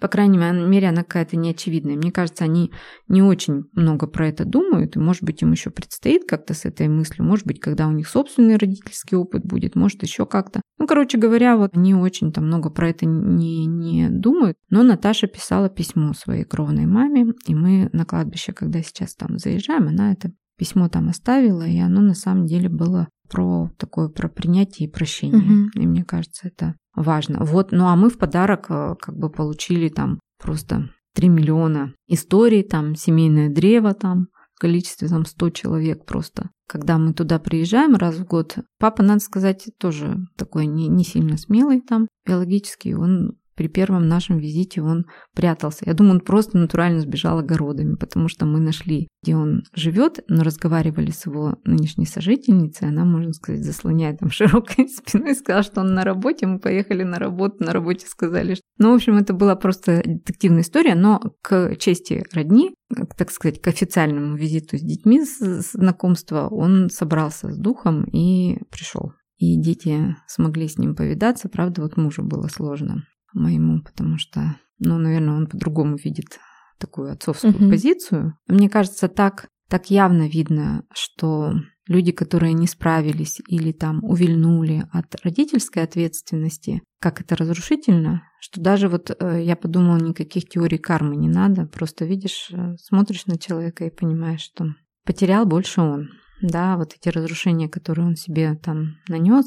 По 0.00 0.08
крайней 0.08 0.38
мере, 0.38 0.88
она 0.88 1.02
какая-то 1.02 1.36
неочевидная. 1.36 1.96
Мне 1.96 2.12
кажется, 2.12 2.44
они 2.44 2.72
не 3.08 3.22
очень 3.22 3.64
много 3.72 4.06
про 4.06 4.28
это 4.28 4.44
думают, 4.44 4.96
и, 4.96 4.98
может 4.98 5.22
быть, 5.22 5.42
им 5.42 5.52
еще 5.52 5.70
предстоит 5.70 6.24
как-то 6.28 6.54
с 6.54 6.64
этой 6.64 6.88
мыслью, 6.88 7.26
может 7.26 7.46
быть, 7.46 7.60
когда 7.60 7.88
у 7.88 7.92
них 7.92 8.08
собственный 8.08 8.56
родительский 8.56 9.16
опыт 9.16 9.44
будет, 9.44 9.74
может, 9.74 10.02
еще 10.02 10.26
как-то. 10.26 10.60
Ну, 10.78 10.86
короче 10.86 11.18
говоря, 11.18 11.56
вот 11.56 11.76
они 11.76 11.94
очень 11.94 12.32
там 12.32 12.46
много 12.46 12.70
про 12.70 12.90
это 12.90 13.06
не, 13.06 13.66
не 13.66 14.08
думают, 14.10 14.56
но 14.70 14.82
Наташа 14.82 15.26
писала 15.26 15.68
письмо 15.68 16.12
своей 16.12 16.44
кровной 16.44 16.86
маме, 16.86 17.32
и 17.46 17.54
мы 17.54 17.88
на 17.92 18.04
кладбище, 18.04 18.52
когда 18.52 18.82
сейчас 18.82 19.14
там 19.14 19.38
заезжаем, 19.38 19.88
она 19.88 20.12
это 20.12 20.30
письмо 20.58 20.88
там 20.88 21.08
оставила, 21.08 21.66
и 21.66 21.78
оно 21.78 22.00
на 22.00 22.14
самом 22.14 22.46
деле 22.46 22.68
было 22.68 23.08
про 23.28 23.70
такое 23.78 24.08
про 24.08 24.28
принятие 24.28 24.88
и 24.88 24.92
прощение. 24.92 25.66
Угу. 25.66 25.82
И 25.82 25.86
мне 25.86 26.04
кажется, 26.04 26.48
это 26.48 26.74
важно. 26.94 27.44
Вот, 27.44 27.72
ну 27.72 27.86
а 27.86 27.96
мы 27.96 28.10
в 28.10 28.18
подарок 28.18 28.66
э, 28.68 28.94
как 29.00 29.16
бы 29.16 29.30
получили 29.30 29.88
там 29.88 30.18
просто 30.42 30.90
3 31.14 31.28
миллиона 31.28 31.94
историй, 32.08 32.62
там 32.62 32.94
семейное 32.94 33.50
древо 33.50 33.94
там 33.94 34.28
в 34.54 34.60
количестве 34.60 35.08
там 35.08 35.24
100 35.24 35.50
человек 35.50 36.04
просто. 36.04 36.50
Когда 36.66 36.98
мы 36.98 37.14
туда 37.14 37.38
приезжаем 37.38 37.94
раз 37.94 38.16
в 38.16 38.24
год, 38.24 38.58
папа, 38.78 39.02
надо 39.02 39.20
сказать, 39.20 39.68
тоже 39.78 40.18
такой 40.36 40.66
не, 40.66 40.88
не 40.88 41.04
сильно 41.04 41.36
смелый 41.36 41.80
там 41.80 42.08
биологический, 42.26 42.94
он 42.94 43.38
при 43.58 43.66
первом 43.66 44.06
нашем 44.06 44.38
визите 44.38 44.80
он 44.80 45.06
прятался. 45.34 45.82
Я 45.84 45.94
думаю, 45.94 46.14
он 46.14 46.20
просто 46.20 46.56
натурально 46.56 47.00
сбежал 47.00 47.40
огородами, 47.40 47.96
потому 47.96 48.28
что 48.28 48.46
мы 48.46 48.60
нашли, 48.60 49.08
где 49.24 49.34
он 49.34 49.64
живет, 49.74 50.20
но 50.28 50.44
разговаривали 50.44 51.10
с 51.10 51.26
его 51.26 51.56
нынешней 51.64 52.06
сожительницей. 52.06 52.86
Она, 52.86 53.04
можно 53.04 53.32
сказать, 53.32 53.64
заслоняя 53.64 54.16
там 54.16 54.30
широкой 54.30 54.88
спиной, 54.88 55.34
сказала, 55.34 55.64
что 55.64 55.80
он 55.80 55.92
на 55.92 56.04
работе. 56.04 56.46
Мы 56.46 56.60
поехали 56.60 57.02
на 57.02 57.18
работу, 57.18 57.64
на 57.64 57.72
работе 57.72 58.06
сказали, 58.06 58.54
что... 58.54 58.62
Ну, 58.78 58.92
в 58.92 58.94
общем, 58.94 59.16
это 59.16 59.32
была 59.32 59.56
просто 59.56 60.02
детективная 60.04 60.62
история, 60.62 60.94
но 60.94 61.20
к 61.42 61.74
чести 61.80 62.24
родни, 62.32 62.76
так 63.16 63.32
сказать, 63.32 63.60
к 63.60 63.66
официальному 63.66 64.36
визиту 64.36 64.78
с 64.78 64.82
детьми 64.82 65.20
знакомства 65.24 66.46
он 66.48 66.90
собрался 66.90 67.50
с 67.50 67.58
духом 67.58 68.04
и 68.04 68.60
пришел. 68.70 69.14
И 69.38 69.60
дети 69.60 70.14
смогли 70.28 70.68
с 70.68 70.78
ним 70.78 70.94
повидаться. 70.94 71.48
Правда, 71.48 71.82
вот 71.82 71.96
мужу 71.96 72.22
было 72.22 72.46
сложно 72.46 73.02
моему, 73.32 73.82
потому 73.82 74.18
что, 74.18 74.56
ну, 74.78 74.98
наверное, 74.98 75.34
он 75.34 75.46
по-другому 75.46 75.96
видит 75.96 76.38
такую 76.78 77.12
отцовскую 77.12 77.54
угу. 77.54 77.70
позицию. 77.70 78.34
Мне 78.46 78.68
кажется, 78.68 79.08
так, 79.08 79.48
так 79.68 79.90
явно 79.90 80.28
видно, 80.28 80.84
что 80.92 81.54
люди, 81.86 82.12
которые 82.12 82.52
не 82.52 82.66
справились 82.66 83.40
или 83.48 83.72
там 83.72 84.04
увильнули 84.04 84.84
от 84.92 85.14
родительской 85.24 85.82
ответственности, 85.82 86.82
как 87.00 87.20
это 87.20 87.36
разрушительно, 87.36 88.22
что 88.40 88.60
даже 88.60 88.88
вот 88.88 89.10
э, 89.10 89.42
я 89.42 89.56
подумала, 89.56 89.96
никаких 89.96 90.48
теорий 90.48 90.78
кармы 90.78 91.16
не 91.16 91.28
надо, 91.28 91.66
просто 91.66 92.04
видишь, 92.04 92.50
э, 92.52 92.76
смотришь 92.76 93.26
на 93.26 93.38
человека 93.38 93.84
и 93.84 93.90
понимаешь, 93.90 94.42
что 94.42 94.66
потерял 95.04 95.46
больше 95.46 95.80
он. 95.80 96.10
Да, 96.40 96.76
вот 96.76 96.94
эти 96.94 97.08
разрушения, 97.08 97.68
которые 97.68 98.06
он 98.06 98.14
себе 98.14 98.54
там 98.54 98.98
нанес, 99.08 99.46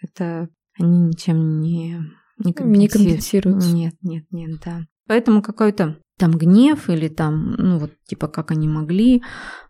это 0.00 0.48
они 0.78 1.02
ничем 1.02 1.60
не 1.60 2.00
не, 2.44 2.54
не 2.78 2.88
компенсируются. 2.88 3.74
Нет, 3.74 3.94
нет, 4.02 4.24
нет, 4.30 4.60
да. 4.64 4.80
Поэтому 5.06 5.42
какой-то 5.42 5.98
там 6.18 6.32
гнев 6.32 6.88
или 6.88 7.08
там, 7.08 7.52
ну 7.52 7.78
вот 7.78 7.92
типа 8.06 8.28
как 8.28 8.50
они 8.50 8.68
могли, 8.68 9.22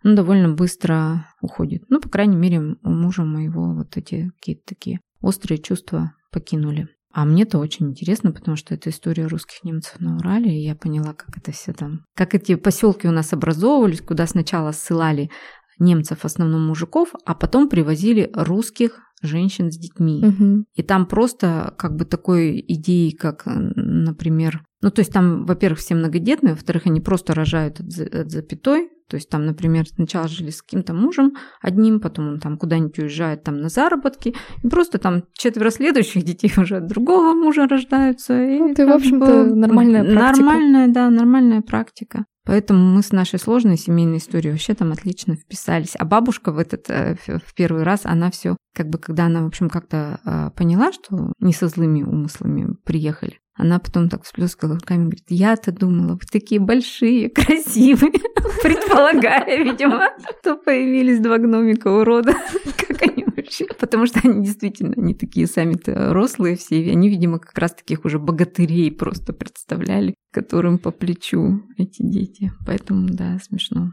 он 0.05 0.15
довольно 0.15 0.53
быстро 0.55 1.27
уходит. 1.41 1.85
Ну, 1.89 2.01
по 2.01 2.09
крайней 2.09 2.37
мере, 2.37 2.77
у 2.83 2.91
мужа 2.91 3.25
моего 3.25 3.75
вот 3.75 3.97
эти 3.97 4.31
какие-то 4.39 4.63
такие 4.67 5.01
острые 5.21 5.59
чувства 5.59 6.13
покинули. 6.31 6.89
А 7.15 7.25
мне-то 7.25 7.59
очень 7.59 7.91
интересно, 7.91 8.33
потому 8.33 8.57
что 8.57 8.75
это 8.75 8.89
история 8.91 9.27
русских 9.27 9.65
немцев 9.65 10.01
на 10.01 10.17
Урале, 10.17 10.51
и 10.51 10.65
я 10.65 10.75
поняла, 10.75 11.13
как 11.13 11.37
это 11.37 11.53
все 11.53 11.75
там, 11.75 12.05
как 12.15 12.35
эти 12.35 12.55
поселки 12.55 13.07
у 13.07 13.13
нас 13.13 13.35
образовывались, 13.35 14.01
куда 14.01 14.27
сначала 14.27 14.73
ссылали 14.73 15.31
немцев, 15.79 16.21
в 16.21 16.25
основном 16.25 16.67
мужиков, 16.67 17.15
а 17.27 17.35
потом 17.35 17.69
привозили 17.69 18.31
русских 18.35 19.01
женщин 19.23 19.71
с 19.71 19.77
детьми. 19.77 20.23
Угу. 20.25 20.65
И 20.75 20.83
там 20.83 21.07
просто 21.07 21.75
как 21.79 21.97
бы 21.97 22.05
такой 22.05 22.65
идеи, 22.69 23.11
как, 23.11 23.45
например, 23.47 24.65
ну 24.83 24.91
то 24.91 25.01
есть 25.01 25.13
там, 25.13 25.47
во-первых, 25.47 25.79
все 25.79 25.95
многодетные, 25.95 26.55
во-вторых, 26.55 26.87
они 26.87 27.01
просто 27.01 27.35
рожают 27.35 27.81
от, 27.81 27.99
от 27.99 28.31
запятой, 28.31 28.91
то 29.13 29.17
есть 29.17 29.29
там, 29.29 29.45
например, 29.45 29.87
сначала 29.87 30.27
жили 30.27 30.49
с 30.49 30.63
каким-то 30.63 30.95
мужем 30.95 31.37
одним, 31.61 32.01
потом 32.01 32.29
он 32.29 32.41
там 32.41 32.57
куда-нибудь 32.57 32.99
уезжает 32.99 33.43
там 33.45 33.61
на 33.61 33.69
заработки, 33.69 34.35
и 34.63 34.69
просто 34.69 34.97
там 34.97 35.25
четверо 35.35 35.69
следующих 35.69 36.25
детей 36.25 36.51
уже 36.57 36.79
от 36.79 36.87
другого 36.87 37.35
мужа 37.35 37.69
рождаются. 37.69 38.43
И 38.43 38.59
ну, 38.59 38.73
это, 38.73 38.87
в 38.87 38.91
общем-то, 38.91 39.55
нормальная 39.55 40.03
практика. 40.03 40.47
Нормальная, 40.47 40.89
да, 40.89 41.11
нормальная 41.11 41.61
практика. 41.61 42.25
Поэтому 42.47 42.81
мы 42.97 43.03
с 43.03 43.13
нашей 43.13 43.39
сложной 43.39 43.77
семейной 43.77 44.17
историей 44.17 44.53
вообще 44.53 44.73
там 44.73 44.93
отлично 44.93 45.37
вписались. 45.37 45.93
А 45.99 46.07
бабушка 46.07 46.51
в 46.51 46.59
этот 46.59 46.89
э, 46.89 47.17
в 47.27 47.55
первый 47.55 47.83
раз, 47.83 48.01
она 48.05 48.31
все, 48.31 48.57
как 48.75 48.89
бы, 48.89 48.97
когда 48.97 49.27
она, 49.27 49.43
в 49.43 49.47
общем, 49.47 49.69
как-то 49.69 50.21
э, 50.25 50.51
поняла, 50.57 50.91
что 50.91 51.35
не 51.39 51.53
со 51.53 51.69
злыми 51.69 52.03
умыслами 52.03 52.75
приехали, 52.87 53.41
она 53.63 53.79
потом 53.79 54.09
так 54.09 54.25
всплескала 54.25 54.75
руками, 54.75 55.05
говорит, 55.05 55.25
я-то 55.29 55.71
думала, 55.71 56.15
вы 56.15 56.21
такие 56.31 56.61
большие, 56.61 57.31
красивые, 57.31 58.13
предполагая, 58.63 59.63
видимо, 59.63 60.11
что 60.41 60.57
появились 60.57 61.21
два 61.21 61.39
гномика 61.39 61.87
урода, 61.87 62.35
как 62.77 63.03
они 63.03 63.25
вообще, 63.25 63.67
потому 63.79 64.07
что 64.07 64.21
они 64.25 64.45
действительно 64.45 64.95
не 64.97 65.15
такие 65.15 65.47
сами-то 65.47 66.13
рослые 66.13 66.57
все, 66.57 66.91
они, 66.91 67.09
видимо, 67.09 67.39
как 67.39 67.57
раз 67.57 67.73
таких 67.73 68.05
уже 68.05 68.19
богатырей 68.19 68.91
просто 68.91 69.33
представляли, 69.33 70.17
которым 70.33 70.79
по 70.79 70.91
плечу 70.91 71.63
эти 71.79 72.03
дети. 72.03 72.53
Поэтому, 72.67 73.07
да, 73.11 73.39
смешно. 73.39 73.93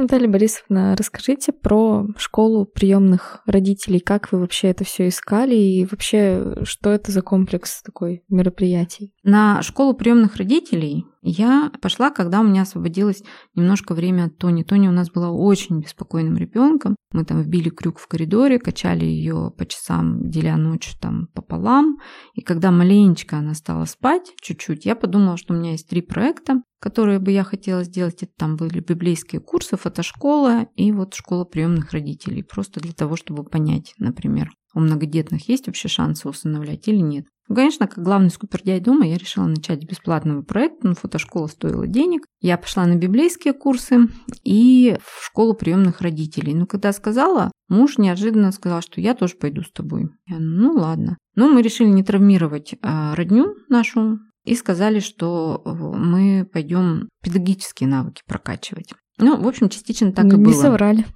Наталья 0.00 0.28
Борисовна, 0.28 0.96
расскажите 0.96 1.52
про 1.52 2.06
школу 2.16 2.64
приемных 2.64 3.42
родителей. 3.44 4.00
Как 4.00 4.32
вы 4.32 4.40
вообще 4.40 4.68
это 4.68 4.82
все 4.84 5.08
искали 5.08 5.54
и 5.54 5.84
вообще 5.84 6.56
что 6.62 6.88
это 6.90 7.12
за 7.12 7.20
комплекс 7.20 7.82
такой 7.82 8.22
мероприятий? 8.30 9.12
На 9.22 9.60
школу 9.62 9.92
приемных 9.92 10.36
родителей 10.36 11.04
я 11.22 11.70
пошла, 11.82 12.10
когда 12.10 12.40
у 12.40 12.44
меня 12.44 12.62
освободилось 12.62 13.22
немножко 13.54 13.94
время 13.94 14.24
от 14.24 14.38
Тони. 14.38 14.62
Тони 14.62 14.88
у 14.88 14.92
нас 14.92 15.10
была 15.10 15.30
очень 15.30 15.80
беспокойным 15.80 16.38
ребенком. 16.38 16.96
Мы 17.12 17.26
там 17.26 17.42
вбили 17.42 17.68
крюк 17.68 17.98
в 17.98 18.08
коридоре, 18.08 18.58
качали 18.58 19.04
ее 19.04 19.52
по 19.56 19.66
часам, 19.66 20.30
деля 20.30 20.56
ночь 20.56 20.94
там 20.98 21.26
пополам. 21.34 21.98
И 22.32 22.40
когда 22.40 22.70
маленечко 22.70 23.36
она 23.36 23.52
стала 23.52 23.84
спать 23.84 24.32
чуть-чуть, 24.40 24.86
я 24.86 24.96
подумала, 24.96 25.36
что 25.36 25.52
у 25.52 25.58
меня 25.58 25.72
есть 25.72 25.88
три 25.88 26.00
проекта, 26.00 26.62
которые 26.80 27.18
бы 27.18 27.30
я 27.30 27.44
хотела 27.44 27.84
сделать. 27.84 28.22
Это 28.22 28.32
там 28.36 28.56
были 28.56 28.80
библейские 28.80 29.40
курсы, 29.40 29.76
фотошкола 29.76 30.66
и 30.74 30.90
вот 30.92 31.14
школа 31.14 31.44
приемных 31.44 31.92
родителей. 31.92 32.42
Просто 32.42 32.80
для 32.80 32.92
того, 32.92 33.16
чтобы 33.16 33.44
понять, 33.44 33.94
например, 33.98 34.50
у 34.74 34.80
многодетных 34.80 35.48
есть 35.48 35.66
вообще 35.66 35.88
шансы 35.88 36.28
усыновлять 36.28 36.88
или 36.88 36.98
нет. 36.98 37.26
Ну, 37.48 37.56
конечно, 37.56 37.88
как 37.88 38.04
главный 38.04 38.30
скупердяй 38.30 38.78
дома 38.78 39.04
я 39.04 39.18
решила 39.18 39.46
начать 39.46 39.84
бесплатного 39.84 40.42
проекта, 40.42 40.86
но 40.86 40.94
фотошкола 40.94 41.48
стоила 41.48 41.88
денег. 41.88 42.24
Я 42.40 42.56
пошла 42.56 42.86
на 42.86 42.94
библейские 42.94 43.54
курсы 43.54 44.06
и 44.44 44.96
в 45.02 45.26
школу 45.26 45.54
приемных 45.54 46.00
родителей. 46.00 46.54
Но 46.54 46.66
когда 46.66 46.92
сказала, 46.92 47.50
муж 47.68 47.98
неожиданно 47.98 48.52
сказал, 48.52 48.82
что 48.82 49.00
я 49.00 49.14
тоже 49.14 49.34
пойду 49.34 49.62
с 49.62 49.72
тобой. 49.72 50.10
Я, 50.28 50.38
ну 50.38 50.74
ладно. 50.74 51.18
Но 51.34 51.48
мы 51.48 51.62
решили 51.62 51.88
не 51.88 52.04
травмировать 52.04 52.76
а, 52.82 53.16
родню 53.16 53.56
нашу 53.68 54.20
и 54.44 54.54
сказали, 54.54 55.00
что 55.00 55.62
э, 55.64 55.70
мы 55.70 56.48
пойдем 56.50 57.08
педагогические 57.22 57.88
навыки 57.88 58.22
прокачивать. 58.26 58.92
Ну, 59.18 59.40
в 59.40 59.46
общем, 59.46 59.68
частично 59.68 60.12
так 60.12 60.24
не, 60.24 60.32
и 60.32 60.34
было. 60.36 60.46
Не 60.46 60.52
соврали. 60.54 61.06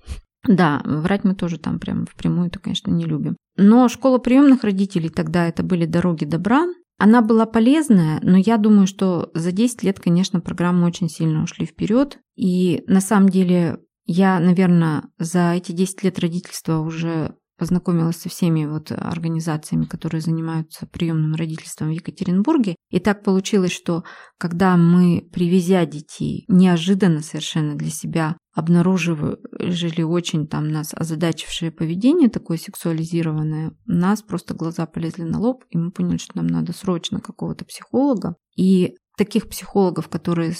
Да, 0.46 0.82
врать 0.84 1.24
мы 1.24 1.34
тоже 1.34 1.58
там 1.58 1.78
прям 1.78 2.06
впрямую-то, 2.06 2.58
конечно, 2.58 2.90
не 2.90 3.04
любим. 3.04 3.36
Но 3.56 3.88
школа 3.88 4.18
приемных 4.18 4.62
родителей 4.64 5.08
тогда 5.08 5.48
это 5.48 5.62
были 5.62 5.86
дороги 5.86 6.24
добра. 6.24 6.66
Она 6.98 7.22
была 7.22 7.46
полезная, 7.46 8.20
но 8.22 8.36
я 8.36 8.56
думаю, 8.56 8.86
что 8.86 9.30
за 9.34 9.52
10 9.52 9.82
лет, 9.82 10.00
конечно, 10.00 10.40
программы 10.40 10.86
очень 10.86 11.08
сильно 11.08 11.42
ушли 11.42 11.66
вперед. 11.66 12.18
И 12.36 12.84
на 12.86 13.00
самом 13.00 13.30
деле 13.30 13.78
я, 14.06 14.38
наверное, 14.38 15.04
за 15.18 15.54
эти 15.54 15.72
10 15.72 16.04
лет 16.04 16.18
родительства 16.18 16.78
уже 16.80 17.34
познакомилась 17.64 18.18
со 18.18 18.28
всеми 18.28 18.66
вот 18.66 18.92
организациями, 18.92 19.86
которые 19.86 20.20
занимаются 20.20 20.86
приемным 20.86 21.34
родительством 21.34 21.88
в 21.88 21.92
Екатеринбурге. 21.92 22.76
И 22.90 23.00
так 23.00 23.24
получилось, 23.24 23.72
что 23.72 24.04
когда 24.36 24.76
мы, 24.76 25.26
привезя 25.32 25.86
детей, 25.86 26.44
неожиданно 26.48 27.22
совершенно 27.22 27.74
для 27.74 27.88
себя 27.88 28.36
обнаружили 28.54 30.02
очень 30.02 30.46
там 30.46 30.68
нас 30.68 30.92
озадачившее 30.92 31.70
поведение 31.70 32.28
такое 32.28 32.58
сексуализированное, 32.58 33.70
у 33.70 33.92
нас 33.92 34.20
просто 34.20 34.52
глаза 34.52 34.84
полезли 34.84 35.22
на 35.22 35.40
лоб, 35.40 35.64
и 35.70 35.78
мы 35.78 35.90
поняли, 35.90 36.18
что 36.18 36.36
нам 36.36 36.48
надо 36.48 36.74
срочно 36.74 37.18
какого-то 37.18 37.64
психолога. 37.64 38.36
И 38.58 38.94
таких 39.16 39.48
психологов, 39.48 40.08
которые 40.08 40.52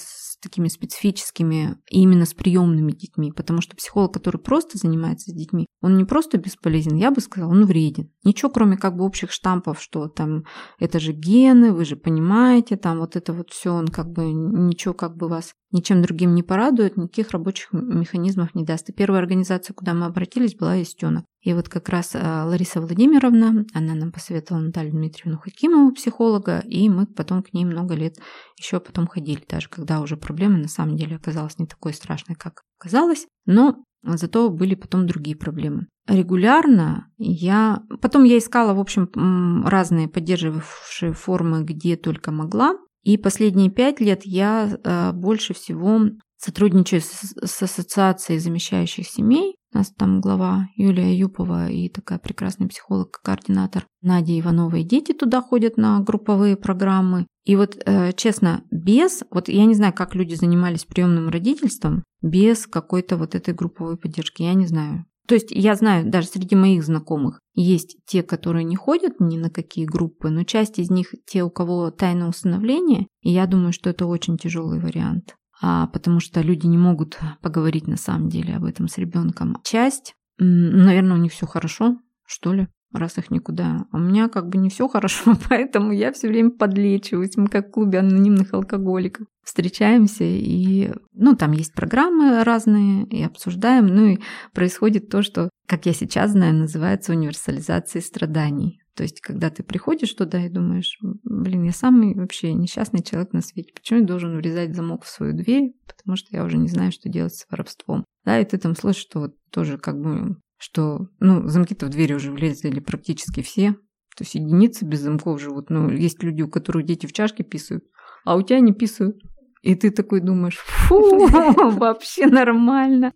такими 0.44 0.68
специфическими, 0.68 1.76
именно 1.90 2.24
с 2.24 2.34
приемными 2.34 2.92
детьми, 2.92 3.32
потому 3.32 3.60
что 3.60 3.76
психолог, 3.76 4.14
который 4.14 4.38
просто 4.38 4.78
занимается 4.78 5.30
с 5.30 5.34
детьми, 5.34 5.66
он 5.80 5.96
не 5.96 6.04
просто 6.04 6.38
бесполезен, 6.38 6.94
я 6.96 7.10
бы 7.10 7.20
сказала, 7.20 7.50
он 7.50 7.64
вреден. 7.66 8.10
Ничего, 8.22 8.50
кроме 8.50 8.76
как 8.76 8.96
бы 8.96 9.04
общих 9.04 9.32
штампов, 9.32 9.80
что 9.80 10.08
там 10.08 10.44
это 10.78 11.00
же 11.00 11.12
гены, 11.12 11.72
вы 11.72 11.84
же 11.84 11.96
понимаете, 11.96 12.76
там 12.76 12.98
вот 12.98 13.16
это 13.16 13.32
вот 13.32 13.50
все, 13.50 13.72
он 13.72 13.88
как 13.88 14.10
бы 14.10 14.32
ничего 14.32 14.94
как 14.94 15.16
бы 15.16 15.28
вас 15.28 15.54
ничем 15.72 16.02
другим 16.02 16.34
не 16.34 16.42
порадует, 16.42 16.96
никаких 16.96 17.32
рабочих 17.32 17.72
механизмов 17.72 18.54
не 18.54 18.64
даст. 18.64 18.88
И 18.88 18.92
первая 18.92 19.20
организация, 19.20 19.74
куда 19.74 19.92
мы 19.92 20.06
обратились, 20.06 20.54
была 20.54 20.80
Истенок. 20.80 21.24
И 21.44 21.52
вот 21.52 21.68
как 21.68 21.88
раз 21.90 22.12
а, 22.14 22.46
Лариса 22.46 22.80
Владимировна, 22.80 23.64
она 23.74 23.94
нам 23.94 24.10
посоветовала 24.10 24.62
Наталью 24.62 24.92
Дмитриевну 24.92 25.38
Хакимову, 25.38 25.92
психолога, 25.92 26.60
и 26.60 26.88
мы 26.88 27.06
потом 27.06 27.42
к 27.42 27.52
ней 27.52 27.64
много 27.64 27.94
лет 27.94 28.16
еще 28.58 28.80
потом 28.80 29.06
ходили, 29.06 29.44
даже 29.48 29.68
когда 29.68 30.00
уже 30.00 30.16
проблема 30.16 30.58
на 30.58 30.68
самом 30.68 30.96
деле 30.96 31.16
оказалась 31.16 31.58
не 31.58 31.66
такой 31.66 31.92
страшной, 31.92 32.34
как 32.34 32.62
казалось. 32.78 33.26
Но 33.46 33.84
Зато 34.06 34.50
были 34.50 34.74
потом 34.74 35.06
другие 35.06 35.36
проблемы. 35.36 35.86
Регулярно 36.06 37.08
я... 37.16 37.82
Потом 38.02 38.24
я 38.24 38.36
искала, 38.36 38.74
в 38.74 38.80
общем, 38.80 39.64
разные 39.64 40.08
поддерживавшие 40.08 41.14
формы, 41.14 41.62
где 41.62 41.96
только 41.96 42.30
могла. 42.30 42.74
И 43.02 43.16
последние 43.16 43.70
пять 43.70 44.00
лет 44.00 44.22
я 44.24 44.78
э, 44.82 45.12
больше 45.12 45.54
всего 45.54 46.00
сотрудничаю 46.36 47.00
с, 47.00 47.34
с 47.42 47.62
ассоциацией 47.62 48.38
замещающих 48.38 49.08
семей 49.08 49.56
У 49.74 49.78
нас 49.78 49.90
там 49.90 50.20
глава 50.20 50.68
Юлия 50.76 51.12
Юпова 51.12 51.68
и 51.68 51.88
такая 51.88 52.20
прекрасный 52.20 52.68
психолог, 52.68 53.20
координатор 53.24 53.88
Надя 54.02 54.38
Иванова. 54.38 54.76
И 54.76 54.84
дети 54.84 55.12
туда 55.12 55.42
ходят 55.42 55.76
на 55.76 55.98
групповые 55.98 56.56
программы. 56.56 57.26
И 57.44 57.56
вот, 57.56 57.76
э, 57.84 58.12
честно, 58.12 58.62
без, 58.70 59.24
вот 59.32 59.48
я 59.48 59.64
не 59.64 59.74
знаю, 59.74 59.92
как 59.92 60.14
люди 60.14 60.34
занимались 60.34 60.84
приемным 60.84 61.28
родительством, 61.28 62.04
без 62.22 62.68
какой-то 62.68 63.16
вот 63.16 63.34
этой 63.34 63.52
групповой 63.52 63.96
поддержки, 63.96 64.42
я 64.42 64.54
не 64.54 64.66
знаю. 64.66 65.06
То 65.26 65.34
есть 65.34 65.50
я 65.50 65.74
знаю, 65.74 66.08
даже 66.08 66.28
среди 66.28 66.54
моих 66.54 66.84
знакомых 66.84 67.40
есть 67.54 67.96
те, 68.06 68.22
которые 68.22 68.62
не 68.62 68.76
ходят 68.76 69.18
ни 69.18 69.38
на 69.38 69.50
какие 69.50 69.86
группы, 69.86 70.30
но 70.30 70.44
часть 70.44 70.78
из 70.78 70.88
них 70.88 71.14
те, 71.26 71.42
у 71.42 71.50
кого 71.50 71.90
тайное 71.90 72.28
усыновление, 72.28 73.08
и 73.22 73.32
я 73.32 73.46
думаю, 73.46 73.72
что 73.72 73.90
это 73.90 74.06
очень 74.06 74.36
тяжелый 74.36 74.78
вариант 74.78 75.34
а, 75.62 75.86
потому 75.88 76.20
что 76.20 76.40
люди 76.40 76.66
не 76.66 76.78
могут 76.78 77.18
поговорить 77.40 77.86
на 77.86 77.96
самом 77.96 78.28
деле 78.28 78.56
об 78.56 78.64
этом 78.64 78.88
с 78.88 78.98
ребенком. 78.98 79.58
Часть, 79.64 80.14
наверное, 80.38 81.16
у 81.16 81.20
них 81.20 81.32
все 81.32 81.46
хорошо, 81.46 81.96
что 82.26 82.52
ли, 82.52 82.68
раз 82.92 83.18
их 83.18 83.30
никуда. 83.30 83.86
А 83.90 83.96
у 83.96 84.00
меня 84.00 84.28
как 84.28 84.48
бы 84.48 84.58
не 84.58 84.70
все 84.70 84.88
хорошо, 84.88 85.34
поэтому 85.48 85.92
я 85.92 86.12
все 86.12 86.28
время 86.28 86.50
подлечиваюсь. 86.50 87.36
Мы 87.36 87.48
как 87.48 87.68
в 87.68 87.70
клубе 87.72 87.98
анонимных 87.98 88.54
алкоголиков 88.54 89.26
встречаемся 89.42 90.24
и, 90.24 90.92
ну, 91.12 91.36
там 91.36 91.52
есть 91.52 91.74
программы 91.74 92.44
разные 92.44 93.04
и 93.06 93.22
обсуждаем. 93.22 93.86
Ну 93.86 94.06
и 94.06 94.18
происходит 94.52 95.08
то, 95.08 95.22
что, 95.22 95.50
как 95.66 95.86
я 95.86 95.92
сейчас 95.92 96.32
знаю, 96.32 96.54
называется 96.54 97.12
универсализацией 97.12 98.02
страданий. 98.02 98.80
То 98.96 99.02
есть, 99.02 99.20
когда 99.20 99.50
ты 99.50 99.62
приходишь 99.62 100.14
туда 100.14 100.44
и 100.44 100.48
думаешь, 100.48 100.98
блин, 101.00 101.64
я 101.64 101.72
самый 101.72 102.14
вообще 102.14 102.52
несчастный 102.52 103.02
человек 103.02 103.32
на 103.32 103.40
свете, 103.40 103.72
почему 103.74 104.00
я 104.00 104.06
должен 104.06 104.36
врезать 104.36 104.74
замок 104.74 105.04
в 105.04 105.08
свою 105.08 105.32
дверь, 105.32 105.74
потому 105.86 106.16
что 106.16 106.28
я 106.34 106.44
уже 106.44 106.58
не 106.58 106.68
знаю, 106.68 106.92
что 106.92 107.08
делать 107.08 107.34
с 107.34 107.46
воровством. 107.50 108.04
Да, 108.24 108.38
и 108.40 108.44
ты 108.44 108.56
там 108.56 108.76
слышишь, 108.76 109.02
что 109.02 109.20
вот 109.20 109.36
тоже 109.50 109.78
как 109.78 110.00
бы, 110.00 110.36
что, 110.58 111.08
ну, 111.18 111.48
замки-то 111.48 111.86
в 111.86 111.90
двери 111.90 112.14
уже 112.14 112.30
влезли 112.30 112.78
практически 112.78 113.42
все, 113.42 113.72
то 114.16 114.22
есть 114.22 114.36
единицы 114.36 114.84
без 114.84 115.00
замков 115.00 115.40
живут. 115.40 115.70
Ну, 115.70 115.90
есть 115.90 116.22
люди, 116.22 116.42
у 116.42 116.48
которых 116.48 116.86
дети 116.86 117.06
в 117.06 117.12
чашке 117.12 117.42
писают, 117.42 117.84
а 118.24 118.36
у 118.36 118.42
тебя 118.42 118.60
не 118.60 118.72
писают. 118.72 119.16
И 119.64 119.74
ты 119.76 119.90
такой 119.90 120.20
думаешь, 120.20 120.58
фу, 120.58 121.26
вообще 121.78 122.26
нормально. 122.26 123.14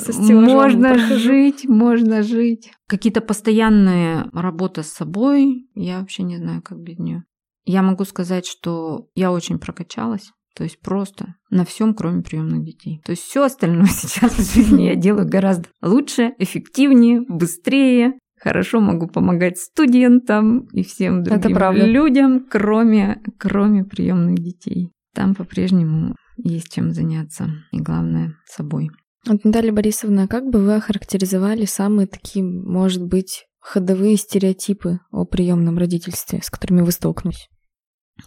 Со 0.00 0.10
Можно 0.32 0.96
жить, 1.18 1.68
можно 1.68 2.22
жить. 2.22 2.72
Какие-то 2.86 3.20
постоянные 3.20 4.30
работа 4.32 4.82
с 4.82 4.88
собой, 4.88 5.68
я 5.74 6.00
вообще 6.00 6.22
не 6.22 6.38
знаю, 6.38 6.62
как 6.62 6.78
без 6.78 6.98
нее. 6.98 7.24
Я 7.66 7.82
могу 7.82 8.04
сказать, 8.04 8.46
что 8.46 9.08
я 9.14 9.30
очень 9.30 9.58
прокачалась. 9.58 10.32
То 10.56 10.64
есть 10.64 10.80
просто 10.80 11.34
на 11.50 11.66
всем, 11.66 11.92
кроме 11.92 12.22
приемных 12.22 12.64
детей. 12.64 13.02
То 13.04 13.10
есть 13.10 13.22
все 13.22 13.44
остальное 13.44 13.86
сейчас 13.90 14.32
в 14.32 14.54
жизни 14.54 14.84
я 14.84 14.94
делаю 14.94 15.28
гораздо 15.28 15.68
лучше, 15.82 16.32
эффективнее, 16.38 17.20
быстрее. 17.28 18.14
Хорошо 18.40 18.80
могу 18.80 19.08
помогать 19.08 19.58
студентам 19.58 20.60
и 20.72 20.82
всем 20.82 21.22
другим 21.22 21.74
людям, 21.74 22.46
кроме, 22.48 23.20
кроме 23.36 23.84
приемных 23.84 24.36
детей 24.36 24.90
там 25.14 25.34
по-прежнему 25.34 26.14
есть 26.36 26.72
чем 26.72 26.92
заняться. 26.92 27.50
И 27.72 27.80
главное, 27.80 28.36
собой. 28.46 28.90
Вот, 29.26 29.44
Наталья 29.44 29.72
Борисовна, 29.72 30.28
как 30.28 30.44
бы 30.48 30.60
вы 30.60 30.76
охарактеризовали 30.76 31.66
самые 31.66 32.06
такие, 32.06 32.44
может 32.44 33.04
быть, 33.04 33.44
ходовые 33.58 34.16
стереотипы 34.16 35.00
о 35.10 35.26
приемном 35.26 35.76
родительстве, 35.76 36.40
с 36.42 36.50
которыми 36.50 36.80
вы 36.80 36.92
столкнулись? 36.92 37.48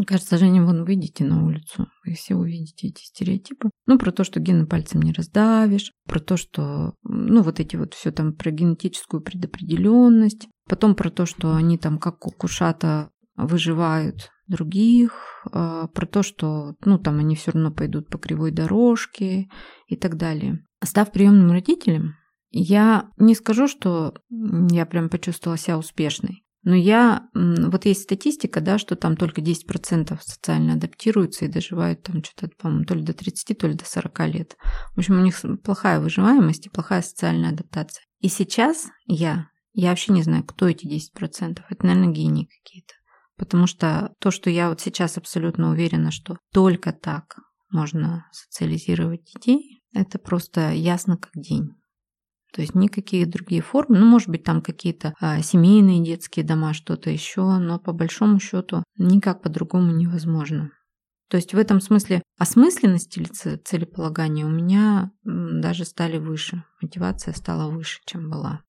Кажется, 0.08 0.38
Женя, 0.38 0.64
вон 0.64 0.86
выйдете 0.86 1.24
на 1.24 1.46
улицу, 1.46 1.88
вы 2.06 2.14
все 2.14 2.36
увидите 2.36 2.88
эти 2.88 3.04
стереотипы. 3.04 3.70
Ну, 3.86 4.00
про 4.00 4.12
то, 4.12 4.24
что 4.24 4.40
гены 4.40 4.66
пальцем 4.66 5.02
не 5.02 5.14
раздавишь, 5.14 5.92
про 6.08 6.20
то, 6.20 6.36
что, 6.38 6.96
ну, 7.04 7.44
вот 7.44 7.60
эти 7.60 7.76
вот 7.76 7.94
все 7.94 8.12
там 8.12 8.34
про 8.34 8.52
генетическую 8.52 9.22
предопределенность, 9.22 10.48
потом 10.68 10.96
про 10.96 11.10
то, 11.10 11.26
что 11.26 11.54
они 11.56 11.78
там 11.78 12.00
как 12.00 12.20
кукушата 12.20 13.10
выживают 13.36 14.32
других, 14.48 15.46
а, 15.52 15.88
про 15.88 16.06
то, 16.06 16.24
что 16.24 16.76
ну, 16.84 16.98
там 16.98 17.20
они 17.20 17.36
все 17.36 17.52
равно 17.52 17.72
пойдут 17.72 18.10
по 18.10 18.18
кривой 18.18 18.52
дорожке 18.52 19.50
и 19.88 19.96
так 19.96 20.18
далее. 20.18 20.66
Став 20.84 21.12
приемным 21.12 21.52
родителем, 21.52 22.16
я 22.52 23.10
не 23.18 23.36
скажу, 23.36 23.68
что 23.68 24.14
я 24.30 24.86
прям 24.86 25.10
почувствовала 25.10 25.58
себя 25.58 25.78
успешной. 25.78 26.44
Но 26.64 26.76
я, 26.76 27.28
вот 27.34 27.86
есть 27.86 28.04
статистика, 28.04 28.62
да, 28.62 28.78
что 28.78 28.96
там 28.96 29.18
только 29.18 29.42
10% 29.42 30.18
социально 30.22 30.74
адаптируются 30.74 31.44
и 31.44 31.50
доживают 31.50 32.04
там 32.04 32.24
что-то, 32.24 32.56
по-моему, 32.58 32.86
то 32.86 32.96
ли 32.96 33.04
до 33.04 33.14
30, 33.14 33.58
то 33.58 33.68
ли 33.68 33.74
до 33.74 33.86
40 33.86 34.28
лет. 34.28 34.58
В 34.96 35.00
общем, 35.00 35.20
у 35.20 35.24
них 35.24 35.36
плохая 35.62 36.00
выживаемость 36.00 36.68
и 36.68 36.70
плохая 36.70 37.02
социальная 37.02 37.50
адаптация. 37.50 38.06
И 38.20 38.30
сейчас 38.30 38.88
я, 39.06 39.50
я 39.74 39.90
вообще 39.90 40.14
не 40.14 40.24
знаю, 40.24 40.46
кто 40.46 40.70
эти 40.70 40.86
10%. 40.86 41.60
Это, 41.70 41.86
наверное, 41.86 42.14
гении 42.14 42.46
какие-то. 42.46 42.94
Потому 43.44 43.68
что 43.68 44.14
то, 44.20 44.32
что 44.32 44.50
я 44.50 44.70
вот 44.70 44.80
сейчас 44.80 45.18
абсолютно 45.18 45.72
уверена, 45.72 46.12
что 46.12 46.38
только 46.54 46.94
так 46.94 47.36
можно 47.72 48.26
социализировать 48.32 49.26
детей, 49.26 49.82
это 49.94 50.18
просто 50.18 50.72
ясно 50.72 51.18
как 51.18 51.32
день. 51.36 51.72
То 52.54 52.62
есть 52.62 52.74
никакие 52.74 53.26
другие 53.26 53.62
формы, 53.62 54.00
ну, 54.00 54.06
может 54.06 54.30
быть, 54.30 54.46
там 54.46 54.62
какие-то 54.62 55.14
а, 55.20 55.42
семейные 55.42 56.02
детские 56.02 56.46
дома, 56.46 56.74
что-то 56.74 57.10
еще, 57.10 57.42
но 57.58 57.80
по 57.80 57.92
большому 57.92 58.40
счету 58.40 58.82
никак 58.98 59.42
по-другому 59.42 59.92
невозможно. 59.92 60.72
То 61.30 61.36
есть 61.36 61.54
в 61.54 61.58
этом 61.58 61.82
смысле 61.82 62.22
осмысленность 62.40 63.18
или 63.18 63.26
целеполагания 63.26 64.46
у 64.46 64.50
меня 64.50 65.12
даже 65.26 65.84
стали 65.84 66.18
выше, 66.18 66.64
мотивация 66.82 67.34
стала 67.34 67.70
выше, 67.70 68.00
чем 68.06 68.30
была. 68.30 68.62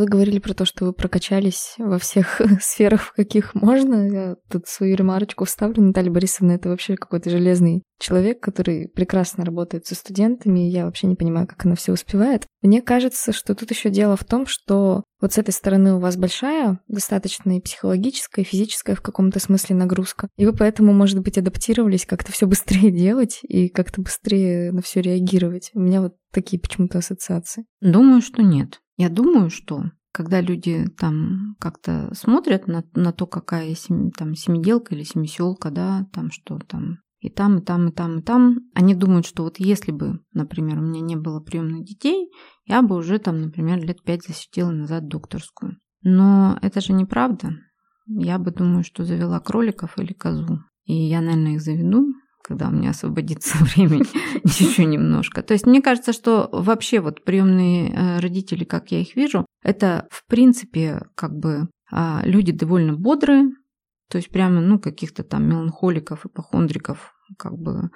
Вы 0.00 0.06
говорили 0.06 0.38
про 0.38 0.54
то, 0.54 0.64
что 0.64 0.86
вы 0.86 0.94
прокачались 0.94 1.74
во 1.76 1.98
всех 1.98 2.40
сферах, 2.62 3.02
в 3.02 3.12
каких 3.12 3.54
можно. 3.54 4.08
Я 4.08 4.36
тут 4.48 4.66
свою 4.66 4.96
ремарочку 4.96 5.44
вставлю. 5.44 5.82
Наталья 5.82 6.10
Борисовна— 6.10 6.52
это 6.54 6.70
вообще 6.70 6.96
какой-то 6.96 7.28
железный 7.28 7.82
человек, 7.98 8.40
который 8.40 8.88
прекрасно 8.88 9.44
работает 9.44 9.84
со 9.84 9.94
студентами. 9.94 10.60
Я 10.60 10.86
вообще 10.86 11.06
не 11.06 11.16
понимаю, 11.16 11.46
как 11.46 11.66
она 11.66 11.74
все 11.74 11.92
успевает. 11.92 12.46
Мне 12.62 12.80
кажется, 12.80 13.34
что 13.34 13.54
тут 13.54 13.70
еще 13.72 13.90
дело 13.90 14.16
в 14.16 14.24
том, 14.24 14.46
что 14.46 15.04
вот 15.20 15.32
с 15.32 15.38
этой 15.38 15.52
стороны 15.52 15.94
у 15.94 16.00
вас 16.00 16.16
большая, 16.16 16.80
достаточно 16.88 17.56
и 17.56 17.60
психологическая, 17.60 18.44
и 18.44 18.48
физическая 18.48 18.96
в 18.96 19.02
каком-то 19.02 19.38
смысле 19.40 19.76
нагрузка. 19.76 20.28
И 20.36 20.46
вы 20.46 20.52
поэтому, 20.52 20.92
может 20.92 21.20
быть, 21.20 21.38
адаптировались 21.38 22.06
как-то 22.06 22.32
все 22.32 22.46
быстрее 22.46 22.90
делать 22.96 23.40
и 23.42 23.68
как-то 23.68 24.00
быстрее 24.00 24.72
на 24.72 24.82
все 24.82 25.00
реагировать. 25.00 25.70
У 25.74 25.80
меня 25.80 26.00
вот 26.00 26.14
такие 26.32 26.60
почему-то 26.60 26.98
ассоциации. 26.98 27.64
Думаю, 27.80 28.22
что 28.22 28.42
нет. 28.42 28.80
Я 28.96 29.08
думаю, 29.08 29.50
что 29.50 29.84
когда 30.12 30.40
люди 30.40 30.86
там 30.98 31.56
как-то 31.60 32.12
смотрят 32.14 32.66
на, 32.66 32.84
на 32.94 33.12
то, 33.12 33.26
какая 33.26 33.74
сем, 33.74 34.10
там 34.10 34.34
семиделка 34.34 34.94
или 34.94 35.04
семиселка, 35.04 35.70
да, 35.70 36.06
там 36.12 36.30
что 36.30 36.58
там 36.58 36.98
и 37.20 37.28
там, 37.28 37.58
и 37.58 37.60
там, 37.62 37.88
и 37.88 37.92
там, 37.92 38.18
и 38.18 38.22
там, 38.22 38.56
они 38.74 38.94
думают, 38.94 39.26
что 39.26 39.44
вот 39.44 39.58
если 39.58 39.92
бы, 39.92 40.20
например, 40.32 40.78
у 40.78 40.82
меня 40.82 41.00
не 41.00 41.16
было 41.16 41.40
приемных 41.40 41.84
детей, 41.84 42.30
я 42.64 42.82
бы 42.82 42.96
уже 42.96 43.18
там, 43.18 43.40
например, 43.40 43.78
лет 43.84 44.02
пять 44.02 44.26
засветила 44.26 44.70
назад 44.70 45.06
докторскую. 45.08 45.76
Но 46.02 46.58
это 46.62 46.80
же 46.80 46.94
неправда. 46.94 47.52
Я 48.06 48.38
бы 48.38 48.50
думаю, 48.50 48.84
что 48.84 49.04
завела 49.04 49.38
кроликов 49.38 49.98
или 49.98 50.14
козу. 50.14 50.60
И 50.84 50.94
я, 50.94 51.20
наверное, 51.20 51.54
их 51.54 51.60
заведу, 51.60 52.06
когда 52.42 52.68
у 52.68 52.72
меня 52.72 52.90
освободится 52.90 53.56
времени 53.76 54.06
еще 54.44 54.86
немножко. 54.86 55.42
То 55.42 55.52
есть 55.52 55.66
мне 55.66 55.82
кажется, 55.82 56.12
что 56.12 56.48
вообще 56.52 57.00
вот 57.00 57.22
приемные 57.22 57.90
э, 57.90 58.20
родители, 58.20 58.64
как 58.64 58.90
я 58.90 59.00
их 59.00 59.14
вижу, 59.14 59.44
это 59.62 60.08
в 60.10 60.26
принципе 60.26 61.02
как 61.14 61.36
бы 61.36 61.68
а, 61.92 62.22
люди 62.24 62.52
довольно 62.52 62.94
бодрые, 62.94 63.50
то 64.10 64.18
есть 64.18 64.30
прямо, 64.30 64.60
ну, 64.60 64.78
каких-то 64.78 65.22
там 65.22 65.48
меланхоликов, 65.48 66.26
ипохондриков, 66.26 67.14
как 67.38 67.56
бы 67.56 67.90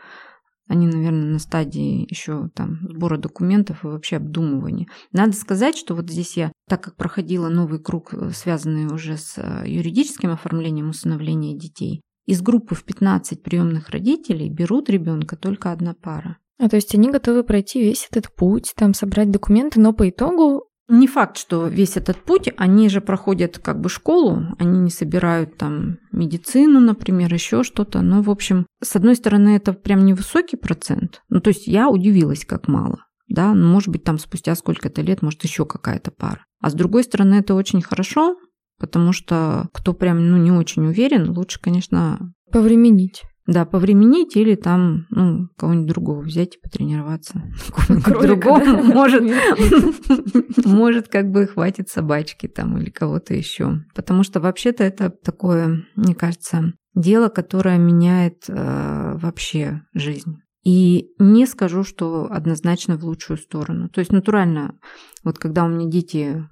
они, 0.67 0.87
наверное, 0.87 1.33
на 1.33 1.39
стадии 1.39 2.07
еще 2.09 2.49
там 2.55 2.79
сбора 2.89 3.19
документов 3.19 3.85
и 3.85 3.89
вообще 3.89 4.17
обдумывания. 4.17 4.87
Надо 5.13 5.33
сказать, 5.33 5.77
что 5.77 5.95
вот 5.95 6.09
здесь 6.09 6.37
я, 6.37 6.53
так 6.69 6.83
как 6.83 6.97
проходила 6.97 7.49
новый 7.49 7.81
круг, 7.81 8.15
э, 8.15 8.31
связанный 8.31 8.87
уже 8.87 9.19
с 9.19 9.35
э, 9.37 9.65
юридическим 9.67 10.31
оформлением 10.31 10.89
усыновления 10.89 11.55
детей, 11.55 12.01
из 12.27 12.41
группы 12.41 12.75
в 12.75 12.85
15 12.85 13.43
приемных 13.43 13.91
родителей 13.91 14.49
берут 14.49 14.89
ребенка 14.89 15.37
только 15.37 15.71
одна 15.71 15.93
пара. 15.93 16.39
А 16.59 16.69
то 16.69 16.77
есть 16.77 16.95
они 16.95 17.11
готовы 17.11 17.45
пройти 17.45 17.83
весь 17.83 18.09
этот 18.11 18.35
путь, 18.35 18.73
там 18.77 18.95
собрать 18.95 19.31
документы, 19.31 19.81
но 19.81 19.93
по 19.93 20.09
итогу 20.09 20.69
не 20.89 21.07
факт, 21.07 21.39
что 21.39 21.67
весь 21.67 21.97
этот 21.97 22.23
путь, 22.23 22.51
они 22.57 22.89
же 22.89 23.01
проходят 23.01 23.59
как 23.59 23.81
бы 23.81 23.89
школу, 23.89 24.43
они 24.59 24.79
не 24.79 24.91
собирают 24.91 25.57
там 25.57 25.99
медицину, 26.13 26.81
например, 26.81 27.33
еще 27.33 27.63
что-то. 27.63 28.03
Но, 28.03 28.23
в 28.23 28.31
общем, 28.31 28.67
с 28.83 28.95
одной 28.97 29.17
стороны, 29.17 29.57
это 29.57 29.73
прям 29.73 30.05
невысокий 30.05 30.57
процент. 30.57 31.23
Ну, 31.29 31.41
то 31.41 31.49
есть 31.49 31.67
я 31.67 31.89
удивилась, 31.89 32.45
как 32.45 32.69
мало. 32.69 32.99
Да, 33.29 33.55
ну, 33.55 33.67
может 33.67 33.89
быть, 33.89 34.05
там 34.05 34.19
спустя 34.19 34.55
сколько-то 34.55 35.01
лет, 35.01 35.23
может, 35.23 35.43
еще 35.45 35.65
какая-то 35.65 36.11
пара. 36.11 36.45
А 36.61 36.69
с 36.69 36.75
другой 36.75 37.05
стороны, 37.05 37.37
это 37.37 37.55
очень 37.55 37.81
хорошо, 37.81 38.37
Потому 38.79 39.13
что 39.13 39.69
кто 39.73 39.95
прям 39.95 40.31
ну, 40.31 40.37
не 40.37 40.51
очень 40.51 40.87
уверен, 40.87 41.31
лучше, 41.31 41.61
конечно... 41.61 42.33
Повременить. 42.51 43.23
Да, 43.47 43.67
повременить 43.67 44.37
или 44.37 44.55
там, 44.55 45.07
ну, 45.11 45.49
кого-нибудь 45.59 45.89
другого 45.89 46.23
взять 46.23 46.57
и 46.57 46.61
потренироваться. 46.61 47.43
Другому 47.89 48.83
может, 48.83 49.23
может, 50.65 51.09
как 51.09 51.31
бы 51.31 51.47
хватит 51.47 51.91
собачки 51.91 52.47
там 52.47 52.79
или 52.79 52.89
кого-то 52.89 53.35
еще. 53.35 53.81
Потому 53.95 54.23
что 54.23 54.41
вообще-то 54.41 54.83
это 54.83 55.11
такое, 55.11 55.85
мне 55.95 56.15
кажется, 56.15 56.73
дело, 56.95 57.29
которое 57.29 57.77
меняет 57.77 58.45
э, 58.49 59.19
вообще 59.19 59.83
жизнь. 59.93 60.39
И 60.65 61.11
не 61.19 61.47
скажу, 61.47 61.85
что 61.85 62.27
однозначно 62.31 62.97
в 62.97 63.05
лучшую 63.05 63.37
сторону. 63.37 63.91
То 63.91 63.99
есть 63.99 64.11
натурально, 64.11 64.79
вот 65.23 65.39
когда 65.39 65.65
у 65.65 65.69
меня 65.69 65.91
дети 65.91 66.49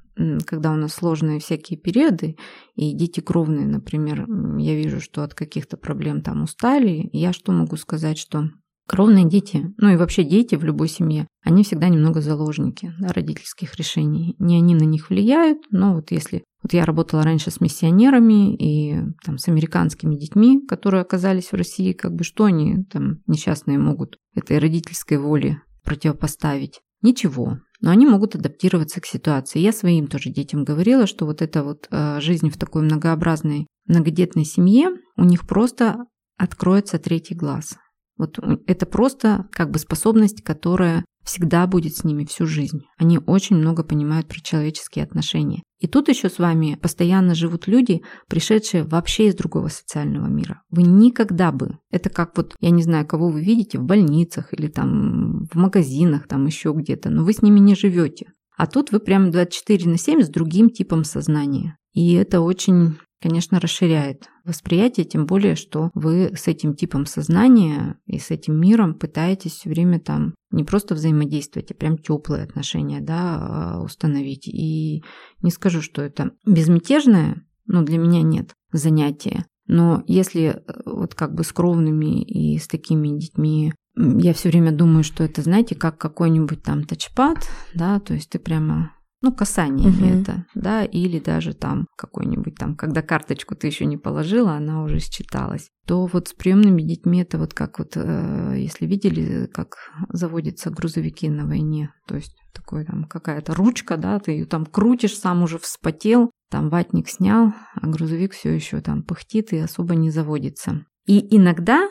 когда 0.47 0.73
у 0.73 0.77
нас 0.77 0.95
сложные 0.95 1.41
всякие 1.41 1.79
периоды, 1.79 2.37
и 2.75 2.95
дети 2.95 3.21
кровные, 3.21 3.67
например, 3.67 4.27
я 4.59 4.75
вижу, 4.75 5.01
что 5.01 5.23
от 5.23 5.35
каких-то 5.35 5.77
проблем 5.77 6.23
там 6.23 6.43
устали, 6.43 7.09
я 7.13 7.33
что 7.33 7.53
могу 7.53 7.77
сказать, 7.77 8.19
что 8.19 8.51
кровные 8.87 9.29
дети, 9.29 9.73
ну 9.79 9.91
и 9.91 9.97
вообще 9.97 10.25
дети 10.25 10.55
в 10.55 10.65
любой 10.65 10.89
семье, 10.89 11.27
они 11.43 11.65
всегда 11.65 11.89
немного 11.89 12.21
заложники 12.21 12.93
да, 13.01 13.09
родительских 13.09 13.75
решений. 13.77 14.37
Не 14.39 14.57
они 14.57 14.75
на 14.75 14.85
них 14.85 15.11
влияют, 15.11 15.59
но 15.71 15.95
вот 15.95 16.11
если... 16.11 16.45
Вот 16.63 16.75
я 16.75 16.85
работала 16.85 17.25
раньше 17.25 17.51
с 17.51 17.61
миссионерами 17.61 18.55
и 18.55 18.97
там, 19.25 19.39
с 19.39 19.49
американскими 19.49 20.15
детьми, 20.15 20.65
которые 20.65 21.01
оказались 21.01 21.51
в 21.51 21.57
России, 21.57 21.93
как 21.93 22.15
бы 22.15 22.23
что 22.23 22.45
они 22.45 22.85
там 22.85 23.19
несчастные 23.27 23.79
могут 23.79 24.19
этой 24.37 24.59
родительской 24.59 25.19
воле 25.19 25.61
противопоставить? 25.83 26.81
Ничего 27.03 27.59
но 27.83 27.91
они 27.91 28.07
могут 28.07 28.35
адаптироваться 28.35 29.01
к 29.01 29.07
ситуации. 29.07 29.59
Я 29.59 29.73
своим 29.73 30.07
тоже 30.07 30.31
детям 30.31 30.65
говорила, 30.65 31.07
что 31.07 31.27
вот 31.27 31.43
эта 31.43 31.63
вот 31.63 31.89
э, 31.91 32.21
жизнь 32.21 32.49
в 32.49 32.57
такой 32.57 32.83
многообразной 32.83 33.67
многодетной 33.87 34.45
семье, 34.45 34.91
у 35.17 35.25
них 35.25 35.47
просто 35.47 36.07
откроется 36.39 36.99
третий 36.99 37.35
глаз. 37.35 37.77
Вот 38.17 38.39
это 38.67 38.87
просто 38.87 39.47
как 39.53 39.71
бы 39.71 39.79
способность, 39.79 40.43
которая 40.43 41.05
всегда 41.25 41.67
будет 41.67 41.97
с 41.97 42.05
ними 42.05 42.25
всю 42.25 42.47
жизнь. 42.47 42.83
Они 42.99 43.19
очень 43.19 43.57
много 43.57 43.85
понимают 43.85 44.29
про 44.29 44.41
человеческие 44.41 45.05
отношения. 45.05 45.63
И 45.79 45.87
тут 45.87 46.09
еще 46.09 46.29
с 46.29 46.39
вами 46.39 46.79
постоянно 46.81 47.35
живут 47.35 47.67
люди, 47.67 48.03
пришедшие 48.29 48.85
вообще 48.85 49.29
из 49.29 49.35
другого 49.35 49.69
социального 49.69 50.27
мира. 50.27 50.63
Вы 50.71 50.83
никогда 50.83 51.53
бы, 51.53 51.79
это 51.91 52.11
как 52.11 52.37
вот, 52.37 52.55
я 52.61 52.71
не 52.71 52.83
знаю, 52.83 53.07
кого 53.07 53.31
вы 53.31 53.43
видите 53.43 53.79
в 53.79 53.85
больницах 53.85 54.53
или 54.53 54.69
там 54.69 55.47
в 55.47 55.55
магазинах, 55.57 56.27
там 56.29 56.47
еще 56.47 56.73
где-то, 56.73 57.11
но 57.11 57.25
вы 57.25 57.33
с 57.33 57.43
ними 57.43 57.59
не 57.59 57.75
живете. 57.75 58.33
А 58.57 58.67
тут 58.67 58.93
вы 58.93 59.01
прям 59.01 59.31
24 59.31 59.91
на 59.91 59.99
7 59.99 60.23
с 60.23 60.29
другим 60.29 60.71
типом 60.71 61.05
сознания. 61.05 61.77
И 61.93 62.15
это 62.15 62.41
очень 62.41 62.97
конечно, 63.23 63.61
расширяет 63.61 64.29
восприятие, 64.45 65.07
тем 65.07 65.27
более, 65.27 65.55
что 65.55 65.91
вы 65.95 66.33
с 66.37 66.49
этим 66.49 66.75
типом 66.75 67.07
сознания 67.07 67.97
и 68.07 68.19
с 68.19 68.31
этим 68.31 68.61
миром 68.61 68.95
пытаетесь 68.95 69.53
все 69.53 69.71
время 69.71 70.01
там 70.01 70.35
не 70.51 70.65
просто 70.65 70.95
взаимодействовать, 70.95 71.71
а 71.71 71.75
прям 71.75 71.97
теплые 71.97 72.43
отношения 72.43 73.01
да, 73.01 73.39
а, 73.39 73.83
установить. 73.83 74.49
И 74.49 75.05
не 75.41 75.51
скажу, 75.51 75.81
что 75.81 76.03
это 76.03 76.33
безмятежное, 76.45 77.47
но 77.67 77.83
для 77.83 77.99
меня 77.99 78.23
нет 78.23 78.55
занятия. 78.73 79.47
Но 79.67 80.03
если 80.07 80.43
э, 80.43 80.63
вот 80.85 81.15
как 81.15 81.35
бы 81.35 81.45
с 81.45 81.53
кровными 81.53 82.23
и 82.23 82.59
с 82.59 82.67
такими 82.67 83.17
детьми 83.19 83.73
я 83.95 84.33
все 84.33 84.49
время 84.49 84.73
думаю, 84.73 85.05
что 85.05 85.23
это, 85.23 85.43
знаете, 85.43 85.75
как 85.75 85.99
какой-нибудь 85.99 86.63
там 86.63 86.85
тачпад, 86.85 87.39
да, 87.75 88.01
то 88.01 88.15
есть 88.15 88.31
ты 88.31 88.39
прямо 88.39 88.93
ну, 89.23 89.33
касание 89.33 89.89
угу. 89.89 90.05
это, 90.05 90.47
да, 90.55 90.85
или 90.85 91.19
даже 91.21 91.55
там 91.55 91.87
какой-нибудь 91.97 92.57
там, 92.57 92.75
когда 92.75 93.03
карточку 93.03 93.55
ты 93.55 93.69
еще 93.69 93.87
не 93.87 93.97
положила, 93.97 94.53
она 94.53 94.83
уже 94.83 94.99
считалась, 94.99 95.71
то 95.87 96.07
вот 96.07 96.29
с 96.29 96.33
приемными 96.33 96.83
детьми 96.83 97.23
это 97.23 97.39
вот 97.39 97.55
как 97.55 97.79
вот, 97.79 97.93
э, 97.95 98.55
если 98.59 98.87
видели, 98.87 99.47
как 99.47 99.77
заводятся 100.09 100.71
грузовики 100.71 101.31
на 101.31 101.47
войне, 101.47 101.95
то 102.07 102.17
есть 102.17 102.37
такой 102.53 102.85
там 102.85 103.05
какая-то 103.05 103.55
ручка, 103.55 103.97
да, 103.97 104.19
ты 104.19 104.33
ее 104.33 104.45
там 104.45 104.67
крутишь, 104.67 105.17
сам 105.17 105.43
уже 105.43 105.59
вспотел, 105.59 106.31
там 106.51 106.69
ватник 106.69 107.09
снял, 107.09 107.55
а 107.75 107.87
грузовик 107.87 108.33
все 108.33 108.51
еще 108.51 108.81
там 108.81 109.03
пыхтит 109.03 109.53
и 109.53 109.59
особо 109.59 109.95
не 109.95 110.11
заводится. 110.11 110.85
И 111.07 111.35
иногда 111.35 111.89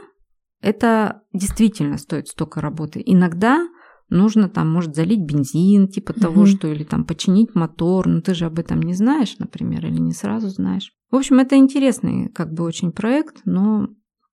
это 0.61 1.23
действительно 1.33 1.97
стоит 1.97 2.27
столько 2.27 2.61
работы. 2.61 3.01
Иногда 3.03 3.67
нужно 4.11 4.49
там, 4.49 4.69
может, 4.71 4.95
залить 4.95 5.21
бензин, 5.21 5.87
типа 5.87 6.13
того, 6.13 6.45
что, 6.45 6.67
или 6.67 6.83
там 6.83 7.05
починить 7.05 7.55
мотор, 7.55 8.07
но 8.07 8.21
ты 8.21 8.35
же 8.35 8.45
об 8.45 8.59
этом 8.59 8.81
не 8.81 8.93
знаешь, 8.93 9.37
например, 9.39 9.85
или 9.85 9.97
не 9.97 10.13
сразу 10.13 10.49
знаешь. 10.49 10.91
В 11.09 11.15
общем, 11.15 11.39
это 11.39 11.55
интересный 11.55 12.29
как 12.29 12.53
бы 12.53 12.63
очень 12.63 12.91
проект, 12.91 13.41
но 13.45 13.87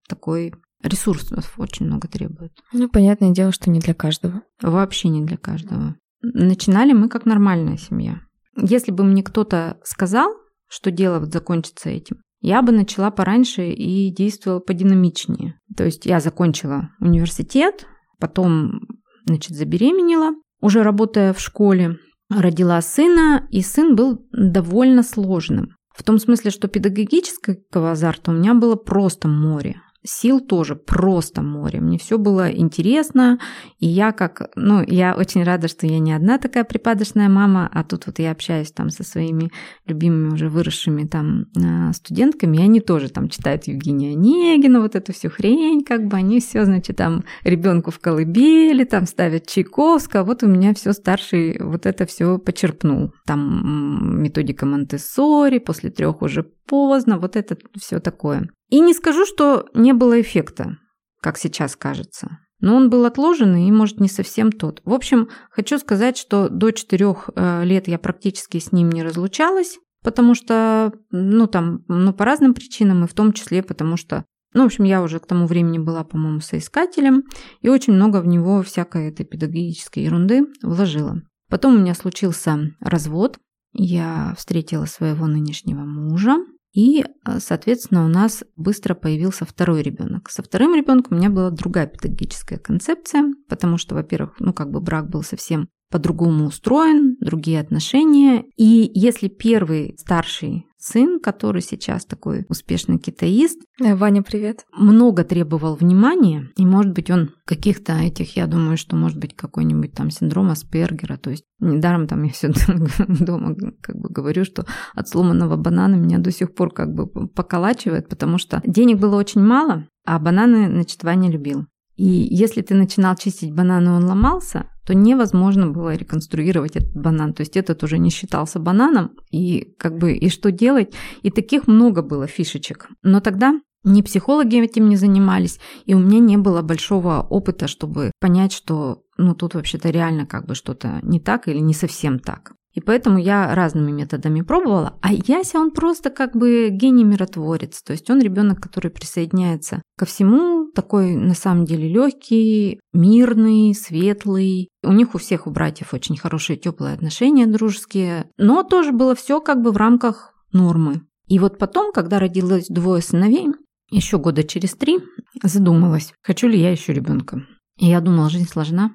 такой 0.09 0.53
ресурсов 0.83 1.55
очень 1.59 1.87
много 1.87 2.09
требует. 2.09 2.53
Ну, 2.73 2.89
понятное 2.89 3.31
дело, 3.31 3.53
что 3.53 3.71
не 3.71 3.81
для 3.81 3.95
каждого. 3.95 4.43
Вообще 4.61 5.09
не 5.09 5.25
для 5.25 5.37
каждого. 5.37 5.97
Начинали 6.21 6.93
мы 6.93 7.09
как 7.09 7.25
нормальная 7.25 7.77
семья. 7.77 8.21
Если 8.57 8.91
бы 8.91 9.05
мне 9.05 9.23
кто-то 9.23 9.79
сказал, 9.85 10.33
что 10.69 10.91
дело 10.91 11.21
вот 11.21 11.33
закончится 11.33 11.89
этим, 11.89 12.19
я 12.41 12.63
бы 12.63 12.73
начала 12.73 13.11
пораньше 13.11 13.71
и 13.71 14.15
действовала 14.15 14.61
подинамичнее. 14.61 15.61
То 15.77 15.85
есть 15.85 16.07
я 16.07 16.21
закончила 16.21 16.91
университет, 17.01 17.87
потом 18.21 18.81
значит, 19.29 19.57
забеременела, 19.57 20.33
уже 20.61 20.83
работая 20.83 21.33
в 21.33 21.41
школе, 21.41 21.97
родила 22.31 22.81
сына, 22.83 23.47
и 23.51 23.63
сын 23.63 23.95
был 23.95 24.27
довольно 24.33 25.03
сложным. 25.03 25.77
В 25.97 26.03
том 26.03 26.19
смысле, 26.19 26.51
что 26.51 26.69
педагогического 26.69 27.93
азарта 27.93 28.31
у 28.31 28.35
меня 28.35 28.55
было 28.55 28.77
просто 28.77 29.29
море 29.29 29.81
сил 30.09 30.41
тоже 30.41 30.75
просто 30.75 31.43
море. 31.43 31.81
Мне 31.81 31.99
все 31.99 32.19
было 32.19 32.51
интересно, 32.51 33.39
и 33.79 33.87
я 33.87 34.13
как, 34.13 34.51
ну, 34.57 34.83
я 34.87 35.15
очень 35.15 35.43
рада, 35.43 35.69
что 35.69 35.87
я 35.87 35.99
не 35.99 36.13
одна 36.13 36.39
такая 36.39 36.65
припадочная 36.65 37.29
мама, 37.29 37.69
а 37.73 37.85
тут 37.85 38.07
вот 38.07 38.19
я 38.19 38.33
общаюсь 38.33 38.73
там 38.73 38.91
со 38.91 39.05
своими 39.05 39.51
любимыми 39.87 40.35
уже 40.35 40.49
выросшими 40.49 41.05
там 41.05 41.47
а, 41.57 41.93
студентками, 41.93 42.59
и 42.59 42.63
они 42.63 42.81
тоже 42.81 43.09
там 43.09 43.29
читают 43.29 43.65
Евгения 43.65 44.13
Онегина, 44.13 44.81
вот 44.81 44.95
эту 44.95 45.13
всю 45.13 45.31
хрень, 45.31 45.85
как 45.85 46.07
бы 46.07 46.17
они 46.17 46.41
все, 46.41 46.65
значит, 46.65 46.97
там 46.97 47.25
ребенку 47.45 47.91
в 47.91 47.99
колыбели, 47.99 48.85
там 48.85 49.07
ставят 49.07 49.47
Чайковского, 49.47 50.25
вот 50.25 50.43
у 50.43 50.47
меня 50.49 50.75
все 50.75 50.93
старший 50.93 51.59
вот 51.61 51.87
это 51.87 52.07
все 52.07 52.39
почерпнул. 52.39 53.13
Там 53.27 54.23
методика 54.23 54.67
Монтессори, 54.67 55.59
после 55.59 55.91
трех 55.91 56.23
уже 56.23 56.43
поздно, 56.43 57.19
вот 57.19 57.37
это 57.37 57.57
все 57.77 58.01
такое. 58.01 58.49
И 58.69 58.81
не 58.81 58.95
скажу, 58.95 59.25
что 59.25 59.67
не 59.75 59.93
было 59.93 60.21
эффекта, 60.21 60.77
как 61.23 61.39
сейчас 61.39 61.77
кажется. 61.77 62.39
Но 62.61 62.75
он 62.77 62.91
был 62.91 63.05
отложенный 63.05 63.69
и, 63.69 63.73
может, 63.73 64.01
не 64.01 64.09
совсем 64.09 64.51
тот. 64.51 64.83
В 64.85 64.93
общем, 64.93 65.29
хочу 65.51 65.79
сказать, 65.79 66.19
что 66.19 66.49
до 66.49 66.73
четырех 66.73 67.31
э, 67.35 67.65
лет 67.65 67.87
я 67.89 67.99
практически 67.99 68.59
с 68.59 68.73
ним 68.73 68.91
не 68.91 69.03
разлучалась, 69.03 69.79
потому 70.03 70.35
что, 70.35 70.93
ну, 71.11 71.47
там, 71.47 71.85
ну, 71.89 72.13
по 72.13 72.25
разным 72.25 72.55
причинам, 72.55 73.05
и 73.05 73.09
в 73.09 73.15
том 73.15 73.33
числе 73.33 73.63
потому 73.63 73.97
что, 73.97 74.25
ну, 74.55 74.65
в 74.65 74.67
общем, 74.67 74.85
я 74.85 75.03
уже 75.03 75.21
к 75.21 75.27
тому 75.27 75.47
времени 75.47 75.79
была, 75.79 76.03
по-моему, 76.03 76.41
соискателем, 76.41 77.25
и 77.61 77.69
очень 77.69 77.93
много 77.93 78.21
в 78.21 78.27
него 78.27 78.63
всякой 78.63 79.09
этой 79.09 79.25
педагогической 79.25 80.03
ерунды 80.03 80.47
вложила. 80.63 81.23
Потом 81.49 81.77
у 81.77 81.79
меня 81.79 81.95
случился 81.95 82.75
развод, 82.81 83.39
я 83.73 84.35
встретила 84.37 84.87
своего 84.87 85.27
нынешнего 85.27 85.81
мужа, 85.81 86.39
и, 86.79 87.03
э, 87.03 87.41
соответственно, 87.41 88.05
у 88.05 88.09
нас 88.09 88.45
быстро 88.55 88.95
появился 88.95 89.45
второй 89.45 89.83
ребенок. 89.83 90.31
Со 90.31 90.45
вторым 90.45 90.77
ребенком 90.77 91.17
у 91.17 91.21
меня 91.21 91.29
была 91.29 91.51
другая 91.51 91.89
педагогическая 91.89 92.57
концепция, 92.57 93.35
потому 93.49 93.79
что, 93.79 93.97
во-первых, 93.97 94.37
ну 94.39 94.53
как 94.53 94.71
бы 94.71 94.81
брак 94.81 95.11
был 95.11 95.25
совсем 95.25 95.69
по-другому 95.91 96.47
устроен, 96.47 97.17
другие 97.19 97.59
отношения. 97.59 98.45
И 98.57 98.93
если 98.95 99.27
первый 99.27 99.97
старший 99.99 100.68
сын, 100.79 101.21
который 101.21 101.61
сейчас 101.61 102.05
такой 102.05 102.47
успешный 102.49 102.99
китаист. 102.99 103.61
Э, 103.83 103.95
Ваня, 103.95 104.23
привет. 104.23 104.65
Много 104.73 105.25
требовал 105.25 105.75
внимания, 105.75 106.51
и, 106.57 106.65
может 106.65 106.93
быть, 106.93 107.11
он 107.11 107.31
каких-то 107.45 107.95
этих, 107.95 108.37
я 108.37 108.47
думаю, 108.47 108.77
что, 108.77 108.97
может 108.97 109.19
быть, 109.19 109.35
какой-нибудь 109.35 109.93
там 109.93 110.11
синдром 110.11 110.51
Аспергера, 110.51 111.17
то 111.17 111.31
есть 111.31 111.45
недаром 111.61 112.07
там 112.07 112.23
я 112.23 112.31
все 112.31 112.53
дома 113.09 113.57
как 113.81 113.97
бы 113.97 114.09
говорю, 114.09 114.45
что 114.45 114.65
от 114.95 115.09
сломанного 115.09 115.57
банана 115.57 115.97
меня 115.97 116.19
до 116.19 116.31
сих 116.31 116.55
пор 116.55 116.73
как 116.73 116.95
бы 116.95 117.07
поколачивает, 117.29 118.09
потому 118.09 118.39
что 118.39 118.63
денег 118.65 118.99
было 118.99 119.17
очень 119.17 119.43
мало, 119.43 119.87
а 120.05 120.19
бананы, 120.19 120.71
значит, 120.71 121.03
Ваня 121.03 121.31
любил. 121.31 121.67
И 121.99 122.05
если 122.31 122.63
ты 122.63 122.75
начинал 122.75 123.17
чистить 123.17 123.53
банан, 123.53 123.85
и 123.85 123.91
он 123.91 124.05
ломался, 124.05 124.67
то 124.87 124.95
невозможно 124.95 125.67
было 125.67 125.97
реконструировать 125.97 126.77
этот 126.77 126.95
банан. 126.95 127.35
То 127.35 127.41
есть 127.43 127.57
этот 127.57 127.83
уже 127.83 127.99
не 127.99 128.11
считался 128.11 128.61
бананом, 128.61 129.11
и 129.33 129.75
как 129.79 129.99
бы 129.99 130.13
и 130.13 130.31
что 130.31 130.53
делать? 130.53 130.95
И 131.23 131.31
таких 131.31 131.67
много 131.67 132.03
было 132.03 132.29
фишечек. 132.29 132.89
Но 133.03 133.21
тогда 133.21 133.61
ни 133.83 134.03
психологи 134.03 134.63
этим 134.63 134.89
не 134.89 134.97
занимались, 134.97 135.59
и 135.87 135.95
у 135.95 135.99
меня 135.99 136.21
не 136.21 136.37
было 136.37 136.63
большого 136.63 137.27
опыта, 137.29 137.67
чтобы 137.67 138.13
понять, 138.21 138.53
что 138.53 139.03
ну 139.17 139.35
тут 139.35 139.55
вообще-то 139.55 139.91
реально 139.91 140.25
как 140.25 140.47
бы 140.47 140.55
что-то 140.55 141.01
не 141.03 141.19
так 141.19 141.49
или 141.49 141.59
не 141.59 141.75
совсем 141.75 142.21
так. 142.21 142.53
И 142.75 142.81
поэтому 142.81 143.19
я 143.19 143.55
разными 143.57 143.91
методами 143.91 144.43
пробовала. 144.43 144.99
А 145.03 145.13
Яся, 145.13 145.59
он 145.59 145.73
просто 145.73 146.11
как 146.11 146.37
бы 146.37 146.69
гений-миротворец. 146.71 147.83
То 147.83 147.93
есть 147.93 148.09
он 148.09 148.21
ребенок, 148.21 148.61
который 148.61 148.93
присоединяется 148.93 149.83
ко 149.97 150.07
всему, 150.07 150.58
такой, 150.79 151.17
на 151.17 151.35
самом 151.35 151.65
деле, 151.65 151.89
легкий, 151.89 152.79
мирный, 152.93 153.75
светлый. 153.75 154.69
У 154.85 154.93
них 154.93 155.17
у 155.17 155.19
всех, 155.19 155.49
у 155.49 155.51
братьев, 155.51 155.93
очень 155.93 156.17
хорошие, 156.17 156.57
теплые 156.57 156.95
отношения 156.95 157.49
дружеские. 157.49 158.31
Но 158.37 158.63
тоже 158.63 158.93
было 158.93 159.17
все 159.17 159.41
как 159.41 159.61
бы 159.61 159.73
в 159.73 159.77
рамках 159.77 160.35
нормы. 160.53 161.03
И 161.27 161.41
вот 161.41 161.59
потом, 161.59 161.93
когда 161.93 162.21
родилось 162.21 162.69
двое 162.69 163.03
сыновей, 163.03 163.49
еще 163.91 164.19
года 164.19 164.45
через 164.45 164.77
три, 164.77 165.01
задумалась, 165.43 166.15
хочу 166.23 166.47
ли 166.47 166.61
я 166.61 166.71
еще 166.71 166.93
ребенка. 166.93 167.43
И 167.81 167.87
я 167.87 168.01
думала, 168.01 168.31
жизнь 168.31 168.49
сложна, 168.49 168.93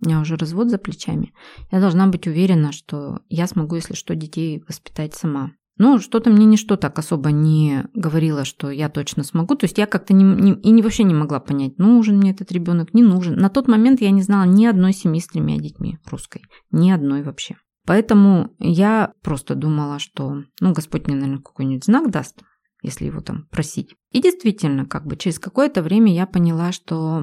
у 0.00 0.06
меня 0.06 0.20
уже 0.20 0.36
развод 0.36 0.70
за 0.70 0.78
плечами. 0.78 1.32
Я 1.72 1.80
должна 1.80 2.06
быть 2.06 2.28
уверена, 2.28 2.70
что 2.70 3.18
я 3.28 3.48
смогу, 3.48 3.74
если 3.74 3.94
что, 3.94 4.14
детей 4.14 4.62
воспитать 4.68 5.16
сама. 5.16 5.50
Ну, 5.78 5.98
что-то 5.98 6.30
мне 6.30 6.46
ничто 6.46 6.76
так 6.76 6.98
особо 6.98 7.30
не 7.30 7.84
говорило, 7.92 8.44
что 8.44 8.70
я 8.70 8.88
точно 8.88 9.24
смогу. 9.24 9.56
То 9.56 9.64
есть 9.64 9.76
я 9.76 9.86
как-то 9.86 10.14
не, 10.14 10.24
не, 10.24 10.52
и 10.52 10.70
не, 10.70 10.82
вообще 10.82 11.04
не 11.04 11.14
могла 11.14 11.38
понять, 11.38 11.78
нужен 11.78 12.16
мне 12.16 12.30
этот 12.30 12.50
ребенок, 12.50 12.94
не 12.94 13.02
нужен. 13.02 13.36
На 13.36 13.50
тот 13.50 13.68
момент 13.68 14.00
я 14.00 14.10
не 14.10 14.22
знала 14.22 14.44
ни 14.44 14.64
одной 14.64 14.92
семьи 14.92 15.20
с 15.20 15.26
тремя 15.26 15.58
детьми 15.58 15.98
русской. 16.10 16.42
Ни 16.70 16.90
одной 16.90 17.22
вообще. 17.22 17.56
Поэтому 17.84 18.54
я 18.58 19.12
просто 19.22 19.54
думала, 19.54 19.98
что, 19.98 20.42
ну, 20.60 20.72
Господь 20.72 21.06
мне, 21.06 21.14
наверное, 21.14 21.42
какой-нибудь 21.42 21.84
знак 21.84 22.10
даст, 22.10 22.42
если 22.82 23.04
его 23.04 23.20
там 23.20 23.46
просить. 23.50 23.94
И 24.10 24.20
действительно, 24.20 24.86
как 24.86 25.06
бы 25.06 25.16
через 25.16 25.38
какое-то 25.38 25.82
время 25.82 26.12
я 26.12 26.26
поняла, 26.26 26.72
что 26.72 27.22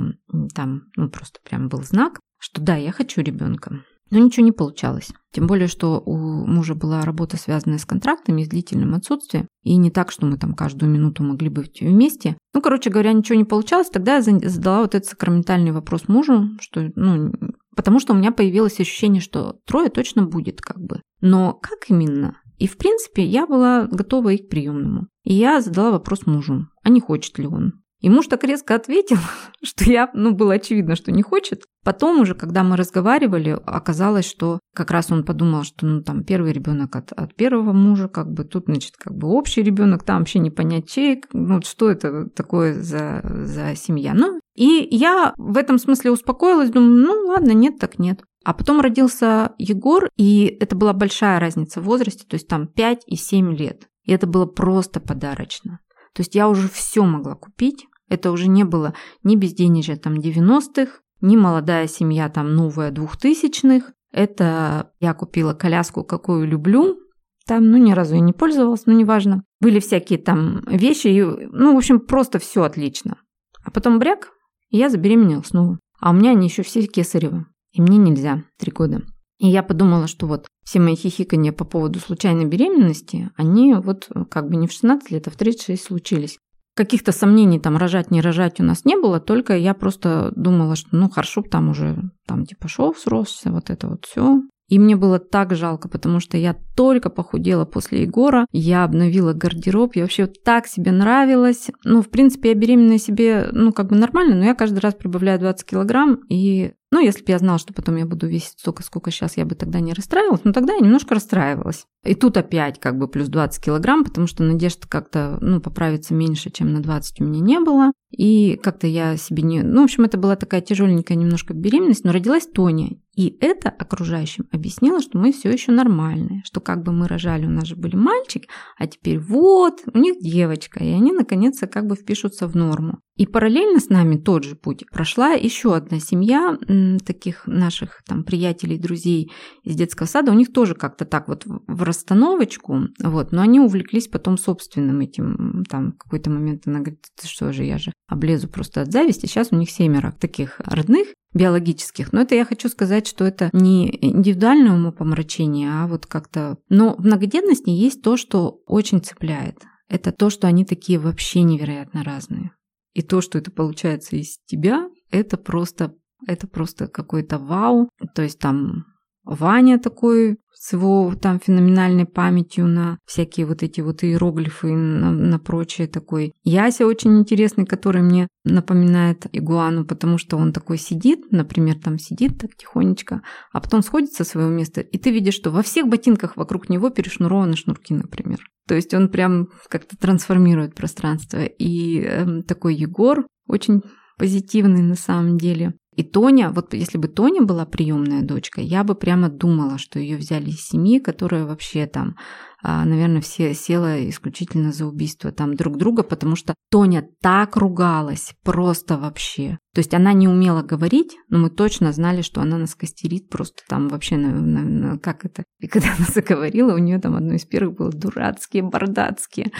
там, 0.53 0.83
ну, 0.95 1.09
просто 1.09 1.39
прям 1.43 1.67
был 1.67 1.83
знак, 1.83 2.19
что 2.39 2.61
да, 2.61 2.75
я 2.75 2.91
хочу 2.91 3.21
ребенка. 3.21 3.83
Но 4.13 4.19
ничего 4.19 4.45
не 4.45 4.51
получалось. 4.51 5.11
Тем 5.31 5.47
более, 5.47 5.67
что 5.67 5.99
у 6.05 6.15
мужа 6.15 6.75
была 6.75 7.01
работа, 7.01 7.35
связанная 7.35 7.79
с 7.79 7.85
контрактами, 7.85 8.43
с 8.43 8.47
длительным 8.47 8.93
отсутствием. 8.93 9.47
И 9.63 9.75
не 9.75 9.89
так, 9.89 10.11
что 10.11 10.27
мы 10.27 10.37
там 10.37 10.53
каждую 10.53 10.91
минуту 10.91 11.23
могли 11.23 11.49
быть 11.49 11.81
вместе. 11.81 12.37
Ну, 12.53 12.61
короче 12.61 12.91
говоря, 12.91 13.11
ничего 13.11 13.39
не 13.39 13.43
получалось. 13.43 13.89
Тогда 13.89 14.17
я 14.17 14.21
задала 14.21 14.81
вот 14.81 14.93
этот 14.93 15.09
сакраментальный 15.09 15.71
вопрос 15.71 16.07
мужу, 16.07 16.49
что, 16.61 16.91
ну, 16.95 17.31
потому 17.75 17.99
что 17.99 18.13
у 18.13 18.15
меня 18.15 18.31
появилось 18.31 18.79
ощущение, 18.79 19.19
что 19.19 19.57
трое 19.65 19.89
точно 19.89 20.27
будет 20.27 20.61
как 20.61 20.79
бы. 20.79 21.01
Но 21.21 21.53
как 21.53 21.89
именно? 21.89 22.37
И, 22.59 22.67
в 22.67 22.77
принципе, 22.77 23.25
я 23.25 23.47
была 23.47 23.87
готова 23.87 24.29
и 24.29 24.37
к 24.37 24.47
приемному. 24.47 25.07
И 25.23 25.33
я 25.33 25.59
задала 25.59 25.89
вопрос 25.89 26.27
мужу, 26.27 26.67
а 26.83 26.89
не 26.89 26.99
хочет 26.99 27.39
ли 27.39 27.47
он. 27.47 27.82
И 28.03 28.09
муж 28.09 28.27
так 28.27 28.43
резко 28.43 28.75
ответил, 28.75 29.17
что 29.63 29.85
я, 29.89 30.11
ну, 30.13 30.33
было 30.33 30.55
очевидно, 30.55 30.97
что 30.97 31.13
не 31.13 31.23
хочет. 31.23 31.63
Потом 31.85 32.19
уже, 32.19 32.35
когда 32.35 32.61
мы 32.63 32.75
разговаривали, 32.75 33.57
оказалось, 33.65 34.29
что 34.29 34.59
как 34.75 34.91
раз 34.91 35.09
он 35.09 35.23
подумал, 35.23 35.63
что, 35.63 35.85
ну, 35.85 36.03
там, 36.03 36.25
первый 36.25 36.51
ребенок 36.51 36.97
от, 36.97 37.13
от 37.13 37.33
первого 37.33 37.71
мужа, 37.71 38.09
как 38.09 38.29
бы 38.29 38.43
тут, 38.43 38.65
значит, 38.65 38.97
как 38.97 39.15
бы 39.15 39.29
общий 39.29 39.63
ребенок, 39.63 40.03
там 40.03 40.19
вообще 40.19 40.39
не 40.39 40.51
понять 40.51 40.89
чей, 40.89 41.23
ну, 41.31 41.61
что 41.61 41.89
это 41.89 42.29
такое 42.29 42.73
за, 42.73 43.21
за 43.23 43.73
семья. 43.75 44.13
Ну, 44.13 44.37
и 44.53 44.85
я 44.91 45.33
в 45.37 45.57
этом 45.57 45.79
смысле 45.79 46.11
успокоилась, 46.11 46.71
думаю, 46.71 47.05
ну, 47.05 47.27
ладно, 47.29 47.53
нет, 47.53 47.79
так 47.79 47.99
нет. 47.99 48.21
А 48.43 48.53
потом 48.53 48.81
родился 48.81 49.53
Егор, 49.57 50.09
и 50.17 50.57
это 50.59 50.75
была 50.75 50.91
большая 50.91 51.39
разница 51.39 51.79
в 51.79 51.85
возрасте, 51.85 52.25
то 52.27 52.33
есть 52.33 52.49
там 52.49 52.67
5 52.67 53.03
и 53.07 53.15
7 53.15 53.55
лет. 53.55 53.87
И 54.03 54.11
это 54.11 54.27
было 54.27 54.45
просто 54.45 54.99
подарочно. 54.99 55.79
То 56.13 56.19
есть 56.19 56.35
я 56.35 56.49
уже 56.49 56.67
все 56.67 57.05
могла 57.05 57.35
купить, 57.35 57.87
это 58.09 58.31
уже 58.31 58.47
не 58.47 58.63
было 58.63 58.93
ни 59.23 59.35
безденежья 59.35 59.95
там 59.95 60.15
90-х, 60.15 60.99
ни 61.21 61.37
молодая 61.37 61.87
семья 61.87 62.29
там 62.29 62.55
новая 62.55 62.91
двухтысячных. 62.91 63.93
Это 64.11 64.91
я 64.99 65.13
купила 65.13 65.53
коляску, 65.53 66.03
какую 66.03 66.45
люблю. 66.45 66.99
Там, 67.45 67.71
ну, 67.71 67.77
ни 67.77 67.91
разу 67.91 68.15
я 68.15 68.21
не 68.21 68.33
пользовалась, 68.33 68.85
но 68.85 68.93
неважно. 68.93 69.43
Были 69.59 69.79
всякие 69.79 70.19
там 70.19 70.61
вещи, 70.67 71.07
и, 71.07 71.21
ну, 71.23 71.73
в 71.73 71.77
общем, 71.77 71.99
просто 71.99 72.39
все 72.39 72.63
отлично. 72.63 73.17
А 73.63 73.71
потом 73.71 73.99
бряк, 73.99 74.31
и 74.69 74.77
я 74.77 74.89
забеременела 74.89 75.41
снова. 75.41 75.79
А 75.99 76.11
у 76.11 76.13
меня 76.13 76.31
они 76.31 76.47
еще 76.47 76.63
все 76.63 76.85
кесарево. 76.85 77.47
И 77.71 77.81
мне 77.81 77.97
нельзя 77.97 78.43
три 78.57 78.71
года. 78.71 79.01
И 79.39 79.47
я 79.47 79.63
подумала, 79.63 80.07
что 80.07 80.27
вот 80.27 80.47
все 80.63 80.79
мои 80.79 80.95
хихикания 80.95 81.51
по 81.51 81.65
поводу 81.65 81.99
случайной 81.99 82.45
беременности, 82.45 83.29
они 83.35 83.73
вот 83.73 84.09
как 84.29 84.49
бы 84.49 84.55
не 84.55 84.67
в 84.67 84.71
16 84.71 85.11
лет, 85.11 85.27
а 85.27 85.31
в 85.31 85.35
36 85.35 85.83
случились. 85.83 86.37
Каких-то 86.75 87.11
сомнений 87.11 87.59
там 87.59 87.77
рожать, 87.77 88.11
не 88.11 88.21
рожать 88.21 88.59
у 88.59 88.63
нас 88.63 88.85
не 88.85 88.95
было, 88.95 89.19
только 89.19 89.55
я 89.55 89.73
просто 89.73 90.31
думала, 90.35 90.75
что 90.75 90.89
ну 90.91 91.09
хорошо, 91.09 91.43
там 91.43 91.69
уже 91.69 91.97
там 92.25 92.45
типа 92.45 92.67
шов 92.67 92.97
сросся, 92.97 93.51
вот 93.51 93.69
это 93.69 93.87
вот 93.87 94.05
все. 94.05 94.41
И 94.69 94.79
мне 94.79 94.95
было 94.95 95.19
так 95.19 95.53
жалко, 95.53 95.87
потому 95.87 96.19
что 96.19 96.37
я 96.37 96.55
только 96.75 97.11
похудела 97.11 97.63
после 97.65 98.03
Егора, 98.03 98.47
я 98.51 98.85
обновила 98.85 99.33
гардероб, 99.33 99.95
я 99.95 100.03
вообще 100.03 100.25
так 100.25 100.67
себе 100.67 100.91
нравилась. 100.91 101.69
Ну, 101.83 102.01
в 102.01 102.09
принципе, 102.09 102.49
я 102.49 102.55
беременная 102.55 102.97
себе, 102.97 103.49
ну, 103.51 103.71
как 103.71 103.89
бы 103.89 103.95
нормально, 103.95 104.35
но 104.35 104.45
я 104.45 104.55
каждый 104.55 104.79
раз 104.79 104.95
прибавляю 104.95 105.39
20 105.39 105.69
килограмм, 105.69 106.21
и 106.29 106.71
ну, 106.93 106.99
если 106.99 107.23
бы 107.23 107.31
я 107.31 107.39
знала, 107.39 107.57
что 107.57 107.73
потом 107.73 107.95
я 107.95 108.05
буду 108.05 108.27
весить 108.27 108.59
столько, 108.59 108.83
сколько 108.83 109.09
сейчас, 109.09 109.35
я 109.35 109.45
бы 109.45 109.55
тогда 109.55 109.79
не 109.79 109.93
расстраивалась, 109.93 110.41
но 110.43 110.53
тогда 110.53 110.73
я 110.73 110.79
немножко 110.79 111.15
расстраивалась. 111.15 111.87
И 112.05 112.13
тут 112.13 112.37
опять 112.37 112.79
как 112.79 112.99
бы 112.99 113.07
плюс 113.07 113.29
20 113.29 113.65
килограмм, 113.65 114.03
потому 114.03 114.27
что 114.27 114.43
надежда 114.43 114.87
как-то, 114.87 115.39
ну, 115.41 115.59
поправиться 115.59 116.13
меньше, 116.13 116.51
чем 116.51 116.71
на 116.71 116.81
20 116.81 117.19
у 117.19 117.23
меня 117.23 117.39
не 117.39 117.59
было. 117.59 117.93
И 118.15 118.57
как-то 118.57 118.85
я 118.85 119.17
себе 119.17 119.41
не... 119.41 119.63
Ну, 119.63 119.81
в 119.81 119.85
общем, 119.85 120.03
это 120.03 120.17
была 120.17 120.35
такая 120.35 120.61
тяжеленькая 120.61 121.17
немножко 121.17 121.53
беременность, 121.53 122.03
но 122.03 122.11
родилась 122.11 122.45
Тоня. 122.45 122.91
И 123.15 123.37
это 123.41 123.69
окружающим 123.69 124.47
объяснило, 124.51 124.99
что 124.99 125.19
мы 125.19 125.31
все 125.31 125.51
еще 125.51 125.71
нормальные, 125.71 126.41
что 126.45 126.61
как 126.61 126.83
бы 126.83 126.91
мы 126.91 127.07
рожали, 127.07 127.45
у 127.45 127.49
нас 127.49 127.67
же 127.67 127.75
были 127.75 127.95
мальчики, 127.95 128.47
а 128.77 128.87
теперь 128.87 129.19
вот, 129.19 129.81
у 129.93 129.97
них 129.99 130.19
девочка, 130.19 130.83
и 130.83 130.89
они 130.89 131.11
наконец-то 131.11 131.67
как 131.67 131.85
бы 131.85 131.95
впишутся 131.95 132.47
в 132.47 132.55
норму. 132.55 132.99
И 133.15 133.27
параллельно 133.27 133.79
с 133.79 133.89
нами 133.89 134.17
тот 134.17 134.43
же 134.43 134.55
путь 134.55 134.85
прошла 134.91 135.33
еще 135.33 135.75
одна 135.75 135.99
семья 135.99 136.57
таких 137.05 137.45
наших 137.45 138.01
там 138.07 138.23
приятелей, 138.23 138.79
друзей 138.79 139.31
из 139.63 139.75
детского 139.75 140.07
сада. 140.07 140.31
У 140.31 140.35
них 140.35 140.51
тоже 140.51 140.73
как-то 140.73 141.05
так 141.05 141.27
вот 141.27 141.43
в 141.45 141.83
расстановочку, 141.83 142.87
вот, 142.99 143.31
но 143.31 143.43
они 143.43 143.59
увлеклись 143.59 144.07
потом 144.07 144.39
собственным 144.39 144.99
этим. 145.01 145.63
Там 145.69 145.91
в 145.91 145.97
какой-то 145.97 146.31
момент 146.31 146.63
она 146.65 146.79
говорит, 146.79 147.05
что 147.23 147.53
же, 147.53 147.63
я 147.63 147.77
же 147.77 147.91
облезу 148.13 148.47
просто 148.47 148.81
от 148.81 148.91
зависти. 148.91 149.25
Сейчас 149.25 149.49
у 149.51 149.55
них 149.55 149.69
семеро 149.69 150.13
таких 150.19 150.59
родных, 150.59 151.07
биологических. 151.33 152.13
Но 152.13 152.21
это 152.21 152.35
я 152.35 152.45
хочу 152.45 152.69
сказать, 152.69 153.07
что 153.07 153.25
это 153.25 153.49
не 153.53 153.89
индивидуальное 154.01 154.73
умопомрачение, 154.73 155.69
а 155.71 155.87
вот 155.87 156.05
как-то... 156.05 156.57
Но 156.69 156.95
в 156.95 157.05
многодетности 157.05 157.69
есть 157.69 158.01
то, 158.01 158.17
что 158.17 158.61
очень 158.67 159.01
цепляет. 159.01 159.57
Это 159.89 160.11
то, 160.11 160.29
что 160.29 160.47
они 160.47 160.65
такие 160.65 160.99
вообще 160.99 161.41
невероятно 161.41 162.03
разные. 162.03 162.51
И 162.93 163.01
то, 163.01 163.21
что 163.21 163.37
это 163.37 163.51
получается 163.51 164.15
из 164.15 164.37
тебя, 164.45 164.87
это 165.11 165.37
просто, 165.37 165.93
это 166.27 166.47
просто 166.47 166.87
какой-то 166.87 167.39
вау. 167.39 167.89
То 168.15 168.21
есть 168.21 168.39
там 168.39 168.85
Ваня 169.23 169.79
такой 169.79 170.37
с 170.63 170.71
его 170.71 171.13
там 171.13 171.41
феноменальной 171.41 172.05
памятью 172.05 172.67
на 172.67 172.97
всякие 173.05 173.45
вот 173.45 173.63
эти 173.63 173.81
вот 173.81 174.01
иероглифы, 174.05 174.67
на, 174.67 175.11
на 175.11 175.37
прочее 175.37 175.87
такой. 175.87 176.31
Яся 176.45 176.87
очень 176.87 177.19
интересный, 177.19 177.65
который 177.65 178.01
мне 178.01 178.29
напоминает 178.45 179.27
игуану, 179.33 179.85
потому 179.85 180.17
что 180.17 180.37
он 180.37 180.53
такой 180.53 180.77
сидит, 180.77 181.31
например, 181.31 181.75
там 181.83 181.99
сидит 181.99 182.37
так 182.39 182.55
тихонечко, 182.55 183.21
а 183.51 183.59
потом 183.59 183.81
сходит 183.83 184.13
со 184.13 184.23
своего 184.23 184.49
места, 184.49 184.79
и 184.79 184.97
ты 184.97 185.11
видишь, 185.11 185.33
что 185.33 185.51
во 185.51 185.63
всех 185.63 185.89
ботинках 185.89 186.37
вокруг 186.37 186.69
него 186.69 186.89
перешнурованы 186.89 187.57
шнурки, 187.57 187.93
например. 187.93 188.39
То 188.65 188.75
есть 188.75 188.93
он 188.93 189.09
прям 189.09 189.49
как-то 189.67 189.97
трансформирует 189.97 190.75
пространство. 190.75 191.43
И 191.43 191.99
э, 191.99 192.43
такой 192.43 192.75
Егор 192.75 193.27
очень 193.49 193.81
позитивный 194.17 194.81
на 194.81 194.95
самом 194.95 195.37
деле. 195.37 195.73
И 195.95 196.03
Тоня, 196.03 196.51
вот 196.51 196.73
если 196.73 196.97
бы 196.97 197.07
Тоня 197.07 197.43
была 197.43 197.65
приемная 197.65 198.21
дочка, 198.21 198.61
я 198.61 198.83
бы 198.83 198.95
прямо 198.95 199.29
думала, 199.29 199.77
что 199.77 199.99
ее 199.99 200.17
взяли 200.17 200.49
из 200.49 200.65
семьи, 200.65 200.99
которая 200.99 201.45
вообще 201.45 201.85
там, 201.85 202.15
а, 202.63 202.85
наверное, 202.85 203.21
все 203.21 203.53
села 203.53 204.09
исключительно 204.09 204.71
за 204.71 204.85
убийство 204.85 205.31
там 205.31 205.55
друг 205.55 205.77
друга, 205.77 206.03
потому 206.03 206.35
что 206.35 206.55
Тоня 206.71 207.05
так 207.21 207.57
ругалась, 207.57 208.33
просто 208.43 208.97
вообще. 208.97 209.59
То 209.73 209.79
есть 209.79 209.93
она 209.93 210.13
не 210.13 210.27
умела 210.27 210.63
говорить, 210.63 211.17
но 211.29 211.39
мы 211.39 211.49
точно 211.49 211.91
знали, 211.91 212.21
что 212.21 212.41
она 212.41 212.57
нас 212.57 212.73
костерит 212.73 213.29
просто 213.29 213.63
там 213.67 213.89
вообще, 213.89 214.17
на, 214.17 214.29
на, 214.29 214.61
на, 214.61 214.99
как 214.99 215.25
это. 215.25 215.43
И 215.59 215.67
когда 215.67 215.93
она 215.97 216.05
заговорила, 216.07 216.73
у 216.73 216.79
нее 216.79 216.99
там 216.99 217.15
одно 217.15 217.33
из 217.33 217.45
первых 217.45 217.77
было 217.77 217.91
дурацкие, 217.91 218.63
бардацкие. 218.63 219.51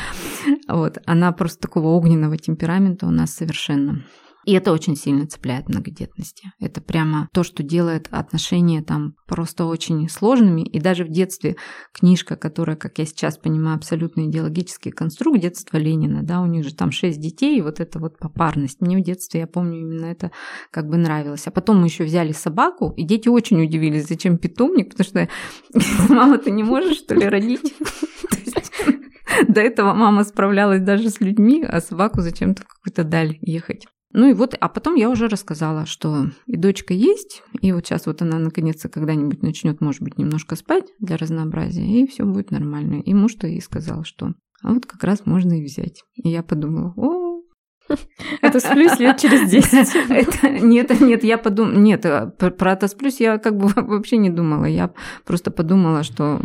Вот, 0.68 0.98
она 1.06 1.32
просто 1.32 1.60
такого 1.62 1.88
огненного 1.90 2.38
темперамента 2.38 3.06
у 3.06 3.12
нас 3.12 3.34
совершенно. 3.34 4.04
И 4.46 4.54
это 4.54 4.74
очень 4.74 4.96
сильно 4.96 5.26
цепляет 5.26 5.70
многодетности. 5.70 6.52
Это 6.60 6.82
прямо 6.82 7.30
то, 7.34 7.44
что 7.44 7.64
делает 7.64 8.08
отношения 8.12 8.82
там 8.82 9.16
просто 9.28 9.66
очень 9.66 10.10
сложными. 10.10 10.62
И 10.62 10.80
даже 10.80 11.06
в 11.06 11.10
детстве 11.10 11.56
книжка, 11.94 12.36
которая, 12.36 12.76
как 12.76 12.98
я 13.00 13.06
сейчас 13.06 13.38
понимаю, 13.38 13.78
абсолютно 13.78 14.28
идеологический 14.28 14.92
конструкт 14.92 15.40
детства 15.40 15.78
Ленина, 15.78 16.24
да, 16.24 16.42
у 16.42 16.46
них 16.46 16.66
же 16.66 16.76
там 16.76 16.92
шесть 16.92 17.22
детей, 17.22 17.58
и 17.58 17.62
вот 17.62 17.80
эта 17.80 18.00
вот 18.00 18.18
попарность. 18.18 18.82
Мне 18.82 18.98
в 18.98 19.04
детстве, 19.04 19.42
я 19.42 19.48
помню, 19.48 19.80
именно 19.80 20.06
это 20.06 20.32
как 20.72 20.90
бы 20.90 20.98
нравилось. 20.98 21.48
А 21.48 21.52
потом 21.52 21.80
мы 21.80 21.88
еще 21.88 22.04
взяли 22.04 22.34
собаку, 22.34 22.94
и 22.98 23.04
дети 23.04 23.30
очень 23.30 23.64
удивились, 23.64 24.08
зачем 24.08 24.38
питомник, 24.38 24.92
потому 24.92 25.08
что 25.08 25.30
мама, 26.14 26.38
ты 26.38 26.52
не 26.52 26.64
можешь, 26.64 26.98
что 26.98 27.16
ли, 27.16 27.28
родить? 27.28 27.74
До 29.48 29.62
этого 29.62 29.94
мама 29.94 30.24
справлялась 30.24 30.82
даже 30.82 31.10
с 31.10 31.20
людьми, 31.22 31.64
а 31.64 31.80
собаку 31.82 32.22
зачем-то 32.22 32.64
в 32.64 32.68
какую-то 32.68 33.04
даль 33.04 33.38
ехать. 33.42 33.88
Ну 34.14 34.30
и 34.30 34.34
вот, 34.34 34.56
а 34.60 34.70
потом 34.70 34.96
я 34.96 35.10
уже 35.10 35.28
рассказала, 35.28 35.86
что 35.88 36.28
и 36.46 36.56
дочка 36.56 36.94
есть, 36.94 37.42
и 37.62 37.72
вот 37.72 37.86
сейчас 37.86 38.06
вот 38.06 38.22
она 38.22 38.38
наконец-то 38.38 38.88
когда-нибудь 38.88 39.42
начнет, 39.42 39.82
может 39.82 40.02
быть, 40.02 40.20
немножко 40.20 40.56
спать 40.56 40.86
для 41.00 41.18
разнообразия, 41.18 41.86
и 41.86 42.08
все 42.08 42.24
будет 42.24 42.52
нормально. 42.52 43.02
И 43.02 43.14
муж-то 43.14 43.48
ей 43.48 43.62
сказал, 43.62 44.04
что 44.04 44.34
а 44.62 44.74
вот 44.74 44.86
как 44.86 45.04
раз 45.04 45.26
можно 45.26 45.60
и 45.60 45.64
взять. 45.64 46.04
И 46.16 46.30
я 46.30 46.44
подумала, 46.44 46.94
о, 46.96 47.42
это 48.42 48.60
сплюсь 48.60 49.00
лет 49.00 49.18
через 49.18 49.50
10. 49.52 50.10
Это, 50.10 50.50
нет, 50.50 51.02
нет, 51.02 51.24
я 51.24 51.38
подумала, 51.38 51.76
нет, 51.76 52.06
э, 52.06 52.28
про 52.28 52.72
это 52.74 52.88
сплюсь 52.88 53.20
я 53.20 53.38
как 53.40 53.58
бы 53.58 53.68
вообще 53.76 54.18
не 54.18 54.30
думала. 54.30 54.66
Я 54.66 54.94
просто 55.26 55.52
подумала, 55.52 56.04
что 56.04 56.40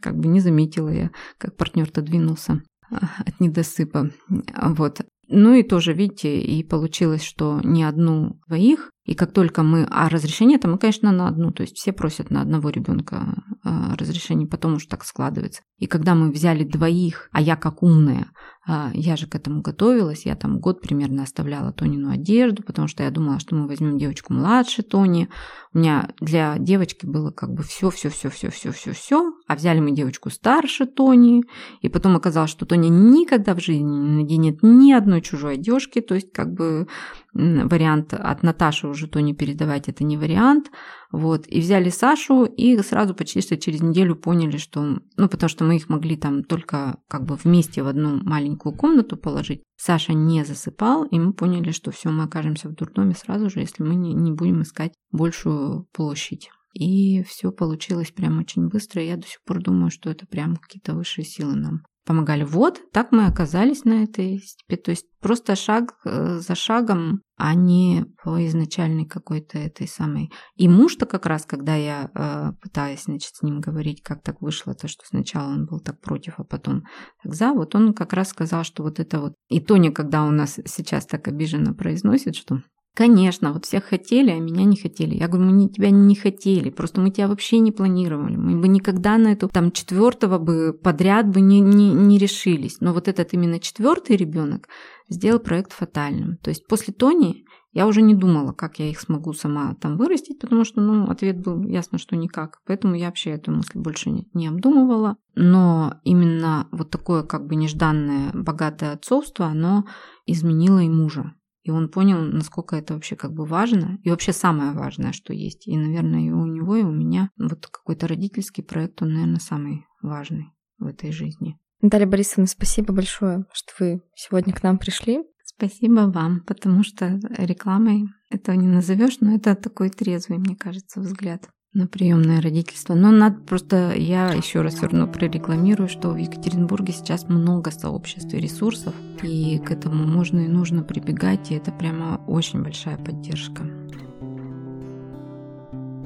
как 0.00 0.18
бы 0.18 0.28
не 0.28 0.40
заметила 0.40 0.88
я, 0.88 1.10
как 1.38 1.56
партнер-то 1.56 2.02
двинулся 2.02 2.62
от 2.90 3.38
недосыпа. 3.38 4.10
Вот. 4.28 5.00
Ну 5.28 5.54
и 5.54 5.62
тоже, 5.62 5.92
видите, 5.92 6.40
и 6.40 6.62
получилось, 6.62 7.22
что 7.22 7.60
не 7.62 7.82
одну 7.82 8.40
двоих, 8.46 8.90
и 9.04 9.14
как 9.14 9.32
только 9.32 9.62
мы... 9.62 9.86
А 9.90 10.08
разрешение 10.08 10.56
это 10.58 10.68
мы, 10.68 10.78
конечно, 10.78 11.12
на 11.12 11.28
одну. 11.28 11.52
То 11.52 11.62
есть 11.62 11.76
все 11.76 11.92
просят 11.92 12.30
на 12.30 12.40
одного 12.40 12.70
ребенка 12.70 13.42
а, 13.62 13.94
разрешение, 13.96 14.48
потому 14.48 14.78
что 14.78 14.90
так 14.90 15.04
складывается. 15.04 15.62
И 15.78 15.86
когда 15.86 16.14
мы 16.14 16.30
взяли 16.30 16.64
двоих, 16.64 17.28
а 17.32 17.42
я 17.42 17.56
как 17.56 17.82
умная, 17.82 18.28
я 18.66 19.16
же 19.16 19.26
к 19.26 19.34
этому 19.34 19.60
готовилась, 19.60 20.24
я 20.24 20.36
там 20.36 20.58
год 20.58 20.80
примерно 20.80 21.22
оставляла 21.22 21.72
Тонину 21.72 22.10
одежду, 22.10 22.62
потому 22.62 22.88
что 22.88 23.02
я 23.02 23.10
думала, 23.10 23.38
что 23.38 23.54
мы 23.54 23.68
возьмем 23.68 23.98
девочку 23.98 24.32
младше 24.32 24.82
Тони. 24.82 25.28
У 25.74 25.78
меня 25.78 26.08
для 26.20 26.56
девочки 26.58 27.04
было 27.04 27.30
как 27.30 27.52
бы 27.52 27.62
все, 27.62 27.90
все, 27.90 28.08
все, 28.08 28.30
все, 28.30 28.50
все, 28.50 28.72
все, 28.72 28.92
все. 28.92 29.34
А 29.46 29.54
взяли 29.56 29.80
мы 29.80 29.92
девочку 29.92 30.30
старше 30.30 30.86
Тони, 30.86 31.42
и 31.82 31.88
потом 31.88 32.16
оказалось, 32.16 32.50
что 32.50 32.64
Тоня 32.64 32.88
никогда 32.88 33.54
в 33.54 33.60
жизни 33.60 33.84
не 33.84 34.22
наденет 34.22 34.58
ни 34.62 34.92
одной 34.92 35.20
чужой 35.20 35.54
одежки, 35.54 36.00
то 36.00 36.14
есть 36.14 36.32
как 36.32 36.52
бы 36.52 36.86
вариант 37.34 38.14
от 38.14 38.42
Наташи 38.42 38.86
уже 38.86 39.08
то 39.08 39.20
не 39.20 39.34
передавать, 39.34 39.88
это 39.88 40.04
не 40.04 40.16
вариант. 40.16 40.70
Вот. 41.10 41.46
И 41.46 41.60
взяли 41.60 41.90
Сашу, 41.90 42.44
и 42.44 42.76
сразу 42.78 43.14
почти 43.14 43.40
что 43.40 43.56
через 43.56 43.82
неделю 43.82 44.16
поняли, 44.16 44.56
что... 44.56 45.00
Ну, 45.16 45.28
потому 45.28 45.48
что 45.48 45.64
мы 45.64 45.76
их 45.76 45.88
могли 45.88 46.16
там 46.16 46.44
только 46.44 46.98
как 47.08 47.24
бы 47.24 47.36
вместе 47.36 47.82
в 47.82 47.88
одну 47.88 48.22
маленькую 48.22 48.74
комнату 48.74 49.16
положить. 49.16 49.62
Саша 49.76 50.12
не 50.12 50.44
засыпал, 50.44 51.04
и 51.04 51.18
мы 51.18 51.32
поняли, 51.32 51.72
что 51.72 51.90
все, 51.90 52.10
мы 52.10 52.24
окажемся 52.24 52.68
в 52.68 52.74
дурдоме 52.74 53.14
сразу 53.14 53.50
же, 53.50 53.60
если 53.60 53.82
мы 53.82 53.94
не, 53.94 54.14
не 54.14 54.32
будем 54.32 54.62
искать 54.62 54.92
большую 55.10 55.86
площадь. 55.92 56.50
И 56.72 57.22
все 57.24 57.52
получилось 57.52 58.10
прям 58.10 58.38
очень 58.38 58.68
быстро. 58.68 59.02
Я 59.02 59.16
до 59.16 59.26
сих 59.26 59.42
пор 59.44 59.62
думаю, 59.62 59.90
что 59.90 60.10
это 60.10 60.26
прям 60.26 60.56
какие-то 60.56 60.94
высшие 60.94 61.24
силы 61.24 61.54
нам 61.54 61.82
помогали. 62.04 62.44
Вот, 62.44 62.80
так 62.92 63.12
мы 63.12 63.26
оказались 63.26 63.84
на 63.84 64.04
этой 64.04 64.38
степи. 64.38 64.76
То 64.76 64.90
есть 64.90 65.06
просто 65.20 65.56
шаг 65.56 65.94
э, 66.04 66.38
за 66.38 66.54
шагом, 66.54 67.22
а 67.36 67.54
не 67.54 68.04
по 68.22 68.46
изначальной 68.46 69.06
какой-то 69.06 69.58
этой 69.58 69.88
самой. 69.88 70.30
И 70.56 70.68
муж-то 70.68 71.06
как 71.06 71.26
раз, 71.26 71.46
когда 71.46 71.74
я 71.74 72.10
э, 72.14 72.52
пытаюсь, 72.62 73.04
значит, 73.04 73.34
с 73.34 73.42
ним 73.42 73.60
говорить, 73.60 74.02
как 74.02 74.22
так 74.22 74.40
вышло, 74.40 74.74
то, 74.74 74.86
что 74.86 75.04
сначала 75.06 75.48
он 75.48 75.66
был 75.66 75.80
так 75.80 76.00
против, 76.00 76.34
а 76.38 76.44
потом 76.44 76.84
так 77.22 77.34
за, 77.34 77.52
вот 77.52 77.74
он 77.74 77.94
как 77.94 78.12
раз 78.12 78.28
сказал, 78.28 78.64
что 78.64 78.82
вот 78.82 79.00
это 79.00 79.20
вот... 79.20 79.34
И 79.48 79.60
Тоня, 79.60 79.90
когда 79.90 80.24
у 80.24 80.30
нас 80.30 80.60
сейчас 80.66 81.06
так 81.06 81.26
обиженно 81.26 81.74
произносит, 81.74 82.36
что 82.36 82.60
Конечно, 82.94 83.52
вот 83.52 83.64
всех 83.64 83.84
хотели, 83.84 84.30
а 84.30 84.38
меня 84.38 84.64
не 84.64 84.76
хотели. 84.76 85.16
Я 85.16 85.26
говорю, 85.26 85.46
мы 85.46 85.52
не, 85.52 85.68
тебя 85.68 85.90
не 85.90 86.14
хотели, 86.14 86.70
просто 86.70 87.00
мы 87.00 87.10
тебя 87.10 87.26
вообще 87.26 87.58
не 87.58 87.72
планировали. 87.72 88.36
Мы 88.36 88.60
бы 88.60 88.68
никогда 88.68 89.18
на 89.18 89.32
эту 89.32 89.48
там 89.48 89.72
четвертого 89.72 90.38
бы 90.38 90.72
подряд 90.72 91.28
бы 91.28 91.40
не, 91.40 91.58
не, 91.58 91.92
не 91.92 92.18
решились. 92.18 92.76
Но 92.80 92.92
вот 92.92 93.08
этот 93.08 93.32
именно 93.32 93.58
четвертый 93.58 94.14
ребенок 94.14 94.68
сделал 95.08 95.40
проект 95.40 95.72
фатальным. 95.72 96.36
То 96.36 96.50
есть 96.50 96.68
после 96.68 96.94
Тони 96.94 97.44
я 97.72 97.88
уже 97.88 98.00
не 98.00 98.14
думала, 98.14 98.52
как 98.52 98.78
я 98.78 98.88
их 98.88 99.00
смогу 99.00 99.32
сама 99.32 99.74
там 99.80 99.96
вырастить, 99.96 100.38
потому 100.38 100.64
что, 100.64 100.80
ну, 100.80 101.10
ответ 101.10 101.40
был 101.40 101.64
ясно, 101.64 101.98
что 101.98 102.14
никак. 102.14 102.60
Поэтому 102.64 102.94
я 102.94 103.06
вообще 103.06 103.30
эту 103.30 103.50
мысль 103.50 103.76
больше 103.76 104.10
не, 104.10 104.28
не 104.34 104.46
обдумывала. 104.46 105.16
Но 105.34 105.94
именно 106.04 106.68
вот 106.70 106.90
такое 106.90 107.24
как 107.24 107.48
бы 107.48 107.56
нежданное 107.56 108.30
богатое 108.32 108.92
отцовство, 108.92 109.46
оно 109.46 109.84
изменило 110.26 110.78
и 110.78 110.88
мужа. 110.88 111.34
И 111.64 111.70
он 111.70 111.88
понял, 111.88 112.20
насколько 112.20 112.76
это 112.76 112.94
вообще 112.94 113.16
как 113.16 113.32
бы 113.32 113.46
важно. 113.46 113.98
И 114.02 114.10
вообще 114.10 114.32
самое 114.32 114.72
важное, 114.72 115.12
что 115.12 115.32
есть. 115.32 115.66
И, 115.66 115.76
наверное, 115.76 116.20
и 116.20 116.30
у 116.30 116.44
него, 116.44 116.76
и 116.76 116.82
у 116.82 116.92
меня 116.92 117.30
вот 117.38 117.66
какой-то 117.66 118.06
родительский 118.06 118.62
проект, 118.62 119.00
он, 119.02 119.14
наверное, 119.14 119.40
самый 119.40 119.86
важный 120.02 120.52
в 120.78 120.86
этой 120.86 121.10
жизни. 121.10 121.58
Наталья 121.80 122.06
Борисовна, 122.06 122.46
спасибо 122.46 122.92
большое, 122.92 123.46
что 123.52 123.72
вы 123.80 124.02
сегодня 124.14 124.52
к 124.52 124.62
нам 124.62 124.78
пришли. 124.78 125.24
Спасибо 125.42 126.10
вам, 126.10 126.44
потому 126.44 126.82
что 126.82 127.18
рекламой 127.38 128.08
этого 128.28 128.56
не 128.56 128.66
назовешь, 128.66 129.20
но 129.20 129.34
это 129.34 129.54
такой 129.54 129.88
трезвый, 129.88 130.38
мне 130.38 130.56
кажется, 130.56 131.00
взгляд 131.00 131.48
на 131.74 131.88
приемное 131.88 132.40
родительство. 132.40 132.94
Но 132.94 133.10
надо 133.10 133.36
просто, 133.40 133.92
я 133.94 134.32
еще 134.32 134.62
раз 134.62 134.74
все 134.74 134.86
равно 134.86 135.06
прорекламирую, 135.06 135.88
что 135.88 136.10
в 136.10 136.16
Екатеринбурге 136.16 136.92
сейчас 136.92 137.28
много 137.28 137.70
сообществ 137.72 138.32
и 138.32 138.38
ресурсов, 138.38 138.94
и 139.22 139.58
к 139.58 139.70
этому 139.70 140.06
можно 140.06 140.40
и 140.40 140.48
нужно 140.48 140.82
прибегать, 140.82 141.50
и 141.50 141.54
это 141.54 141.72
прямо 141.72 142.20
очень 142.26 142.62
большая 142.62 142.96
поддержка. 142.96 143.64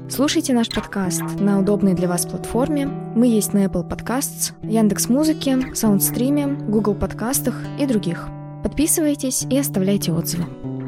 Слушайте 0.09 0.53
наш 0.53 0.69
подкаст 0.69 1.21
на 1.39 1.59
удобной 1.59 1.93
для 1.93 2.07
вас 2.07 2.25
платформе. 2.25 2.87
Мы 2.87 3.27
есть 3.27 3.53
на 3.53 3.65
Apple 3.65 3.87
Podcasts, 3.87 4.53
Яндекс.Музыке, 4.63 5.75
Саундстриме, 5.75 6.47
Google 6.47 6.95
подкастах 6.95 7.55
и 7.79 7.85
других. 7.85 8.27
Подписывайтесь 8.63 9.45
и 9.47 9.57
оставляйте 9.59 10.11
отзывы. 10.11 10.78